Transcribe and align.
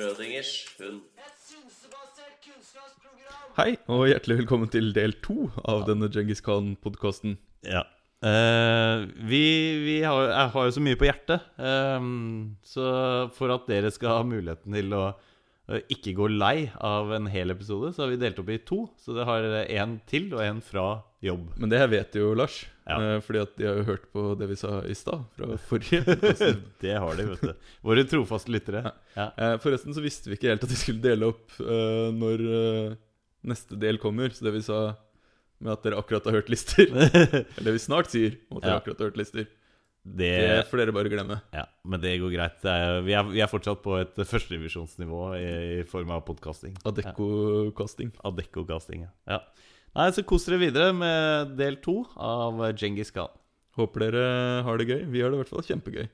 Schrødingers 0.00 0.50
hund. 0.80 1.00
Hei, 3.58 3.74
og 3.92 4.06
hjertelig 4.08 4.38
velkommen 4.38 4.70
til 4.72 4.94
del 4.96 5.12
to 5.20 5.50
av 5.68 5.82
denne 5.84 6.08
Djengis 6.08 6.40
Khan-podkasten. 6.46 7.34
Ja. 7.68 7.82
Eh, 8.24 9.04
vi 9.28 9.42
vi 9.84 9.98
har, 10.00 10.30
jeg 10.30 10.54
har 10.54 10.64
jo 10.64 10.72
så 10.72 10.84
mye 10.86 10.96
på 10.96 11.04
hjertet. 11.04 11.44
eh, 11.58 12.08
så 12.64 12.86
for 13.36 13.52
at 13.52 13.68
dere 13.68 13.92
skal 13.92 14.16
ha 14.16 14.24
muligheten 14.24 14.72
til 14.72 14.96
å 14.96 15.04
ikke 15.92 16.16
gå 16.16 16.30
lei 16.32 16.70
av 16.80 17.12
en 17.12 17.28
hel 17.28 17.52
episode, 17.52 17.92
så 17.92 18.06
har 18.06 18.14
vi 18.14 18.22
delt 18.24 18.40
opp 18.40 18.48
i 18.48 18.58
to. 18.64 18.86
Så 18.96 19.12
det 19.12 19.28
har 19.28 19.44
én 19.68 19.98
til 20.08 20.32
og 20.32 20.40
én 20.40 20.64
fra 20.64 21.02
jobb. 21.22 21.50
Men 21.60 21.68
det 21.72 21.78
her 21.82 21.90
vet 21.92 22.14
jo 22.16 22.30
Lars, 22.38 22.62
Ja. 22.88 22.96
eh, 23.16 23.20
fordi 23.22 23.38
at 23.42 23.52
de 23.60 23.66
har 23.68 23.76
jo 23.80 23.84
hørt 23.90 24.06
på 24.12 24.22
det 24.40 24.48
vi 24.50 24.56
sa 24.56 24.80
i 24.88 24.94
stad, 24.96 25.22
fra 25.36 25.56
forrige 25.68 26.00
det 26.80 26.94
har 26.96 27.16
de, 27.18 27.26
vet 27.34 27.44
du. 27.44 27.52
Våre 27.86 28.04
trofaste 28.08 28.50
lyttere. 28.54 28.82
Ja. 29.14 29.28
Eh, 29.36 29.54
forresten 29.62 29.94
så 29.94 30.02
visste 30.04 30.30
vi 30.32 30.38
ikke 30.38 30.48
helt 30.54 30.64
at 30.64 30.72
vi 30.72 30.80
skulle 30.80 31.04
dele 31.04 31.28
opp 31.34 31.54
eh, 31.60 32.08
når 32.16 32.44
neste 33.46 33.76
del 33.80 33.96
kommer, 34.02 34.32
så 34.36 34.44
det 34.48 34.52
vi 34.58 34.64
sa 34.64 34.80
med 35.60 35.72
at 35.74 35.82
dere 35.84 36.00
akkurat 36.00 36.24
har 36.24 36.38
hørt 36.38 36.48
lister 36.52 36.88
Eller 36.96 37.66
det 37.68 37.72
vi 37.76 37.80
snart 37.84 38.08
sier 38.12 38.38
om 38.48 38.58
at 38.58 38.64
dere 38.64 38.78
akkurat 38.80 39.00
har 39.04 39.10
hørt 39.12 39.18
lister. 39.20 39.46
Det, 40.00 40.28
Det 40.40 40.62
får 40.70 40.80
dere 40.80 40.92
bare 40.96 41.10
glemme. 41.12 41.36
ja, 41.52 41.66
men 41.84 42.00
det 42.00 42.14
går 42.22 42.32
greit. 42.32 42.62
Vi, 43.04 43.12
er, 43.12 43.26
vi 43.28 43.42
er 43.44 43.50
fortsatt 43.52 43.82
på 43.84 43.98
et 44.00 44.16
førsterevisjonsnivå 44.16 45.18
i, 45.36 45.50
i 45.76 45.82
form 45.84 46.08
av 46.16 46.22
podkasting. 46.24 46.78
Adecco-casting. 46.88 48.08
Adecco-casting. 48.24 49.04
Ja. 49.04 49.36
ja. 49.36 49.40
Nei, 49.98 50.06
så 50.14 50.22
kos 50.22 50.44
dere 50.46 50.60
videre 50.62 50.92
med 50.94 51.54
del 51.58 51.78
to 51.82 51.96
av 52.14 52.60
Djengis 52.78 53.10
Khan. 53.14 53.32
Håper 53.78 54.04
dere 54.06 54.26
har 54.66 54.78
det 54.78 54.86
gøy. 54.90 55.00
Vi 55.10 55.22
har 55.22 55.32
det 55.32 55.38
i 55.38 55.42
hvert 55.42 55.50
fall 55.50 55.66
kjempegøy. 55.66 56.06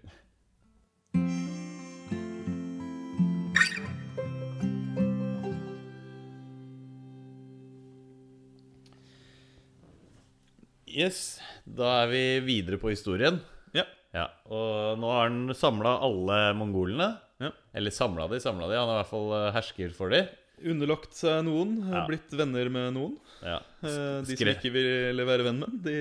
Yes, 10.86 11.38
da 11.66 11.90
er 12.04 12.10
vi 12.12 12.22
videre 12.46 12.78
på 12.80 12.92
historien. 12.92 13.40
Ja. 13.76 13.84
Ja, 14.16 14.26
Og 14.48 14.96
nå 15.02 15.10
har 15.12 15.26
han 15.28 15.52
samla 15.56 15.98
alle 16.06 16.38
mongolene. 16.56 17.10
Ja. 17.42 17.50
Eller 17.76 17.92
samla 17.92 18.28
de, 18.30 18.40
samla 18.40 18.70
de. 18.70 18.78
Han 18.78 18.88
er 18.88 18.94
i 18.94 19.00
hvert 19.02 19.10
fall 19.10 19.32
eh, 19.36 19.50
hersker 19.52 19.92
for 19.96 20.14
de. 20.14 20.22
Underlagt 20.64 21.12
seg 21.12 21.42
noen, 21.44 21.74
Ja. 21.92 22.06
blitt 22.08 22.30
venner 22.32 22.70
med 22.72 22.94
noen. 22.96 23.16
Ja. 23.44 23.58
Eh, 23.84 24.22
De 24.24 24.36
som 24.36 24.48
ikke 24.54 24.72
ville 24.72 25.26
være 25.28 25.44
venn 25.44 25.58
med, 25.60 25.74
de 25.84 25.96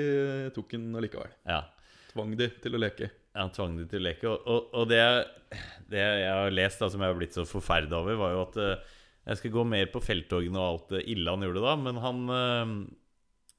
tok 0.56 0.72
han 0.78 0.94
allikevel. 0.96 1.32
ja. 1.46 1.64
Tvang 2.16 2.38
de 2.40 2.48
til 2.64 2.72
å 2.72 2.80
leke. 2.80 3.10
Han 3.36 3.50
tvang 3.52 3.74
de 3.78 3.86
til 3.92 4.00
å 4.00 4.04
leke. 4.06 4.24
Og, 4.32 4.46
og, 4.48 4.70
og 4.80 4.86
det, 4.88 5.02
det 5.92 6.00
jeg 6.00 6.30
har 6.32 6.54
lest, 6.56 6.80
da, 6.80 6.88
som 6.90 7.02
jeg 7.04 7.12
har 7.12 7.18
blitt 7.20 7.36
så 7.36 7.44
forferda 7.44 7.98
over, 8.00 8.16
var 8.16 8.32
jo 8.32 8.44
at 8.46 8.56
eh, 8.64 8.94
Jeg 9.28 9.38
skal 9.42 9.52
gå 9.52 9.66
mer 9.68 9.88
på 9.92 10.00
felttogene 10.06 10.56
og 10.56 10.70
alt 10.70 10.90
det 10.96 11.02
ille 11.12 11.34
han 11.34 11.42
gjorde 11.44 11.64
da, 11.66 11.76
men 11.76 12.00
han 12.00 12.24
eh, 12.30 12.72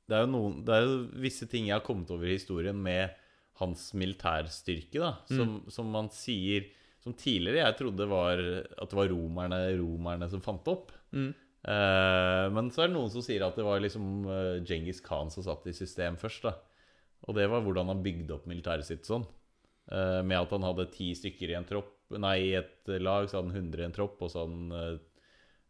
det, 0.08 0.14
er 0.16 0.24
jo 0.24 0.30
noen, 0.32 0.56
det 0.64 0.72
er 0.78 0.84
jo 0.86 0.96
visse 1.20 1.48
ting 1.50 1.66
jeg 1.68 1.74
har 1.76 1.84
kommet 1.84 2.08
over 2.14 2.24
i 2.30 2.38
historien 2.38 2.80
med 2.80 3.10
hans 3.60 3.90
militærstyrke, 3.98 4.96
da, 5.00 5.12
som, 5.28 5.58
som 5.68 5.88
man 5.92 6.08
sier 6.14 6.68
Som 7.06 7.14
tidligere 7.14 7.62
jeg 7.62 7.78
trodde 7.78 8.10
var 8.10 8.40
at 8.42 8.90
det 8.90 8.98
var 8.98 9.10
romerne, 9.12 9.60
romerne 9.78 10.26
som 10.30 10.42
fant 10.42 10.66
opp. 10.72 10.90
Mm. 11.14 11.30
Eh, 11.30 12.44
men 12.50 12.70
så 12.74 12.82
er 12.82 12.90
det 12.90 12.96
noen 12.98 13.12
som 13.14 13.22
sier 13.22 13.46
at 13.46 13.54
det 13.58 13.66
var 13.66 13.78
liksom 13.82 14.26
Djengis 14.66 14.98
Khan 15.06 15.30
som 15.30 15.46
satt 15.46 15.70
i 15.70 15.76
system 15.76 16.18
først. 16.18 16.48
da 16.48 16.56
Og 17.30 17.38
det 17.38 17.46
var 17.52 17.62
hvordan 17.62 17.94
han 17.94 18.02
bygde 18.02 18.34
opp 18.34 18.50
militæret 18.50 18.88
sitt 18.90 19.06
sånn. 19.06 19.26
Eh, 19.86 20.22
med 20.26 20.40
at 20.40 20.50
han 20.50 20.66
hadde 20.66 20.88
ti 20.90 21.12
stykker 21.14 21.52
i 21.52 21.54
en 21.54 21.66
tropp 21.68 21.92
Nei, 22.18 22.36
i 22.42 22.54
et 22.58 22.88
lag 23.02 23.26
så 23.26 23.38
hadde 23.40 23.52
han 23.52 23.66
100 23.66 23.82
i 23.82 23.86
en 23.86 23.94
tropp, 23.94 24.20
og 24.22 24.30
så 24.30 24.44
hadde 24.44 24.56
han 24.56 24.74
eh, 24.78 24.90
eh, 24.94 25.15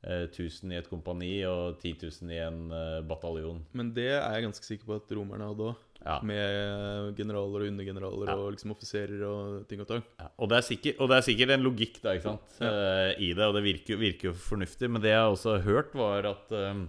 1000 0.04 0.72
i 0.72 0.76
et 0.78 0.88
kompani 0.90 1.32
og 1.48 1.78
10 1.80 1.94
000 2.02 2.30
i 2.34 2.38
en 2.44 2.58
eh, 2.70 3.00
bataljon. 3.08 3.62
Men 3.74 3.92
det 3.96 4.10
er 4.12 4.36
jeg 4.36 4.44
ganske 4.46 4.66
sikker 4.68 4.86
på 4.86 4.98
at 5.00 5.14
romerne 5.16 5.48
hadde 5.48 5.70
òg. 5.72 5.82
Ja. 6.06 6.18
Med 6.22 7.16
generaler 7.18 7.64
og 7.64 7.70
undergeneraler 7.72 8.28
Ja. 8.28 8.34
og 8.36 8.52
liksom 8.54 8.70
offiserer 8.70 9.22
og 9.26 9.64
ting 9.66 9.80
og 9.82 9.88
tang. 9.88 10.04
Ja, 10.20 10.28
og, 10.36 10.44
og 10.44 10.50
det 10.52 11.16
er 11.16 11.24
sikkert 11.26 11.50
en 11.56 11.64
logikk 11.64 11.98
da, 12.04 12.12
ikke 12.14 12.28
sant, 12.28 12.58
Uh, 12.60 13.10
i 13.18 13.32
det, 13.34 13.42
og 13.42 13.56
det 13.56 13.64
virker, 13.64 13.98
virker 13.98 14.28
jo 14.30 14.34
fornuftig. 14.38 14.90
Men 14.92 15.02
det 15.02 15.10
jeg 15.10 15.32
også 15.32 15.56
har 15.56 15.64
hørt, 15.66 15.94
var 15.98 16.28
at 16.30 16.52
eh, 16.52 16.84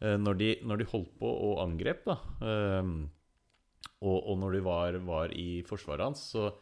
eh, 0.00 0.16
når, 0.16 0.38
de, 0.40 0.50
når 0.62 0.80
de 0.80 0.88
holdt 0.94 1.12
på 1.20 1.28
og 1.28 1.60
angrep, 1.66 2.06
da, 2.06 2.16
eh, 2.40 2.94
og, 4.00 4.18
og 4.30 4.38
når 4.38 4.52
de 4.56 4.64
var, 4.64 4.98
var 5.04 5.34
i 5.34 5.62
forsvaret 5.66 6.06
hans, 6.06 6.22
så 6.32 6.52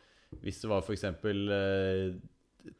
hvis 0.42 0.58
det 0.64 0.72
var 0.72 0.82
f.eks. 0.82 1.04
Eh, 1.04 2.16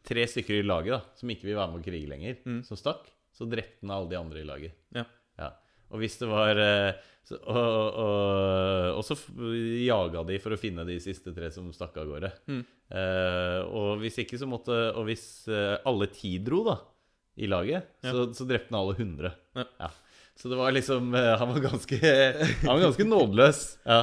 tre 0.07 0.25
stykker 0.29 0.61
i 0.61 0.67
laget 0.67 0.95
da, 0.97 1.01
som 1.19 1.31
ikke 1.33 1.47
vil 1.49 1.57
være 1.59 1.73
med 1.73 1.83
å 1.83 1.87
krige 1.87 2.09
lenger, 2.11 2.37
Mm. 2.47 2.63
som 2.67 2.77
stakk, 2.81 3.07
så 3.37 3.47
drepte 3.51 3.83
han 3.85 3.91
alle 3.97 4.09
de 4.11 4.17
andre 4.19 4.41
i 4.41 4.47
laget. 4.49 4.75
Ja. 4.97 5.05
Ja. 5.39 5.51
Og 5.93 6.01
hvis 6.03 6.17
det 6.19 6.27
var 6.31 6.59
eh, 6.59 6.93
så, 7.27 7.37
og, 7.43 7.99
og, 8.03 8.97
og 8.99 9.05
så 9.07 9.17
jaga 9.85 10.23
de 10.27 10.39
for 10.43 10.55
å 10.55 10.59
finne 10.59 10.85
de 10.89 10.97
siste 11.03 11.33
tre 11.37 11.51
som 11.55 11.69
stakk 11.75 11.97
av 12.03 12.09
gårde. 12.11 12.31
Mm. 12.51 12.63
Eh, 12.91 13.61
og 13.67 13.99
hvis 14.03 14.19
ikke 14.23 14.39
så 14.39 14.47
måtte 14.47 14.75
Og 14.95 15.09
hvis 15.09 15.25
eh, 15.51 15.73
alle 15.91 16.07
ti 16.15 16.37
dro, 16.39 16.61
da, 16.69 16.77
i 17.37 17.49
laget, 17.51 17.89
Ja. 18.07 18.13
så, 18.15 18.29
så 18.35 18.47
drepte 18.49 18.71
han 18.73 18.79
alle 18.81 18.95
hundre. 18.99 19.33
Ja. 19.59 19.91
Så 20.39 20.49
det 20.53 20.57
var 20.61 20.71
liksom 20.73 21.15
eh, 21.17 21.33
Han 21.41 21.51
var 21.55 21.61
ganske 21.65 21.99
Han 22.03 22.71
var 22.77 22.85
ganske 22.89 23.07
nådeløs. 23.11 23.61
Ja. 23.87 24.01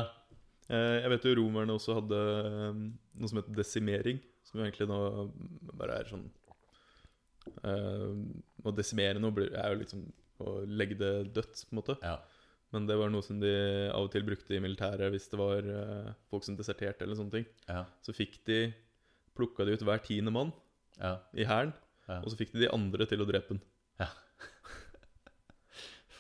Jeg 0.73 1.09
vet 1.11 1.25
jo 1.27 1.33
romerne 1.38 1.75
også 1.75 1.97
hadde 2.00 2.19
noe 2.73 3.27
som 3.29 3.38
heter 3.38 3.53
desimering. 3.59 4.17
Som 4.53 4.61
jo 4.61 4.67
egentlig 4.67 4.85
nå 4.85 4.97
bare 5.73 5.95
er 5.97 6.09
sånn 6.11 6.27
uh, 7.65 8.11
Å 8.63 8.73
desimere 8.77 9.17
noe 9.21 9.47
er 9.49 9.73
jo 9.73 9.79
liksom 9.81 10.05
å 10.43 10.53
legge 10.67 10.97
det 10.99 11.11
dødt, 11.33 11.65
på 11.65 11.73
en 11.73 11.79
måte. 11.81 11.97
ja. 12.05 12.17
Men 12.73 12.87
det 12.89 12.95
var 12.97 13.11
noe 13.13 13.21
som 13.21 13.37
de 13.37 13.49
av 13.93 14.07
og 14.07 14.09
til 14.13 14.23
brukte 14.25 14.55
i 14.57 14.59
militæret 14.61 15.11
hvis 15.13 15.27
det 15.29 15.37
var 15.37 15.61
uh, 15.61 16.07
folk 16.31 16.45
som 16.45 16.55
deserterte 16.57 17.05
eller 17.05 17.19
sånne 17.19 17.35
ting. 17.35 17.45
Ja. 17.69 17.83
Så 18.01 18.15
fikk 18.17 18.39
de 18.49 18.57
plukka 19.37 19.65
de 19.67 19.75
ut 19.77 19.83
hver 19.85 20.01
tiende 20.01 20.33
mann 20.33 20.49
ja. 20.97 21.19
i 21.37 21.45
hæren, 21.45 21.73
Ja. 22.09 22.17
og 22.19 22.33
så 22.33 22.35
fikk 22.39 22.51
de 22.55 22.65
de 22.65 22.71
andre 22.73 23.05
til 23.07 23.21
å 23.21 23.27
drepe 23.29 23.53
den. 23.53 23.61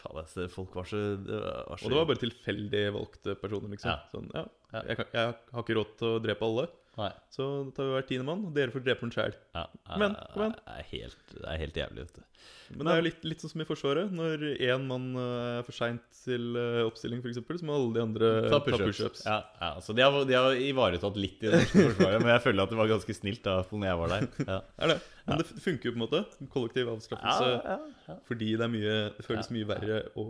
Faen, 0.03 0.19
altså, 0.21 0.45
folk 0.51 0.73
var 0.77 0.87
så, 0.89 1.01
var 1.25 1.77
så 1.79 1.85
Og 1.87 1.91
det 1.93 1.97
var 1.99 2.07
bare 2.11 2.21
tilfeldig 2.21 2.83
valgte 2.95 3.35
personer, 3.39 3.73
liksom. 3.73 3.89
Ja. 3.91 3.97
Sånn, 4.13 4.29
ja, 4.35 4.45
Ja. 4.73 4.81
jeg, 4.89 5.05
jeg 5.13 5.33
har 5.57 5.61
ikke 5.65 5.77
råd 5.77 5.91
til 5.99 6.07
å 6.09 6.21
drepe 6.23 6.47
alle, 6.47 6.65
Nei. 6.93 7.07
så 7.33 7.45
da 7.65 7.71
tar 7.73 7.87
vi 7.87 7.93
hver 7.95 8.03
tiende 8.05 8.25
mann, 8.27 8.41
og 8.45 8.51
dere 8.53 8.69
får 8.69 8.83
drepe 8.85 9.01
den 9.07 9.13
sjæl. 9.15 9.33
Ja, 9.57 9.63
igjen, 9.97 10.13
kom 10.33 10.43
igjen. 10.43 10.51
Det 10.59 10.73
er 10.75 10.83
helt, 10.91 11.23
det 11.33 11.47
er 11.49 11.57
helt 11.63 11.79
jævlig, 11.79 12.03
vet 12.05 12.19
du. 12.19 12.25
Men 12.73 12.85
det 12.85 12.91
er 12.93 12.99
jo 12.99 13.05
litt, 13.07 13.23
litt 13.31 13.41
sånn 13.43 13.51
som 13.53 13.63
i 13.63 13.65
Forsvaret. 13.69 14.11
Når 14.13 14.43
én 14.67 14.85
mann 14.89 15.07
eh, 15.17 15.57
er 15.59 15.65
for 15.65 15.73
seint 15.77 16.05
til 16.23 16.59
eh, 16.59 16.81
oppstilling, 16.85 17.23
f.eks., 17.25 17.39
så 17.61 17.65
må 17.67 17.75
alle 17.79 17.95
de 17.97 18.03
andre 18.03 18.29
Ta 18.53 18.59
pushups. 18.65 19.01
Push 19.01 19.25
ja, 19.25 19.39
ja, 19.61 19.71
så 19.81 19.95
de 19.97 20.05
har, 20.05 20.19
de 20.29 20.37
har 20.37 20.59
ivaretatt 20.67 21.17
litt 21.17 21.41
i 21.41 21.49
det 21.49 21.63
norske 21.63 21.85
forsvaret, 21.89 22.21
men 22.23 22.31
jeg 22.35 22.43
føler 22.45 22.63
at 22.67 22.75
det 22.75 22.79
var 22.83 22.91
ganske 22.93 23.17
snilt 23.17 23.43
da 23.49 23.57
når 23.71 23.87
jeg 23.89 23.99
var 24.03 24.13
der. 24.13 24.29
Ja. 24.53 24.59
Er 24.85 24.93
det? 24.93 24.99
Men 25.25 25.41
det 25.41 25.49
funker 25.65 25.89
jo 25.89 25.95
på 25.95 25.99
en 25.99 26.05
måte. 26.05 26.23
Kollektiv 26.53 26.93
avstraffelse. 26.93 27.49
Ja, 27.57 27.75
ja, 28.09 28.15
Fordi 28.29 28.53
det 28.59 28.69
mye 28.73 28.95
Det 29.17 29.23
føles 29.25 29.49
mye 29.55 29.67
verre 29.69 29.99
å 30.19 30.25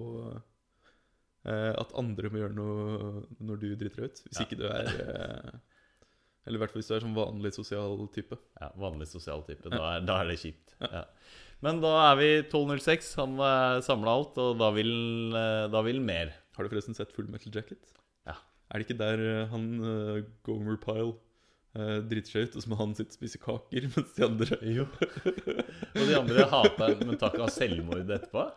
eh, 1.50 1.72
At 1.82 1.94
andre 2.00 2.30
må 2.32 2.42
gjøre 2.44 2.56
noe 2.58 3.24
når 3.44 3.62
du 3.64 3.70
driter 3.76 4.04
deg 4.04 4.12
ut. 4.14 4.24
Hvis 4.30 4.40
Ja. 4.42 4.46
ikke 4.48 4.60
du 4.62 4.68
er 4.70 5.56
Eller 6.44 6.60
i 6.60 6.62
hvert 6.64 6.74
fall 6.74 6.82
hvis 6.82 6.92
du 6.92 6.96
er 6.98 7.06
sånn 7.06 7.16
vanlig 7.16 7.54
sosial 7.56 7.98
type. 8.14 8.38
ja, 8.60 8.70
vanlig 8.80 9.08
sosial 9.12 9.44
type. 9.48 9.70
Da 9.72 9.82
er, 9.96 10.06
da 10.08 10.20
er 10.22 10.32
det 10.32 10.40
kjipt. 10.42 10.76
Ja. 10.84 11.06
Men 11.64 11.80
da 11.80 11.94
er 12.10 12.18
vi 12.20 12.30
12.06. 12.52 13.14
Han 13.22 13.38
uh, 13.40 13.80
samla 13.86 14.16
alt, 14.18 14.40
og 14.44 14.58
da 14.60 14.68
vil, 14.76 14.92
eh, 15.40 15.66
da 15.72 15.84
vil 15.86 16.02
mer. 16.04 16.34
Har 16.58 16.66
du 16.66 16.74
forresten 16.74 16.98
sett 16.98 17.14
Full 17.16 17.30
Metal 17.32 17.54
Jacket? 17.56 17.94
Ja. 18.28 18.36
Er 18.70 18.82
det 18.82 18.90
ikke 18.90 19.00
der 19.00 19.24
eh, 19.24 19.46
han 19.54 19.70
uh, 19.80 20.26
Gomer 20.44 20.76
Pyle 20.84 21.14
uh, 21.78 22.02
driter 22.04 22.34
seg 22.36 22.50
ut, 22.50 22.58
og 22.60 22.66
så 22.66 22.74
må 22.74 22.80
han 22.82 22.96
sitte 22.98 23.16
og 23.16 23.20
spise 23.22 23.40
kaker, 23.42 23.88
mens 23.96 24.12
de 24.18 24.28
andre 24.28 24.60
Jo. 24.76 24.90
og 25.96 26.04
de 26.04 26.18
andre 26.20 26.50
hater 26.52 26.98
men 27.06 27.22
takk 27.22 27.40
av 27.46 27.54
selvmord 27.56 28.04
etterpå? 28.04 28.50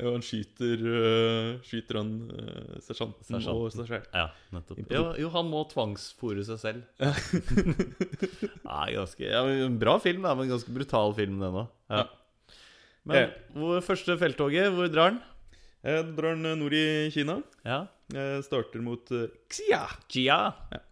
Ja, 0.00 0.08
han 0.08 0.22
skyter, 0.24 0.80
uh, 0.88 1.58
skyter 1.66 1.98
han 2.00 2.12
uh, 2.32 2.78
sersjanten 2.82 3.26
Sersjanten. 3.28 3.58
og 3.60 3.74
seg 3.74 3.90
selv. 3.90 4.06
Ja, 4.16 4.24
nettopp. 4.54 4.80
Jo, 4.90 5.02
jo 5.20 5.28
han 5.34 5.50
må 5.52 5.60
tvangsfòre 5.70 6.44
seg 6.48 6.58
selv. 6.62 6.86
Nei, 8.64 8.86
ganske 8.98 9.26
ja, 9.28 9.42
en 9.66 9.76
Bra 9.80 9.98
film, 10.02 10.24
da, 10.26 10.32
men 10.38 10.50
ganske 10.50 10.72
brutal 10.74 11.14
film, 11.18 11.38
den 11.42 11.60
òg. 11.64 11.68
Ja. 11.92 12.06
Men 13.04 13.18
Ja. 13.18 13.28
hvor 13.56 13.82
første 13.84 14.16
felttoget, 14.18 14.70
hvor 14.74 14.88
drar 14.92 15.12
den? 15.14 15.20
Eh, 15.82 16.02
drar 16.14 16.36
øh, 16.38 16.54
nord 16.58 16.72
i 16.78 17.10
Kina. 17.10 17.40
Ja. 17.66 17.80
Jeg 18.14 18.44
starter 18.46 18.82
mot 18.84 19.10
uh, 19.10 19.24
Xia. 19.50 19.84
Jia. 20.12 20.40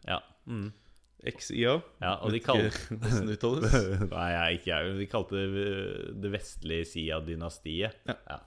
Ja. 0.09 0.19
Mm. 0.51 0.73
XIA. 1.21 1.75
ja 2.01 2.15
og 2.25 2.33
de 2.33 2.41
kalte 2.41 2.71
hvordan 2.97 3.29
uttales. 3.35 3.75
Nei, 4.15 4.29
jeg, 4.33 4.59
ikke 4.59 4.71
jeg. 4.73 4.95
De 4.99 5.07
kalte 5.13 5.37
det 5.37 5.65
eh, 5.67 6.07
det 6.25 6.31
vestlige 6.33 6.87
Sia-dynastiet. 6.89 7.99
Ja. 8.09 8.17
Ja. 8.31 8.39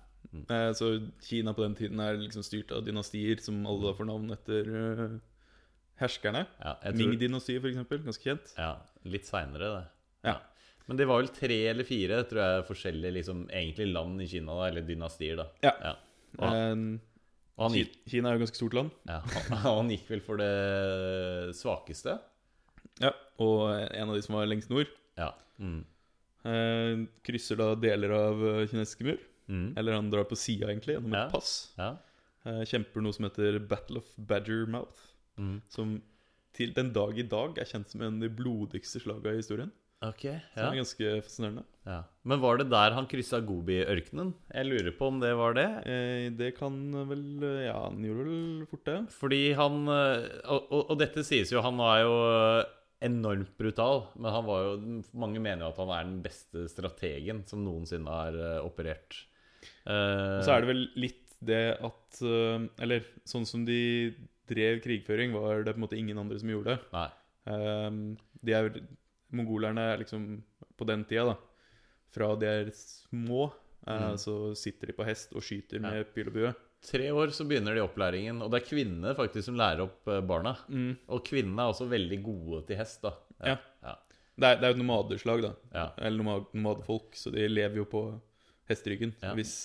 Eh, 0.49 0.71
Så 0.73 0.87
Kina 1.21 1.53
på 1.53 1.61
den 1.65 1.75
tiden 1.77 1.99
er 2.01 2.17
liksom 2.17 2.43
styrt 2.43 2.71
av 2.73 2.83
dynastier 2.85 3.39
som 3.43 3.59
alle 3.69 3.89
da 3.91 3.93
får 3.97 4.07
navn 4.09 4.31
etter 4.33 4.69
uh, 4.73 5.19
herskerne. 6.01 6.45
Ja, 6.59 6.73
tror- 6.81 6.97
Ming-dynastiet, 6.97 7.63
eksempel. 7.69 8.01
Ganske 8.07 8.23
kjent. 8.31 8.53
Ja, 8.57 8.71
litt 9.05 9.25
seinere, 9.29 9.69
det. 9.77 9.85
Ja. 10.31 10.37
Men 10.87 10.97
det 10.99 11.05
var 11.07 11.21
vel 11.21 11.29
tre 11.31 11.59
eller 11.69 11.83
fire 11.87 12.23
tror 12.27 12.41
jeg, 12.43 12.65
forskjellige 12.67 13.13
liksom, 13.19 13.45
egentlig 13.53 13.91
land 13.93 14.21
i 14.21 14.27
Kina, 14.27 14.51
da, 14.57 14.67
eller 14.71 14.81
dynastier. 14.87 15.37
da 15.37 15.45
Ja. 15.63 15.95
Og, 16.39 16.43
han, 16.49 16.97
Eh, 16.97 16.99
og 17.61 17.69
han, 17.69 17.77
gikk, 17.77 17.93
Kina 18.09 18.29
er 18.29 18.33
jo 18.33 18.41
et 18.41 18.47
ganske 18.47 18.57
stort 18.59 18.73
land. 18.73 18.91
ja, 19.07 19.19
han, 19.49 19.57
han 19.63 19.89
gikk 19.93 20.09
vel 20.09 20.19
for 20.25 20.37
det 20.41 20.51
svakeste? 21.55 22.17
Ja, 23.01 23.11
Og 23.39 23.69
en 23.71 24.09
av 24.09 24.15
de 24.17 24.21
som 24.25 24.35
var 24.35 24.45
lengst 24.49 24.69
nord. 24.73 24.89
Ja. 25.17 25.31
Mm. 25.61 25.85
Eh, 26.43 27.05
krysser 27.23 27.55
da 27.61 27.69
deler 27.79 28.11
av 28.17 28.41
eh, 28.49 28.65
kinesiske 28.67 29.05
mur. 29.07 29.21
Mm. 29.49 29.73
Eller 29.77 29.97
han 29.97 30.09
drar 30.13 30.25
på 30.29 30.37
sida, 30.39 30.69
egentlig, 30.71 30.95
gjennom 30.97 31.13
et 31.19 31.31
pass. 31.33 31.53
Ja. 31.77 31.91
Eh, 32.45 32.63
kjemper 32.69 33.03
noe 33.03 33.15
som 33.15 33.27
heter 33.27 33.59
Battle 33.59 34.01
of 34.03 34.09
Badger 34.17 34.65
Mouth. 34.69 35.09
Mm. 35.39 35.61
Som 35.71 36.01
til 36.53 36.73
den 36.75 36.91
dag 36.93 37.17
i 37.17 37.25
dag 37.25 37.57
er 37.57 37.65
kjent 37.65 37.89
som 37.89 38.03
en 38.05 38.19
av 38.19 38.25
de 38.27 38.29
blodigste 38.29 39.01
slaga 39.01 39.31
i 39.33 39.39
historien. 39.41 39.71
Ok, 40.03 40.25
Så 40.27 40.59
ja. 40.59 40.65
det 40.65 40.65
er 40.67 40.79
ganske 40.81 41.11
fascinerende. 41.23 41.61
ja. 41.87 42.01
Men 42.27 42.41
var 42.43 42.57
det 42.59 42.65
der 42.69 42.91
han 42.91 43.05
kryssa 43.07 43.39
Gobi-ørkenen? 43.39 44.33
Jeg 44.51 44.67
lurer 44.67 44.91
på 44.97 45.07
om 45.07 45.19
det 45.21 45.31
var 45.39 45.55
det. 45.55 45.67
Eh, 45.87 46.25
det 46.35 46.49
kan 46.57 46.75
vel 47.07 47.23
eh, 47.43 47.61
Ja, 47.69 47.85
han 47.87 48.03
gjorde 48.03 48.25
vel 48.27 48.65
fort 48.67 48.83
det. 48.89 48.97
Fordi 49.15 49.41
han 49.55 49.87
eh, 49.87 50.25
og, 50.43 50.67
og, 50.75 50.81
og 50.91 50.99
dette 50.99 51.23
sies 51.23 51.51
jo 51.55 51.63
Han 51.63 51.79
var 51.79 52.01
jo 52.03 52.13
enormt 53.03 53.55
brutal, 53.59 54.05
men 54.15 54.31
han 54.31 54.45
var 54.47 54.61
jo 54.63 54.75
mange 55.19 55.39
mener 55.43 55.65
jo 55.65 55.71
at 55.73 55.79
han 55.81 55.89
er 55.91 56.05
den 56.07 56.21
beste 56.23 56.67
strategen 56.71 57.41
som 57.47 57.63
noensinne 57.65 58.07
har 58.07 58.37
operert. 58.63 59.25
Og 59.87 60.43
så 60.45 60.53
er 60.55 60.63
det 60.63 60.69
vel 60.73 60.83
litt 60.99 61.19
det 61.43 61.63
at 61.83 62.19
uh, 62.23 62.63
Eller 62.79 63.03
sånn 63.27 63.45
som 63.47 63.65
de 63.67 64.13
drev 64.47 64.81
krigføring, 64.83 65.33
var 65.35 65.63
det 65.63 65.73
på 65.73 65.79
en 65.79 65.85
måte 65.85 65.97
ingen 65.99 66.19
andre 66.19 66.37
som 66.39 66.51
gjorde 66.51 66.75
det. 66.75 66.79
Nei. 66.93 67.07
Ehm, 67.51 68.01
de 68.43 68.55
er 68.55 68.69
Mongolerne 69.33 69.85
er 69.93 70.01
liksom 70.03 70.43
på 70.77 70.85
den 70.87 71.03
tida, 71.09 71.33
da 71.33 71.37
Fra 72.13 72.35
de 72.39 72.47
er 72.47 72.71
små, 72.77 73.51
Mm. 73.83 74.13
så 74.15 74.55
sitter 74.55 74.87
de 74.87 74.93
på 74.95 75.03
hest 75.03 75.33
og 75.35 75.43
skyter 75.43 75.81
med 75.83 76.05
pil 76.15 76.29
og 76.29 76.35
bue. 76.37 76.51
Tre 76.87 77.09
år 77.11 77.33
så 77.35 77.43
begynner 77.43 77.75
de 77.75 77.81
opplæringen, 77.83 78.37
og 78.39 78.51
det 78.51 78.61
er 78.61 78.67
kvinnene 78.69 79.11
faktisk 79.17 79.49
som 79.49 79.57
lærer 79.59 79.81
opp 79.83 80.07
barna. 80.27 80.53
Mm. 80.69 80.93
Og 81.11 81.23
kvinnene 81.27 81.65
er 81.65 81.73
også 81.73 81.89
veldig 81.91 82.19
gode 82.23 82.61
til 82.69 82.79
hest, 82.79 83.01
da. 83.03 83.11
Ja. 83.43 83.57
ja. 83.83 83.95
Det, 84.39 84.47
er, 84.47 84.61
det 84.61 84.69
jo 84.69 84.77
et 84.77 84.79
nomadeslag, 84.79 85.43
da. 85.43 85.51
ja. 85.75 85.85
Eller 85.97 86.17
nomad, 86.23 86.47
nomadefolk, 86.55 87.11
så 87.19 87.33
de 87.35 87.43
lever 87.51 87.81
jo 87.81 87.85
på 87.91 88.05
hesteryggen. 88.69 89.15
Ja. 89.23 89.33
Hvis, 89.37 89.55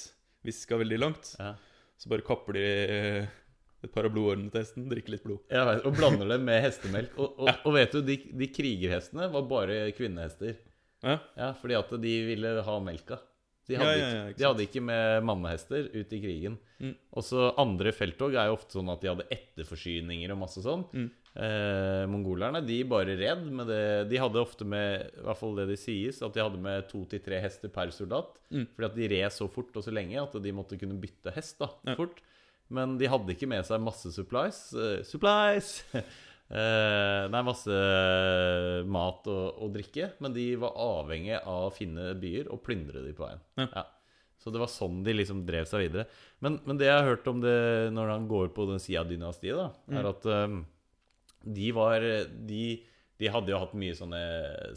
hvis 0.47 0.61
de 0.61 0.67
skal 0.67 0.83
veldig 0.83 1.01
langt, 1.01 1.35
ja. 1.39 1.55
så 1.99 2.13
bare 2.13 2.27
kapper 2.27 2.59
de 2.59 2.65
eh, 2.65 3.37
et 3.85 3.93
par 3.95 4.09
av 4.09 4.15
blodårene 4.15 4.51
til 4.51 4.63
hesten, 4.63 4.89
drikker 4.91 5.15
litt 5.15 5.27
blod. 5.27 5.43
Ja, 5.55 5.65
og 5.79 5.95
blander 5.95 6.33
det 6.33 6.41
med 6.43 6.63
hestemelk. 6.65 7.15
Og, 7.19 7.39
og, 7.39 7.53
og 7.63 7.77
vet 7.77 7.95
du, 7.95 8.01
de, 8.07 8.19
de 8.41 8.51
krigerhestene 8.51 9.29
var 9.35 9.47
bare 9.51 9.81
kvinnehester. 9.95 10.57
Ja. 11.05 11.19
Ja, 11.39 11.53
Fordi 11.61 11.77
at 11.79 11.93
de 12.03 12.15
ville 12.27 12.55
ha 12.67 12.79
melka. 12.83 13.21
De 13.69 13.77
hadde, 13.77 13.95
ja, 13.95 14.01
ja, 14.01 14.09
ikke, 14.09 14.29
ikke 14.33 14.39
de 14.41 14.47
hadde 14.49 14.65
ikke 14.65 14.83
med 14.89 15.25
mannehester 15.29 15.89
ut 15.93 16.13
i 16.17 16.21
krigen. 16.23 16.55
Mm. 16.81 16.95
Og 17.21 17.25
så 17.27 17.49
andre 17.61 17.93
felttog 17.93 18.33
er 18.39 18.49
jo 18.49 18.55
ofte 18.57 18.79
sånn 18.79 18.89
at 18.93 19.03
de 19.03 19.11
hadde 19.11 19.27
etterforsyninger 19.35 20.33
og 20.33 20.41
masse 20.41 20.63
sånn. 20.65 20.87
Mm. 20.97 21.09
Eh, 21.39 22.05
mongolerne 22.11 22.63
de 22.67 22.79
bare 22.89 23.15
redd, 23.21 23.45
med 23.55 23.69
det 23.71 23.83
De 24.11 24.19
hadde 24.19 24.41
ofte 24.41 24.65
med 24.67 25.05
I 25.21 25.27
hvert 25.27 25.39
fall 25.39 25.53
det 25.61 25.69
de 25.69 25.77
sies, 25.79 26.17
at 26.25 26.35
de 26.35 26.43
hadde 26.43 26.59
med 26.65 26.89
to 26.91 27.05
til 27.11 27.21
tre 27.23 27.39
hester 27.45 27.71
per 27.75 27.93
soldat. 27.95 28.33
Mm. 28.51 28.65
Fordi 28.75 28.89
at 28.89 28.97
de 28.97 29.11
red 29.15 29.37
så 29.37 29.47
fort 29.53 29.77
og 29.77 29.85
så 29.85 29.95
lenge 29.95 30.19
at 30.23 30.35
de 30.43 30.55
måtte 30.57 30.81
kunne 30.81 30.99
bytte 30.99 31.35
hest 31.37 31.61
da, 31.61 31.71
Ja. 31.87 31.95
fort. 32.01 32.23
Men 32.71 32.99
de 33.01 33.09
hadde 33.09 33.33
ikke 33.33 33.49
med 33.49 33.65
seg 33.65 33.81
masse 33.81 34.11
supplies. 34.13 34.59
Uh, 34.77 35.01
supplies! 35.07 35.83
Eh, 36.49 37.27
er 37.29 37.45
masse 37.45 37.79
mat 38.89 39.27
og, 39.29 39.59
og 39.65 39.73
drikke. 39.75 40.11
Men 40.25 40.35
de 40.37 40.47
var 40.61 40.77
avhengig 40.81 41.37
av 41.43 41.69
å 41.69 41.75
finne 41.75 42.11
byer 42.21 42.51
og 42.55 42.63
plyndre 42.67 43.03
de 43.05 43.13
på 43.17 43.27
veien. 43.27 43.43
Ja. 43.67 43.85
Så 44.39 44.53
det 44.55 44.61
var 44.63 44.71
sånn 44.71 45.01
de 45.05 45.17
liksom 45.19 45.43
drev 45.49 45.67
seg 45.69 45.89
videre. 45.89 46.07
Men, 46.45 46.61
men 46.65 46.79
det 46.79 46.87
jeg 46.87 46.95
har 47.01 47.09
hørt 47.11 47.27
om 47.31 47.41
det 47.43 47.57
når 47.93 48.13
han 48.15 48.29
går 48.31 48.53
på 48.57 48.69
den 48.71 48.79
sida 48.83 49.03
av 49.03 49.11
dynastiet, 49.11 49.59
da, 49.59 49.71
er 49.91 50.05
Mm. 50.07 50.11
at 50.13 50.29
um, 50.31 50.59
de 51.59 51.73
var 51.75 52.01
de, 52.47 52.63
de 53.19 53.31
hadde 53.35 53.51
jo 53.51 53.59
hatt 53.59 53.75
mye 53.79 53.97
sånne 53.99 54.21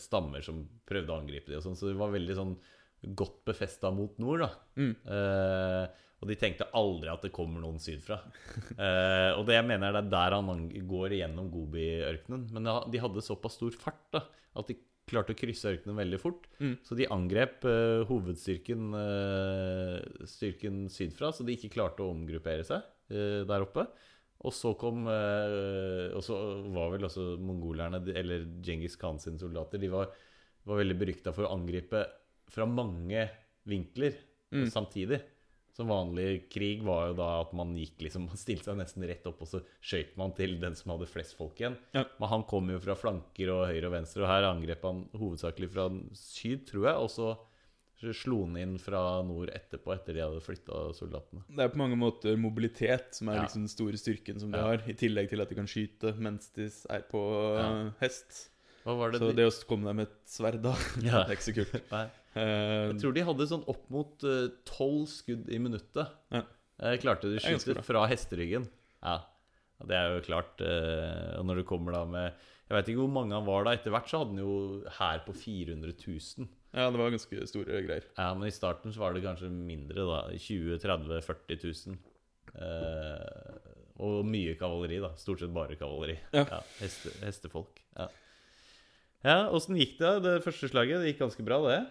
stammer 0.02 0.42
som 0.46 0.64
prøvde 0.90 1.14
å 1.14 1.20
angripe 1.22 1.52
dem, 1.52 1.62
og 1.62 1.66
sånn, 1.68 1.78
så 1.78 1.92
de 1.92 2.00
var 2.00 2.10
veldig 2.14 2.36
sånn 2.38 2.56
godt 3.02 3.42
befesta 3.48 3.92
mot 3.94 4.18
nord, 4.22 4.46
da. 4.46 4.52
Mm. 4.78 4.94
Eh, 5.16 6.08
og 6.22 6.30
de 6.30 6.38
tenkte 6.38 6.68
aldri 6.78 7.10
at 7.10 7.24
det 7.26 7.34
kommer 7.34 7.64
noen 7.64 7.82
sydfra. 7.82 8.20
Eh, 8.82 9.32
og 9.38 9.44
det 9.46 9.58
jeg 9.58 9.66
mener 9.68 9.94
det 9.94 10.00
er 10.04 10.12
der 10.12 10.36
han 10.38 10.70
går 10.90 11.16
igjennom 11.18 11.50
Gobi-ørkenen. 11.54 12.48
Men 12.56 12.70
de 12.92 13.02
hadde 13.02 13.24
såpass 13.26 13.58
stor 13.60 13.76
fart 13.78 14.08
da 14.16 14.24
at 14.58 14.70
de 14.70 14.78
klarte 15.12 15.36
å 15.36 15.38
krysse 15.38 15.74
ørkenen 15.74 16.00
veldig 16.00 16.20
fort. 16.22 16.48
Mm. 16.62 16.76
Så 16.86 16.98
de 16.98 17.10
angrep 17.14 17.66
eh, 17.68 18.04
hovedstyrken 18.10 18.96
eh, 18.98 19.98
styrken 20.30 20.86
sydfra, 20.94 21.32
så 21.36 21.46
de 21.48 21.58
ikke 21.58 21.74
klarte 21.76 22.06
å 22.06 22.14
omgruppere 22.14 22.66
seg 22.68 22.86
eh, 23.12 23.42
der 23.48 23.68
oppe. 23.68 23.86
Og 24.42 24.56
så 24.58 24.72
kom 24.80 25.06
eh, 25.06 26.08
Og 26.18 26.24
så 26.26 26.38
var 26.74 26.90
vel 26.96 27.06
også 27.06 27.36
mongolerne, 27.42 28.02
eller 28.18 28.48
Djengis 28.64 28.98
Khan 29.02 29.22
sine 29.22 29.42
soldater, 29.42 29.82
de 29.82 29.92
var, 29.92 30.10
var 30.66 30.82
veldig 30.82 30.98
berykta 30.98 31.36
for 31.36 31.46
å 31.48 31.54
angripe 31.58 32.06
fra 32.52 32.68
mange 32.68 33.30
vinkler 33.68 34.18
Mm. 34.52 34.66
samtidig. 34.68 35.22
Så 35.72 35.86
vanlig 35.88 36.50
krig 36.52 36.82
var 36.84 37.06
jo 37.08 37.14
da 37.16 37.28
at 37.40 37.54
man 37.56 37.70
gikk 37.80 38.02
liksom 38.04 38.26
Man 38.28 38.36
stilte 38.36 38.66
seg 38.68 38.76
nesten 38.82 39.06
rett 39.08 39.26
opp, 39.30 39.40
og 39.42 39.48
så 39.48 39.62
skøyt 39.82 40.18
man 40.20 40.34
til 40.36 40.58
den 40.60 40.76
som 40.76 40.92
hadde 40.92 41.08
flest 41.08 41.38
folk 41.38 41.56
igjen. 41.62 41.78
Ja. 41.96 42.04
Men 42.20 42.30
han 42.34 42.44
kom 42.44 42.68
jo 42.70 42.80
fra 42.84 42.94
flanker 43.00 43.54
og 43.54 43.70
høyre 43.72 43.88
og 43.88 43.94
venstre, 43.96 44.26
og 44.26 44.28
her 44.34 44.50
angrep 44.50 44.84
han 44.84 45.06
hovedsakelig 45.16 45.70
fra 45.72 45.86
syd, 46.20 46.66
tror 46.68 46.90
jeg. 46.90 47.00
Og 47.06 47.10
så 47.16 47.30
slo 48.18 48.42
han 48.48 48.58
inn 48.58 48.76
fra 48.82 49.22
nord 49.24 49.52
etterpå, 49.54 49.94
etter 49.94 50.16
de 50.18 50.24
hadde 50.26 50.42
flytta 50.44 50.88
soldatene. 50.98 51.44
Det 51.48 51.64
er 51.64 51.70
på 51.72 51.78
mange 51.80 51.96
måter 52.02 52.36
mobilitet 52.36 53.14
som 53.16 53.30
er 53.30 53.36
Ja. 53.36 53.42
liksom 53.46 53.62
den 53.62 53.70
store 53.72 53.94
styrken 53.96 54.40
som 54.42 54.52
de 54.52 54.58
Ja. 54.58 54.64
har. 54.64 54.84
I 54.90 54.94
tillegg 54.98 55.30
til 55.30 55.40
at 55.40 55.48
de 55.50 55.56
kan 55.56 55.68
skyte 55.68 56.12
mens 56.20 56.50
de 56.52 56.66
er 56.90 57.04
på 57.08 57.22
eh, 57.60 57.92
hest. 58.02 58.50
Det 58.84 58.90
Så 59.22 59.30
de 59.30 59.34
det 59.38 59.46
å 59.48 59.66
komme 59.70 59.86
deg 59.86 59.96
med 59.96 60.08
et 60.08 60.26
sverd, 60.26 60.62
da, 60.64 60.74
Ja. 61.06 61.24
det 61.24 61.30
er 61.30 61.36
ikke 61.38 61.54
så 61.54 61.56
kult. 61.56 61.82
Nei. 61.92 62.10
Jeg 62.36 63.00
tror 63.02 63.16
de 63.16 63.24
hadde 63.28 63.48
sånn 63.50 63.66
opp 63.72 63.90
mot 63.92 64.24
eh, 64.28 64.48
tolv 64.68 65.04
skudd 65.12 65.50
i 65.52 65.60
minuttet. 65.60 66.14
Ja. 66.32 66.46
Eh, 66.82 66.96
klarte 67.02 67.28
de 67.28 67.36
å 67.36 67.40
Det 67.40 67.46
er 67.50 67.58
ganske 67.58 67.74
skyte 67.76 67.84
fra 67.86 68.06
hesteryggen. 68.10 68.70
Ja. 69.02 69.18
Det 69.82 69.98
er 69.98 70.12
jo 70.14 70.22
klart 70.22 70.62
eh, 70.62 71.40
Og 71.40 71.46
når 71.50 71.58
du 71.58 71.64
kommer 71.66 71.96
da 71.96 72.04
med 72.06 72.28
Jeg 72.70 72.76
vet 72.76 72.90
ikke 72.92 73.02
hvor 73.02 73.14
mange 73.16 73.34
han 73.34 73.48
var 73.48 73.66
da. 73.66 73.74
Etter 73.74 73.94
hvert 73.94 74.10
så 74.12 74.22
hadde 74.22 74.36
han 74.36 74.44
jo 74.44 74.54
her 75.00 75.24
på 75.26 75.34
400 75.34 75.96
000. 75.98 76.48
ja, 76.78 76.86
det 76.94 77.02
var 77.02 77.12
ganske 77.16 77.48
store 77.50 77.82
greier. 77.88 78.06
Ja, 78.16 78.30
Men 78.38 78.48
i 78.48 78.54
starten 78.56 78.94
så 78.94 79.02
var 79.02 79.18
det 79.18 79.26
kanskje 79.26 79.50
mindre, 79.52 80.06
da. 80.08 80.20
20 80.38 80.78
30 80.86 81.26
40 81.26 81.60
000. 81.66 81.98
Eh, 82.62 83.72
og 84.02 84.26
mye 84.26 84.56
kavaleri, 84.58 85.02
da. 85.04 85.12
Stort 85.20 85.42
sett 85.44 85.54
bare 85.54 85.76
kavaleri. 85.80 86.16
Ja. 86.34 86.62
heste, 86.80 87.12
hestefolk. 87.26 87.82
Ja. 87.98 88.08
Ja, 89.22 89.36
Åssen 89.54 89.78
gikk 89.78 90.00
det, 90.00 90.16
det 90.26 90.38
første 90.46 90.70
slaget? 90.72 91.04
Det 91.04 91.12
gikk 91.12 91.20
ganske 91.26 91.44
bra, 91.46 91.60
det? 91.68 91.82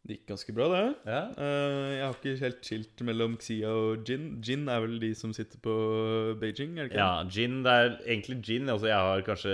Det 0.00 0.14
gikk 0.16 0.30
ganske 0.30 0.52
bra, 0.56 0.66
det. 0.72 0.84
Ja, 1.06 1.18
Eh, 1.36 1.88
jeg 1.98 2.04
har 2.06 2.14
ikke 2.16 2.32
helt 2.40 2.62
skilt 2.64 3.02
mellom 3.04 3.34
Xia 3.38 3.68
og 3.68 4.06
Jin. 4.08 4.30
Jin 4.42 4.62
er 4.72 4.80
vel 4.80 4.94
de 5.02 5.10
som 5.14 5.34
sitter 5.36 5.60
på 5.60 5.74
Beijing, 6.40 6.78
er 6.80 6.88
det 6.88 6.94
ikke? 6.94 7.02
Ja, 7.02 7.24
gin, 7.28 7.58
det 7.66 7.74
er 7.76 7.90
egentlig 8.06 8.38
gin 8.48 8.72
altså 8.72 8.88
jeg 8.88 8.96
har 8.96 9.20
kanskje 9.26 9.52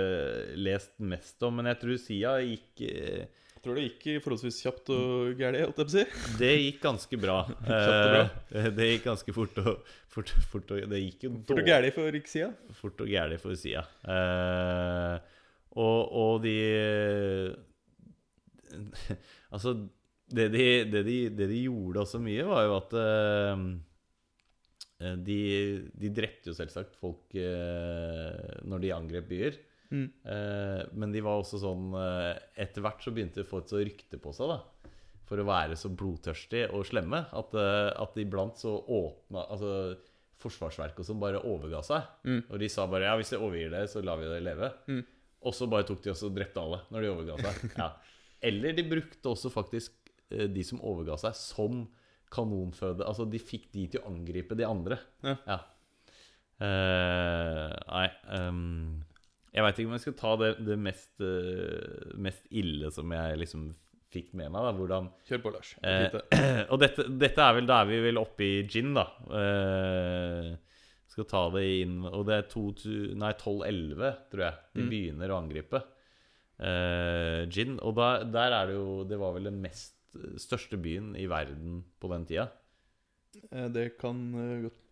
lest 0.57 0.93
mest 1.03 1.43
om, 1.43 1.59
men 1.59 1.67
jeg 1.73 1.81
tror 1.83 1.99
Xia 1.99 2.37
gikk 2.47 2.85
eh, 2.87 3.27
Jeg 3.57 3.63
tror 3.67 3.75
det 3.81 3.85
gikk 3.89 4.23
forholdsvis 4.23 4.61
kjapt 4.63 4.91
og 4.95 5.35
gærent, 5.43 5.65
holdt 5.67 5.83
jeg 5.83 5.89
på 5.89 5.91
å 5.91 5.97
si. 5.97 6.05
Det 6.45 6.53
gikk 6.63 6.81
ganske 6.87 7.19
bra. 7.19 7.39
Bra. 7.67 8.23
Eh, 8.55 8.71
Det 8.79 8.87
gikk 8.93 9.05
ganske 9.11 9.35
fort 9.35 9.59
og, 9.65 9.83
fort, 10.15 10.31
fort 10.53 10.71
og 10.77 10.87
Det 10.95 11.03
gikk 11.03 11.27
jo 11.27 11.33
Fort 11.51 11.59
og 11.59 11.67
gærent 11.73 11.99
for 11.99 12.21
Xia. 12.23 12.53
fort 12.85 13.03
og 13.03 13.11
gærlig 13.11 13.41
for 13.43 13.59
Xia. 13.59 13.83
Og, 15.75 16.15
og 16.23 16.39
de 16.47 16.55
Altså, 19.57 19.75
det 20.27 20.49
de, 20.51 20.65
det, 20.91 21.03
de, 21.07 21.19
det 21.31 21.47
de 21.51 21.61
gjorde 21.69 22.03
også 22.03 22.21
mye, 22.23 22.47
var 22.49 22.65
jo 22.67 22.75
at 22.81 22.97
uh, 22.99 23.61
de, 25.23 25.41
de 25.95 26.11
drepte 26.15 26.51
jo 26.51 26.57
selvsagt 26.57 26.99
folk 26.99 27.37
uh, 27.39 28.63
når 28.67 28.83
de 28.83 28.95
angrep 28.97 29.29
byer. 29.31 29.61
Mm. 29.93 30.09
Uh, 30.27 30.83
men 30.99 31.15
de 31.15 31.23
var 31.23 31.39
også 31.39 31.61
sånn 31.63 31.93
Etter 32.59 32.83
hvert 32.83 33.05
så 33.05 33.13
begynte 33.15 33.39
de 33.39 33.45
å 33.45 33.51
få 33.53 33.61
et 33.63 33.71
så 33.71 33.79
rykte 33.79 34.19
på 34.19 34.33
seg, 34.35 34.51
da. 34.51 34.91
For 35.27 35.39
å 35.39 35.47
være 35.47 35.79
så 35.79 35.93
blodtørstige 35.95 36.73
og 36.75 36.87
slemme 36.87 37.21
at, 37.35 37.55
at 37.59 38.19
iblant 38.23 38.59
så 38.63 38.77
åpna 38.79 39.43
Altså 39.51 39.71
Forsvarsverket 40.43 41.07
sånn 41.07 41.19
bare 41.23 41.41
overga 41.49 41.81
seg. 41.87 42.11
Mm. 42.29 42.43
Og 42.51 42.61
de 42.61 42.69
sa 42.71 42.85
bare 42.91 43.09
ja, 43.09 43.15
hvis 43.19 43.33
de 43.33 43.39
overgir 43.41 43.71
det, 43.73 43.87
så 43.89 44.03
lar 44.05 44.21
vi 44.21 44.29
det 44.29 44.43
leve. 44.45 44.69
Mm. 44.91 45.01
Og 45.49 45.55
så 45.57 45.69
bare 45.71 45.87
tok 45.89 46.03
de 46.05 46.13
også 46.13 46.29
og 46.29 46.37
drepte 46.37 46.63
alle 46.63 46.83
når 46.93 47.07
de 47.07 47.13
overga 47.15 47.39
seg. 47.47 47.71
Ja. 47.81 47.89
Eller 48.47 48.77
de 48.77 48.85
brukte 48.87 49.33
også 49.33 49.51
faktisk 49.51 50.06
de 50.31 50.63
som 50.67 50.81
overga 50.83 51.17
seg, 51.21 51.35
som 51.39 51.85
kanonføde. 52.35 53.05
Altså 53.07 53.25
de 53.31 53.39
fikk 53.39 53.69
de 53.73 53.87
til 53.93 54.01
å 54.03 54.09
angripe 54.11 54.57
de 54.59 54.65
andre. 54.67 54.99
Ja. 55.23 55.61
Eh, 56.57 57.73
nei 57.93 58.07
um, 58.33 59.03
Jeg 59.53 59.65
veit 59.67 59.77
ikke 59.81 59.91
om 59.91 59.97
jeg 59.99 60.05
skal 60.07 60.15
ta 60.17 60.31
det, 60.41 60.49
det 60.65 60.77
mest, 60.81 61.11
uh, 61.21 62.15
mest 62.25 62.47
ille 62.57 62.89
som 62.95 63.13
jeg 63.13 63.41
liksom 63.43 63.67
fikk 64.13 64.31
med 64.39 64.53
meg. 64.55 64.65
da 64.65 64.73
Hvordan 64.79 65.11
Kjør 65.29 65.43
på, 65.45 65.53
Lars. 65.55 65.75
Uh, 65.85 66.17
Og 66.73 66.81
dette, 66.81 67.05
dette 67.21 67.45
er 67.45 67.59
vel 67.59 67.69
Da 67.69 67.83
er 67.83 67.91
vi 67.91 68.01
vel 68.07 68.21
oppe 68.23 68.47
i 68.47 68.55
gin, 68.73 68.95
da. 68.97 69.05
Eh, 69.41 70.55
skal 71.13 71.29
ta 71.31 71.43
det 71.55 71.65
inn 71.83 71.99
Og 72.09 72.25
det 72.29 72.37
er 72.41 72.49
to, 72.53 72.67
12-11, 72.77 74.15
tror 74.33 74.47
jeg. 74.49 74.63
De 74.77 74.85
Mm. 74.85 74.91
begynner 74.93 75.33
å 75.33 75.39
angripe 75.43 75.81
eh, 76.61 77.45
gin. 77.53 77.77
Og 77.85 77.95
da, 77.97 78.11
der 78.25 78.57
er 78.63 78.67
det 78.73 78.77
jo 78.79 79.05
Det 79.09 79.19
var 79.21 79.37
vel 79.37 79.49
den 79.51 79.61
mest 79.65 79.96
største 80.41 80.79
byen 80.81 81.15
i 81.19 81.27
verden 81.31 81.81
på 82.01 82.11
den 82.13 82.25
tida. 82.29 82.49
Eh, 83.51 83.69
Det 83.73 83.97
kan 84.01 84.21
eh, 84.35 84.63
godt 84.67 84.83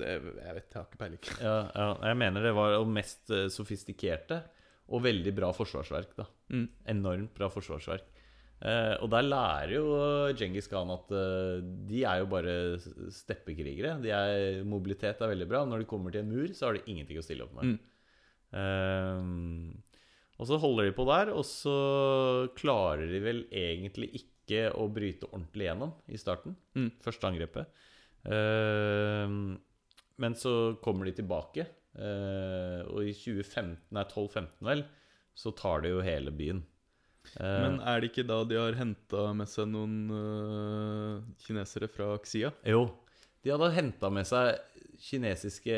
det, 0.00 0.06
Jeg 0.08 0.22
vet, 0.24 0.38
jeg 0.72 0.78
har 0.80 0.86
ikke 0.88 1.00
peiling. 1.02 1.20
Ja, 1.46 1.56
ja, 1.76 1.88
jeg 2.10 2.16
mener 2.22 2.42
det 2.48 2.54
var 2.56 2.72
det 2.78 2.86
mest 2.96 3.30
eh, 3.30 3.48
sofistikerte 3.52 4.40
og 4.90 5.04
veldig 5.04 5.34
bra 5.36 5.52
forsvarsverk. 5.54 6.16
da 6.18 6.26
Mm. 6.50 6.64
Enormt 6.90 7.34
bra 7.38 7.46
forsvarsverk. 7.48 8.08
Eh, 8.60 8.96
og 9.00 9.06
der 9.12 9.22
lærer 9.22 9.70
jo 9.76 9.84
Djengis 10.34 10.66
Khan 10.68 10.90
at 10.90 11.12
eh, 11.14 11.60
de 11.88 12.00
er 12.04 12.18
jo 12.24 12.26
bare 12.32 12.54
steppekrigere. 13.14 13.94
De 14.02 14.10
er, 14.10 14.64
mobilitet 14.66 15.20
er 15.22 15.30
veldig 15.30 15.46
bra. 15.48 15.62
Når 15.64 15.78
de 15.84 15.86
kommer 15.92 16.10
til 16.10 16.24
en 16.24 16.32
mur, 16.32 16.50
så 16.52 16.66
har 16.66 16.74
de 16.74 16.82
ingenting 16.90 17.20
å 17.20 17.22
stille 17.24 17.46
opp 17.46 17.54
med. 17.60 17.76
Mm. 17.76 17.78
Eh, 18.58 19.78
og 20.40 20.48
så 20.48 20.56
holder 20.58 20.88
de 20.88 20.92
på 20.96 21.04
der, 21.08 21.30
og 21.36 21.44
så 21.44 21.76
klarer 22.56 23.06
de 23.12 23.18
vel 23.22 23.42
egentlig 23.52 24.08
ikke 24.22 24.39
å 24.74 24.86
bryte 24.92 25.28
ordentlig 25.30 25.66
gjennom 25.68 25.92
i 26.08 26.16
starten. 26.20 26.56
Mm. 26.76 26.90
Første 27.04 27.28
angrepet. 27.30 27.66
Eh, 28.24 29.28
men 30.20 30.34
så 30.36 30.54
kommer 30.84 31.08
de 31.08 31.14
tilbake, 31.20 31.64
eh, 31.96 32.80
og 32.90 33.02
i 33.06 33.14
2015, 33.16 33.76
nei 33.96 34.04
12-15 34.10 34.66
vel, 34.68 34.84
så 35.34 35.52
tar 35.56 35.84
de 35.84 35.94
jo 35.94 36.02
hele 36.04 36.30
byen. 36.36 36.62
Eh, 37.36 37.60
Men 37.62 37.80
er 37.80 38.00
det 38.00 38.10
ikke 38.12 38.26
da 38.28 38.42
de 38.48 38.56
har 38.58 38.76
henta 38.78 39.26
med 39.36 39.48
seg 39.48 39.68
noen 39.68 39.96
øh, 40.10 41.22
kinesere 41.44 41.88
fra 41.92 42.14
Xia? 42.24 42.50
jo, 42.66 42.86
de 43.44 43.50
hadde 43.54 43.70
henta 43.76 44.10
med 44.12 44.26
seg 44.28 44.58
kinesiske 45.00 45.76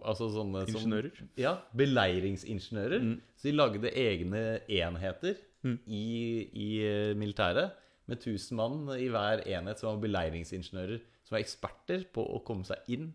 Altså 0.00 0.30
sånne 0.32 0.62
som- 0.64 0.78
Ingeniører? 0.80 1.10
Ja, 1.36 1.58
beleiringsingeniører. 1.76 3.02
Mm. 3.04 3.18
Så 3.36 3.42
de 3.50 3.52
lagde 3.56 3.90
egne 3.92 4.60
enheter 4.68 5.36
Mm. 5.64 5.78
i, 5.88 6.48
i 6.54 6.68
eh, 6.86 7.14
militæret. 7.18 7.72
Med 8.06 8.20
1000 8.22 8.54
mann 8.58 8.84
i 8.98 9.08
hver 9.10 9.42
enhet 9.50 9.80
som 9.82 9.92
var 9.94 10.02
beleiringsingeniører. 10.04 11.00
Som 11.26 11.34
var 11.36 11.42
eksperter 11.42 12.04
på 12.14 12.22
å 12.36 12.42
komme 12.46 12.64
seg 12.68 12.78
inn 12.94 13.08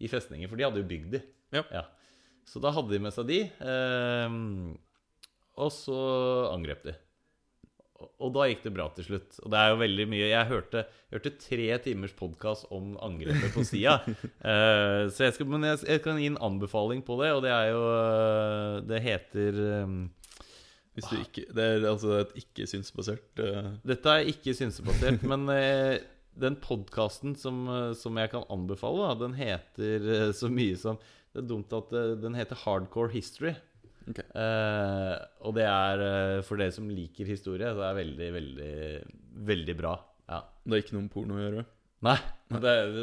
i 0.00 0.08
festninger. 0.08 0.48
For 0.48 0.56
de 0.56 0.64
hadde 0.68 0.80
jo 0.80 0.88
bygd 0.88 1.10
de. 1.18 1.22
Ja. 1.52 1.84
Så 2.48 2.60
da 2.64 2.70
hadde 2.72 2.94
de 2.94 3.02
med 3.04 3.12
seg 3.12 3.28
de. 3.28 3.42
Eh, 3.60 4.38
og 5.58 5.70
så 5.74 5.98
angrep 6.54 6.84
de. 6.86 6.94
Og- 7.98 8.12
Og 8.20 8.32
da 8.32 8.44
gikk 8.46 8.62
det 8.62 8.72
bra 8.74 8.88
til 8.94 9.04
slutt. 9.04 9.40
Og 9.42 9.50
det 9.50 9.58
er 9.58 9.68
jo 9.72 9.76
veldig 9.82 10.04
mye 10.08 10.28
Jeg 10.30 10.46
hørte, 10.46 10.84
hørte 11.10 11.32
tre 11.38 11.78
timers 11.82 12.12
podkast 12.14 12.66
om 12.70 12.96
angrepet 13.02 13.52
på 13.52 13.64
Sia. 13.66 13.98
Eh, 14.38 15.10
så 15.10 15.24
jeg 15.26 15.34
skal, 15.34 15.46
men 15.50 15.62
jeg, 15.66 15.80
jeg 15.84 16.02
kan 16.04 16.16
gi 16.16 16.26
en 16.30 16.38
anbefaling 16.38 17.02
på 17.04 17.18
det, 17.20 17.32
og 17.34 17.42
det 17.42 17.50
er 17.50 17.72
jo 17.72 17.82
eh, 17.90 18.80
Det 18.86 19.02
heter 19.02 19.58
eh, 19.82 20.08
Hvis 20.98 21.08
du 21.08 21.16
ikke, 21.22 21.46
det 21.54 21.64
er 21.64 21.88
altså 21.88 22.20
et 22.24 22.36
ikke-synsbasert 22.42 23.42
uh... 23.44 23.72
Dette 23.86 24.14
er 24.18 24.30
ikke 24.34 24.54
synsebasert, 24.58 25.22
men 25.30 25.46
uh, 25.46 25.96
den 26.38 26.58
podkasten 26.62 27.36
som, 27.38 27.64
eh, 27.70 27.92
som 27.98 28.18
jeg 28.18 28.30
kan 28.32 28.46
anbefale, 28.52 29.08
da, 29.08 29.14
den 29.26 29.38
heter 29.38 30.04
eh, 30.14 30.28
så 30.36 30.50
mye 30.52 30.76
som 30.78 31.00
Det 31.32 31.42
er 31.42 31.48
dumt 31.50 31.72
at 31.76 31.90
eh, 31.94 32.12
den 32.22 32.36
heter 32.38 32.58
Hardcore 32.64 33.12
History. 33.12 33.54
Okay. 34.08 34.24
Eh, 34.24 35.16
og 35.44 35.56
det 35.58 35.66
er 35.68 36.04
eh, 36.04 36.42
for 36.46 36.60
dere 36.60 36.72
som 36.74 36.88
liker 36.88 37.28
historie, 37.28 37.74
det 37.76 37.84
er 37.84 37.98
veldig, 37.98 38.28
veldig, 38.36 38.76
veldig 39.50 39.74
bra. 39.76 39.96
Ja. 40.28 40.40
Det 40.64 40.72
har 40.72 40.84
ikke 40.84 40.96
noe 40.96 41.04
med 41.04 41.12
porno 41.12 41.36
å 41.36 41.42
gjøre. 41.42 41.66
Nei, 42.06 42.16
det 42.54 42.72
er, 42.80 42.96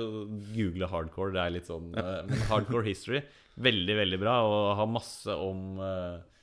google 0.56 0.88
hardcore, 0.88 1.36
det 1.36 1.42
er 1.44 1.54
litt 1.58 1.68
sånn 1.68 1.90
eh, 2.00 2.22
Men 2.30 2.46
hardcore 2.50 2.88
history, 2.88 3.20
veldig, 3.62 3.98
veldig 4.00 4.20
bra, 4.22 4.40
og 4.48 4.70
har 4.80 4.90
masse 4.90 5.36
om 5.36 5.82
eh, 5.84 6.35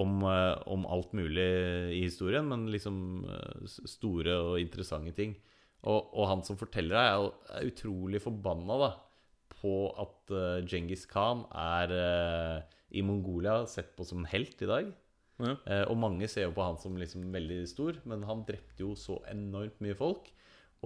om, 0.00 0.22
eh, 0.26 0.54
om 0.70 0.86
alt 0.90 1.14
mulig 1.16 1.48
i 1.94 2.02
historien, 2.04 2.46
men 2.50 2.66
liksom 2.72 2.98
eh, 3.30 3.64
store 3.68 4.36
og 4.50 4.60
interessante 4.62 5.14
ting. 5.16 5.36
Og, 5.84 6.10
og 6.16 6.28
han 6.30 6.44
som 6.46 6.58
forteller 6.58 6.96
deg, 6.96 7.08
er, 7.12 7.58
er 7.58 7.70
utrolig 7.70 8.22
forbanna 8.24 8.78
da, 8.80 8.92
på 9.54 9.74
at 10.00 10.32
uh, 10.32 10.60
Djengis 10.64 11.04
Khan 11.08 11.42
er 11.56 11.92
uh, 11.92 12.78
i 12.92 13.02
Mongolia 13.04 13.62
sett 13.68 13.94
på 13.96 14.04
som 14.08 14.22
en 14.22 14.30
helt 14.32 14.60
i 14.64 14.68
dag. 14.68 14.88
Ja. 15.40 15.54
Uh, 15.64 15.84
og 15.92 15.98
mange 16.00 16.28
ser 16.28 16.48
jo 16.48 16.54
på 16.56 16.64
han 16.64 16.80
som 16.80 16.96
liksom 17.00 17.28
veldig 17.32 17.60
stor, 17.68 18.00
men 18.08 18.24
han 18.28 18.46
drepte 18.48 18.80
jo 18.80 18.94
så 18.96 19.18
enormt 19.28 19.76
mye 19.84 19.96
folk. 19.96 20.32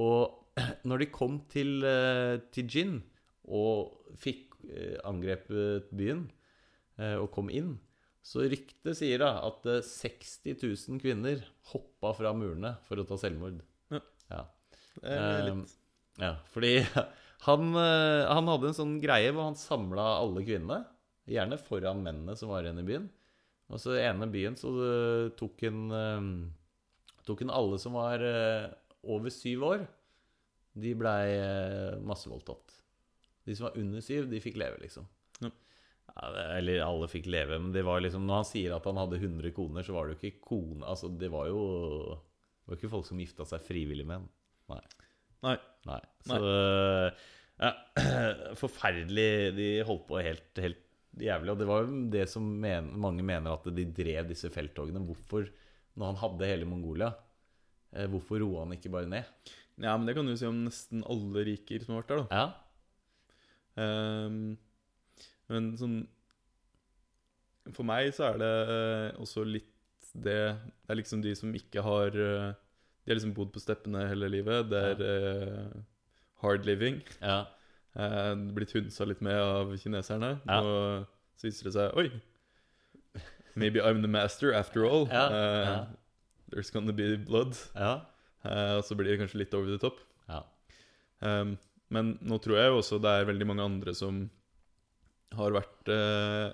Og 0.02 0.34
når 0.90 1.04
de 1.04 1.10
kom 1.14 1.40
til, 1.50 1.78
uh, 1.86 2.42
til 2.54 2.66
Jin 2.66 2.98
og 3.48 4.14
fikk 4.20 4.56
eh, 4.68 4.96
angrepet 5.08 5.90
byen 5.94 6.26
eh, 7.00 7.16
og 7.16 7.30
kom 7.34 7.50
inn, 7.52 7.76
så 8.24 8.44
ryktet 8.44 8.98
sier 8.98 9.22
da 9.22 9.30
at 9.46 9.66
eh, 9.68 9.84
60 9.84 10.58
000 10.60 11.02
kvinner 11.02 11.42
hoppa 11.72 12.12
fra 12.18 12.34
murene 12.36 12.74
for 12.88 13.00
å 13.00 13.06
ta 13.08 13.18
selvmord. 13.20 13.62
Ja. 13.92 14.02
Ja. 14.32 14.42
Det 14.98 15.14
er 15.14 15.26
Eh, 15.28 15.44
litt 15.48 15.76
Ja, 16.18 16.32
fordi 16.50 16.72
han, 17.46 17.68
eh, 17.78 18.24
han 18.26 18.50
hadde 18.50 18.72
en 18.72 18.76
sånn 18.76 18.96
greie 19.02 19.30
hvor 19.32 19.48
han 19.50 19.58
samla 19.58 20.06
alle 20.18 20.42
kvinnene. 20.46 20.82
Gjerne 21.28 21.60
foran 21.60 22.02
mennene 22.02 22.34
som 22.40 22.50
var 22.50 22.64
igjen 22.64 22.80
i 22.82 22.86
byen. 22.88 23.06
Og 23.68 23.80
så 23.82 23.98
i 23.98 24.04
ene 24.06 24.28
byen 24.32 24.56
så 24.56 24.72
eh, 24.80 25.28
tok 25.38 25.66
han 25.66 25.84
eh, 25.92 26.30
Tok 27.28 27.42
han 27.44 27.52
alle 27.52 27.76
som 27.76 27.92
var 27.92 28.22
eh, 28.24 28.70
over 29.04 29.32
syv 29.32 29.64
år. 29.68 29.82
De 30.78 30.94
blei 30.96 31.26
massevoldtatt. 32.06 32.72
De 33.44 33.56
som 33.56 33.66
var 33.66 33.76
under 33.80 34.00
syv, 34.04 34.28
de 34.30 34.40
fikk 34.40 34.56
leve, 34.60 34.78
liksom. 34.80 35.04
Eller 36.16 36.82
alle 36.82 37.08
fikk 37.10 37.28
leve, 37.30 37.58
men 37.62 37.72
det 37.74 37.84
var 37.86 38.02
liksom 38.02 38.24
når 38.26 38.40
han 38.40 38.48
sier 38.48 38.74
at 38.74 38.86
han 38.88 38.98
hadde 38.98 39.20
100 39.20 39.52
koner, 39.56 39.86
så 39.86 39.94
var 39.94 40.08
det 40.08 40.16
jo 40.16 40.20
ikke 40.22 40.46
kone 40.48 40.86
Altså, 40.88 41.10
det 41.14 41.30
var 41.30 41.50
jo 41.50 41.60
Det 42.16 42.72
var 42.72 42.80
ikke 42.80 42.92
folk 42.96 43.06
som 43.06 43.20
gifta 43.22 43.46
seg 43.48 43.62
frivillig 43.64 44.06
med 44.08 44.20
ham. 44.20 44.28
Nei. 44.72 44.82
Nei. 45.46 45.56
Nei. 45.88 46.00
Så 46.26 46.40
ja, 47.58 47.70
Forferdelig. 48.62 49.30
De 49.56 49.68
holdt 49.86 50.04
på 50.10 50.20
helt, 50.22 50.50
helt 50.62 50.84
jævlig. 51.18 51.54
Og 51.54 51.62
det 51.62 51.68
var 51.68 51.84
jo 51.84 52.02
det 52.12 52.26
som 52.30 52.44
men, 52.62 52.92
mange 53.00 53.24
mener 53.26 53.54
at 53.54 53.66
de 53.74 53.86
drev 53.94 54.28
disse 54.30 54.50
felttogene. 54.54 55.02
Hvorfor, 55.06 55.48
når 55.98 56.12
han 56.12 56.20
hadde 56.22 56.50
hele 56.50 56.68
Mongolia, 56.68 57.12
eh, 57.94 58.08
hvorfor 58.10 58.42
roa 58.44 58.66
han 58.66 58.76
ikke 58.76 58.92
bare 58.94 59.10
ned? 59.10 59.54
Ja, 59.78 59.94
men 59.94 60.08
det 60.08 60.16
kan 60.18 60.26
du 60.26 60.34
si 60.36 60.46
om 60.48 60.64
nesten 60.66 61.04
alle 61.06 61.44
riker 61.46 61.84
som 61.84 61.94
har 61.94 62.02
vært 62.02 62.12
der, 62.12 62.22
da. 62.24 62.40
Ja. 62.42 62.46
Ehm, 63.78 64.40
men 65.48 65.72
sånn 65.80 65.98
For 67.74 67.84
meg 67.88 68.10
så 68.16 68.30
er 68.30 68.38
det 68.40 68.54
eh, 68.74 69.20
også 69.20 69.44
litt 69.44 69.74
det 70.14 70.56
Det 70.56 70.92
er 70.92 70.98
liksom 71.00 71.20
de 71.24 71.34
som 71.36 71.52
ikke 71.56 71.82
har 71.84 72.14
eh, 72.16 72.48
De 73.04 73.10
har 73.12 73.18
liksom 73.18 73.34
bodd 73.36 73.52
på 73.52 73.60
steppene 73.60 74.06
hele 74.08 74.28
livet. 74.32 74.68
Det 74.70 74.80
er 74.90 75.00
uh, 75.00 75.78
hard 76.44 76.66
living. 76.68 77.00
ja. 77.22 77.44
Uh, 77.98 78.36
blitt 78.54 78.70
hunsa 78.76 79.06
litt 79.08 79.22
med 79.24 79.34
av 79.40 79.72
kineserne. 79.80 80.34
Ja. 80.46 80.58
Og 80.60 81.06
så 81.40 81.48
viser 81.48 81.66
det 81.70 81.72
seg 81.74 81.96
Oi! 81.98 82.10
Maybe 83.58 83.80
I'm 83.82 84.02
the 84.04 84.10
master 84.12 84.52
after 84.54 84.84
all. 84.86 85.08
Ja, 85.10 85.24
Uh, 85.32 85.64
ja. 85.64 85.78
There's 86.52 86.70
gonna 86.72 86.92
be 86.92 87.16
blood. 87.16 87.56
ja. 87.74 88.00
Og 88.44 88.84
så 88.86 88.94
blir 88.96 89.10
det 89.10 89.18
kanskje 89.20 89.40
litt 89.42 89.54
over 89.56 89.72
the 89.72 89.80
top. 89.82 89.98
ja. 90.28 90.44
Um, 91.20 91.56
men 91.90 92.18
nå 92.20 92.36
tror 92.38 92.56
jeg 92.60 92.68
jo 92.70 92.76
også 92.78 92.98
det 93.02 93.10
er 93.10 93.26
veldig 93.26 93.46
mange 93.48 93.64
andre 93.64 93.94
som 93.96 94.28
har 95.36 95.50
vært 95.52 95.88
eh, 95.92 96.52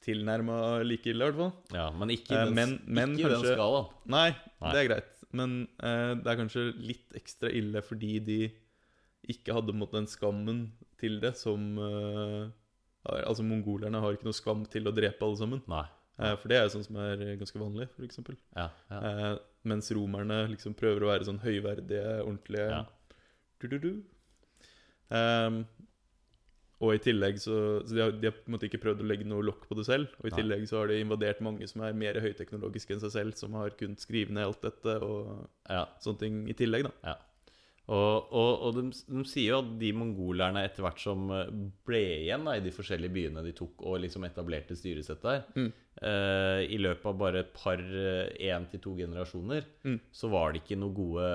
tilnærma 0.00 0.80
like 0.86 1.10
ille, 1.12 1.26
i 1.26 1.28
hvert 1.28 1.36
fall. 1.36 1.52
ja 1.76 1.90
men 1.92 2.08
ikke 2.14 2.32
i 2.32 2.36
Eh, 2.38 2.44
den, 2.46 2.54
men- 2.54 2.80
men 2.86 3.10
ikke 3.16 3.28
kanskje, 3.28 3.42
den 3.42 3.56
skalaen. 3.58 3.86
Nei, 4.06 4.30
Nei. 4.62 4.72
det 4.72 4.78
er 4.80 4.88
greit. 4.88 5.16
Men 5.32 5.68
eh, 5.82 6.14
det 6.16 6.26
er 6.26 6.36
kanskje 6.40 6.62
litt 6.80 7.12
ekstra 7.14 7.50
ille 7.52 7.82
fordi 7.82 8.18
de 8.24 8.38
ikke 9.28 9.52
hadde 9.54 9.76
på 9.78 9.90
den 9.92 10.06
skammen 10.06 10.72
til 10.98 11.20
det 11.20 11.36
som 11.36 11.78
eh, 11.78 12.50
Altså, 13.06 13.40
mongolerne 13.42 13.98
har 13.98 14.12
ikke 14.12 14.24
noe 14.28 14.36
skam 14.36 14.66
til 14.68 14.84
å 14.84 14.92
drepe 14.92 15.22
alle 15.24 15.36
sammen. 15.38 15.62
Nei. 15.66 15.86
Eh, 16.18 16.34
for 16.36 16.48
det 16.48 16.58
er 16.58 16.66
jo 16.66 16.72
sånn 16.74 16.84
som 16.84 16.96
er 17.00 17.16
ganske 17.40 17.56
vanlig, 17.58 17.86
f.eks. 17.96 18.18
Ja. 18.54 18.66
ja. 18.90 18.98
Eh, 19.00 19.38
mens 19.64 19.88
romerne 19.96 20.42
liksom 20.50 20.74
prøver 20.76 21.00
å 21.06 21.08
være 21.08 21.24
sånn 21.24 21.40
høyverdige, 21.40 22.20
ordentlige 22.26 22.66
Ja. 22.68 22.84
du-du-du. 23.58 24.02
Ehm, 25.10 25.64
og 26.80 26.94
i 26.96 27.00
tillegg 27.04 27.36
så, 27.42 27.54
så 27.84 27.92
de, 27.92 28.00
har, 28.00 28.12
de 28.16 28.28
har 28.30 28.36
på 28.36 28.48
en 28.48 28.54
måte 28.54 28.68
ikke 28.70 28.80
prøvd 28.80 29.02
å 29.04 29.08
legge 29.08 29.26
noe 29.28 29.44
lokk 29.44 29.66
på 29.68 29.76
det 29.76 29.84
selv. 29.84 30.12
Og 30.22 30.30
i 30.30 30.32
Nei. 30.32 30.38
tillegg 30.38 30.62
så 30.70 30.78
har 30.80 30.88
de 30.88 31.00
invadert 31.02 31.42
mange 31.44 31.68
som 31.68 31.84
er 31.84 31.96
mer 31.96 32.16
høyteknologiske 32.24 32.96
enn 32.96 33.02
seg 33.02 33.12
selv, 33.12 33.36
som 33.36 33.56
har 33.60 33.74
kunnet 33.76 34.00
skrive 34.00 34.32
ned 34.32 34.48
alt 34.48 34.64
dette 34.64 34.94
og 35.04 35.42
ja. 35.68 35.84
sånne 36.00 36.22
ting 36.22 36.38
i 36.48 36.56
tillegg, 36.56 36.88
da. 36.88 36.94
Ja. 37.12 37.18
Og, 37.90 38.26
og, 38.30 38.50
og 38.68 38.74
de, 38.76 38.82
de 38.92 39.22
sier 39.26 39.48
jo 39.50 39.58
at 39.64 39.70
de 39.80 39.88
mongolerne 39.96 40.60
etter 40.62 40.84
hvert 40.84 41.00
som 41.02 41.24
eh, 41.34 41.48
ble 41.88 41.98
igjen 42.20 42.44
da, 42.46 42.52
i 42.54 42.62
de 42.62 42.70
forskjellige 42.70 43.10
byene 43.16 43.42
de 43.42 43.52
tok 43.56 43.82
og 43.82 43.96
liksom 44.04 44.26
etablerte 44.28 44.76
styresett 44.78 45.22
der, 45.24 45.40
Mm. 45.56 45.72
eh, 46.06 46.60
i 46.70 46.78
løpet 46.78 47.08
av 47.10 47.18
bare 47.18 47.40
et 47.42 47.50
par, 47.56 47.82
én 47.82 48.68
til 48.70 48.80
to 48.84 48.94
generasjoner, 49.00 49.64
Mm. 49.82 49.98
så 50.12 50.30
var 50.30 50.52
det 50.52 50.62
ikke 50.62 50.78
noen 50.78 50.94
gode, 50.94 51.28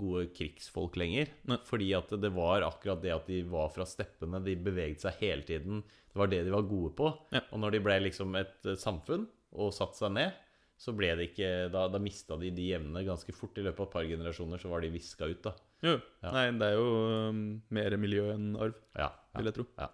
gode 0.00 0.26
krigsfolk 0.32 0.96
lenger. 0.96 1.28
Ne. 1.50 1.58
Fordi 1.68 1.92
at 1.98 2.08
det 2.22 2.32
var 2.32 2.62
akkurat 2.62 3.02
det 3.02 3.12
at 3.12 3.26
de 3.28 3.42
var 3.42 3.68
fra 3.74 3.84
steppene, 3.84 4.40
de 4.44 4.56
beveget 4.56 5.00
seg 5.04 5.20
hele 5.20 5.42
tiden. 5.42 5.82
Det 6.10 6.16
var 6.16 6.26
det 6.32 6.44
de 6.46 6.50
var 6.54 6.62
gode 6.66 6.94
på. 6.96 7.12
Ja. 7.36 7.40
Og 7.52 7.60
når 7.60 7.72
de 7.76 7.80
ble 7.84 8.00
liksom 8.08 8.34
et 8.40 8.56
eh, 8.64 8.74
samfunn 8.80 9.28
og 9.52 9.74
satte 9.76 10.00
seg 10.00 10.12
ned, 10.16 10.32
så 10.80 10.94
ble 10.96 11.10
det 11.18 11.26
ikke 11.30 11.48
Da, 11.72 11.84
da 11.92 11.98
mista 12.00 12.38
de 12.40 12.48
de 12.56 12.70
evnene 12.76 13.02
ganske 13.04 13.34
fort. 13.36 13.58
I 13.60 13.66
løpet 13.66 13.82
av 13.82 13.88
et 13.90 13.94
par 13.98 14.06
generasjoner 14.08 14.60
så 14.62 14.70
var 14.72 14.80
de 14.84 14.88
viska 14.94 15.28
ut, 15.28 15.42
da. 15.44 15.52
Jo. 15.84 15.96
Ja. 16.24 16.30
Nei, 16.32 16.46
det 16.60 16.68
er 16.70 16.76
jo 16.78 16.88
um, 17.30 17.42
mer 17.76 17.96
miljø 18.00 18.30
enn 18.34 18.54
arv, 18.60 18.76
Ja, 18.96 19.10
vil 19.36 19.50
jeg 19.50 19.58
tro. 19.58 19.66
Ja. 19.80 19.90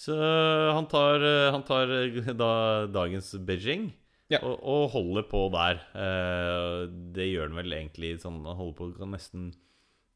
Så 0.00 0.14
øh, 0.16 0.70
han 0.72 0.86
tar, 0.88 1.20
øh, 1.20 1.46
han 1.52 1.64
tar 1.68 1.90
øh, 1.92 2.30
da 2.32 2.52
dagens 2.90 3.34
Beijing 3.46 3.90
Ja. 4.30 4.38
og, 4.46 4.60
og 4.62 4.84
holder 4.94 5.24
på 5.28 5.40
der. 5.52 5.80
Eh, 5.98 6.84
det 7.14 7.26
gjør 7.32 7.48
han 7.50 7.58
vel 7.58 7.74
egentlig 7.74 8.12
sånn 8.22 8.38
Han 8.46 8.56
holder 8.60 8.94
på 9.00 9.08
nesten 9.10 9.48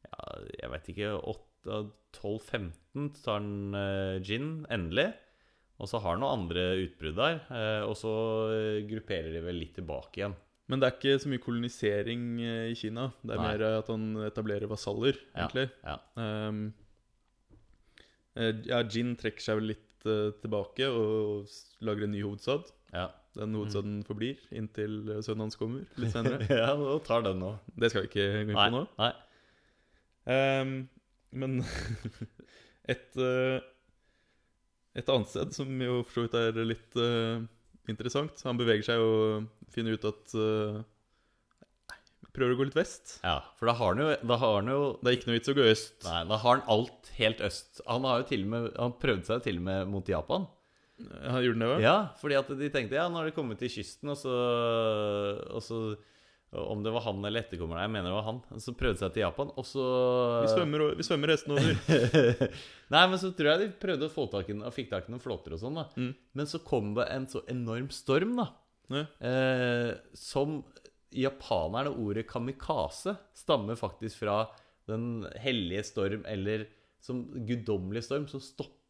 ja, 0.07 0.37
Jeg 0.61 0.71
vet 0.71 0.87
ikke 0.93 1.09
12-15 2.15 3.09
tar 3.19 3.41
han 3.41 4.21
gin, 4.23 4.65
endelig. 4.71 5.09
Og 5.79 5.89
så 5.91 5.99
har 5.99 6.13
han 6.15 6.21
noen 6.23 6.39
andre 6.45 6.61
utbrudd 6.85 7.17
der. 7.19 7.39
eh, 7.51 7.81
og 7.83 7.95
så 7.99 8.11
øh, 8.53 8.81
grupperer 8.87 9.33
de 9.35 9.41
vel 9.43 9.57
litt 9.59 9.73
tilbake 9.75 10.21
igjen. 10.21 10.35
Men 10.71 10.79
det 10.81 10.87
er 10.87 10.95
ikke 10.95 11.19
så 11.21 11.29
mye 11.29 11.43
kolonisering 11.43 12.21
eh, 12.41 12.69
i 12.71 12.77
Kina. 12.79 13.09
Det 13.21 13.35
er 13.35 13.41
Nei. 13.41 13.49
mer 13.51 13.65
eh, 13.67 13.75
at 13.83 13.91
han 13.91 14.05
etablerer 14.25 14.71
vasaller, 14.71 15.19
Ja. 15.35 15.43
egentlig. 15.45 15.67
Ja. 15.83 15.97
Um, 16.15 16.61
eh, 18.35 18.53
ja, 18.71 18.79
Jin 18.87 19.13
trekker 19.19 19.43
seg 19.45 19.59
vel 19.59 19.69
litt 19.73 20.07
uh, 20.09 20.31
tilbake 20.41 20.87
og 20.89 21.13
og 21.45 21.85
lager 21.85 22.07
en 22.07 22.11
ny 22.15 22.23
hovedstad. 22.25 22.71
ja. 22.95 23.09
Den 23.35 23.51
hovedstaden 23.51 23.97
forblir 24.07 24.37
inntil 24.55 25.09
eh, 25.11 25.17
sønnen 25.19 25.43
hans 25.43 25.57
kommer 25.59 25.81
litt 25.99 26.13
senere. 26.13 26.45
ja, 26.61 26.69
og 26.71 27.01
tar 27.03 27.19
den 27.25 27.41
nå. 27.43 27.49
Det 27.75 27.89
skal 27.91 28.05
vi 28.05 28.07
ikke 28.07 28.27
gå 28.47 28.53
inn 28.53 28.55
på 28.55 28.67
nå. 28.71 28.83
nei. 28.95 29.09
Um, 30.31 30.71
men 31.35 31.57
et 32.95 33.19
eh, 33.19 33.59
Et 34.95 35.11
annet 35.11 35.31
sted 35.31 35.55
som 35.55 35.71
jo 35.83 36.01
for 36.07 36.15
så 36.15 36.25
vidt 36.25 36.37
er 36.39 36.67
litt 36.67 36.99
uh, 36.99 37.43
interessant 37.91 38.39
Han 38.47 38.59
beveger 38.59 38.85
seg 38.87 39.03
og 39.03 39.71
finner 39.73 39.97
ut 39.97 40.07
at 40.07 40.35
uh, 40.39 40.83
Prøver 42.35 42.51
å 42.51 42.59
gå 42.59 42.65
litt 42.67 42.75
vest. 42.75 43.13
Ja, 43.23 43.37
for 43.55 43.69
da 43.69 43.77
har 43.79 43.93
han 43.93 44.01
jo, 44.01 44.09
har 44.27 44.57
han 44.57 44.67
jo 44.67 44.79
Det 44.99 45.07
er 45.07 45.17
ikke 45.17 45.29
noe 45.29 45.37
vits 45.37 45.51
å 45.51 45.55
gå 45.55 45.67
øst. 45.71 45.93
Nei, 46.03 46.23
da 46.27 46.39
har 46.41 46.57
han 46.57 46.65
alt 46.73 47.11
helt 47.15 47.43
øst. 47.47 47.79
Han 47.87 48.07
har 48.07 48.19
jo 48.21 48.27
til 48.31 48.43
og 48.43 48.49
med 48.51 48.65
Han 48.75 48.95
prøvde 48.99 49.29
seg 49.29 49.45
til 49.45 49.61
og 49.61 49.67
med 49.69 49.93
mot 49.93 50.11
Japan. 50.11 50.49
Han 50.99 51.43
gjorde 51.43 51.55
den 51.55 51.63
det, 51.63 51.69
vel? 51.73 51.85
Ja, 51.85 51.95
fordi 52.19 52.37
at 52.39 52.51
de 52.59 52.69
tenkte 52.71 52.95
ja, 52.95 53.07
nå 53.11 53.19
har 53.19 53.27
de 53.27 53.35
kommet 53.35 53.59
til 53.59 53.71
kysten, 53.71 54.11
og 54.13 54.19
så, 54.19 54.35
og 55.51 55.63
så 55.63 55.79
Om 56.61 56.83
det 56.85 56.93
var 56.95 57.03
han 57.05 57.25
eller 57.27 57.43
etterkommeren. 57.43 57.83
jeg 57.83 57.91
mener 57.93 58.09
det 58.09 58.15
var 58.15 58.27
han, 58.29 58.41
så 58.63 58.73
prøvde 58.77 59.01
seg 59.01 59.15
til 59.15 59.25
Japan, 59.25 59.51
og 59.55 59.67
så 59.67 59.85
Vi 60.45 60.51
svømmer, 60.53 60.85
vi 60.95 61.07
svømmer 61.07 61.33
resten 61.33 61.55
over. 61.55 61.79
Nei, 62.93 63.03
men 63.11 63.19
så 63.21 63.31
tror 63.35 63.51
jeg 63.51 63.63
de 63.63 63.69
prøvde 63.81 64.09
å 64.09 64.13
få 64.13 64.27
tak 64.31 64.51
i 64.51 64.57
og 64.57 64.75
fikk 64.75 64.91
tak 64.93 65.09
i 65.09 65.13
noen 65.13 65.23
flåter 65.23 65.57
og 65.57 65.61
sånn, 65.61 65.81
da. 65.81 65.87
Mm. 65.99 66.13
Men 66.39 66.51
så 66.51 66.61
kom 66.65 66.93
det 66.97 67.09
en 67.13 67.27
så 67.31 67.43
enorm 67.51 67.89
storm, 67.93 68.35
da. 68.39 68.49
Ja. 68.93 69.05
Eh, 69.29 69.91
som 70.17 70.59
japanerne 71.15 71.93
ordet 71.95 72.27
kamikaze 72.29 73.15
stammer 73.37 73.77
faktisk 73.79 74.21
fra 74.23 74.43
den 74.89 75.25
hellige 75.41 75.85
storm, 75.87 76.25
eller 76.29 76.67
som 77.03 77.25
guddommelige 77.47 78.07
storm, 78.07 78.27
som 78.29 78.41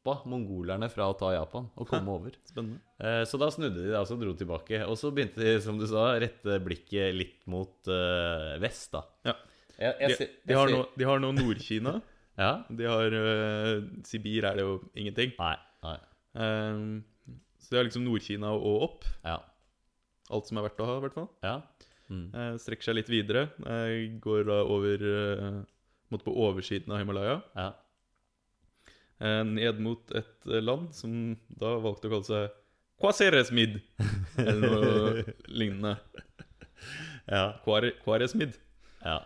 stoppa 0.05 0.29
mongolerne 0.29 0.88
fra 0.91 1.07
å 1.09 1.15
ta 1.17 1.31
Japan 1.33 1.67
og 1.75 1.88
komme 1.89 2.13
over. 2.13 2.36
Spennende. 2.45 2.80
Eh, 3.01 3.23
så 3.25 3.38
da 3.41 3.49
snudde 3.51 3.82
de 3.82 3.91
da, 3.91 4.03
og 4.06 4.19
dro 4.21 4.34
tilbake. 4.38 4.84
Og 4.86 4.97
så 4.97 5.12
begynte 5.12 5.41
de, 5.41 5.56
som 5.62 5.77
du 5.80 5.86
sa, 5.89 6.13
rette 6.21 6.60
blikket 6.63 7.15
litt 7.15 7.41
mot 7.49 7.88
eh, 7.89 8.58
vest, 8.62 8.91
da. 8.93 9.01
Ja. 9.25 9.34
Jeg, 9.75 9.95
jeg, 9.99 10.10
De, 10.10 10.15
ser- 10.15 10.36
de, 10.47 10.53
har 10.56 10.69
nå, 10.71 10.84
de 10.95 11.03
har 11.10 11.19
nå 11.23 11.32
Nord-Kina. 11.36 11.97
Ja? 12.36 12.65
De 12.67 12.84
har 12.84 13.13
eh, 13.15 13.77
Sibir 14.03 14.43
er 14.43 14.58
det 14.60 14.63
jo 14.65 14.73
ingenting. 14.99 15.30
Nei. 15.39 15.53
Nei. 15.86 15.93
Um, 16.36 16.97
så 17.63 17.71
de 17.71 17.77
har 17.80 17.86
liksom 17.88 18.03
Nord-Kina 18.03 18.49
og 18.51 18.82
opp. 18.89 19.06
Ja. 19.23 19.38
Alt 20.36 20.49
som 20.49 20.60
er 20.60 20.65
verdt 20.65 20.82
å 20.84 20.88
ha, 20.89 20.97
i 20.99 21.03
hvert 21.06 21.15
fall. 21.15 21.30
Ja. 21.45 21.53
Mm. 22.12 22.25
Eh, 22.36 22.49
strekker 22.60 22.89
seg 22.89 22.97
litt 22.99 23.12
videre. 23.13 23.45
Eh, 23.63 24.19
går 24.19 24.43
da 24.51 24.58
over 24.67 25.06
eh, 25.08 25.62
mot 26.12 26.25
på 26.27 26.36
oversiden 26.43 26.91
av 26.91 26.99
Himalaya. 27.01 27.39
ja. 27.56 27.69
Eh, 29.23 29.41
ned 29.47 29.80
mot 29.80 30.12
et 30.17 30.49
eh, 30.49 30.62
land 30.63 30.89
som 30.95 31.12
da 31.47 31.78
valgte 31.80 32.10
å 32.10 32.15
kalle 32.17 32.28
seg 32.28 32.62
Kwaseresmid. 32.99 33.80
Eller 34.39 34.71
noe 34.71 35.23
lignende. 35.51 35.95
Ja. 37.28 37.56
Kware, 37.63 37.95
Kwaresmid. 38.04 38.60
ja. 39.04 39.21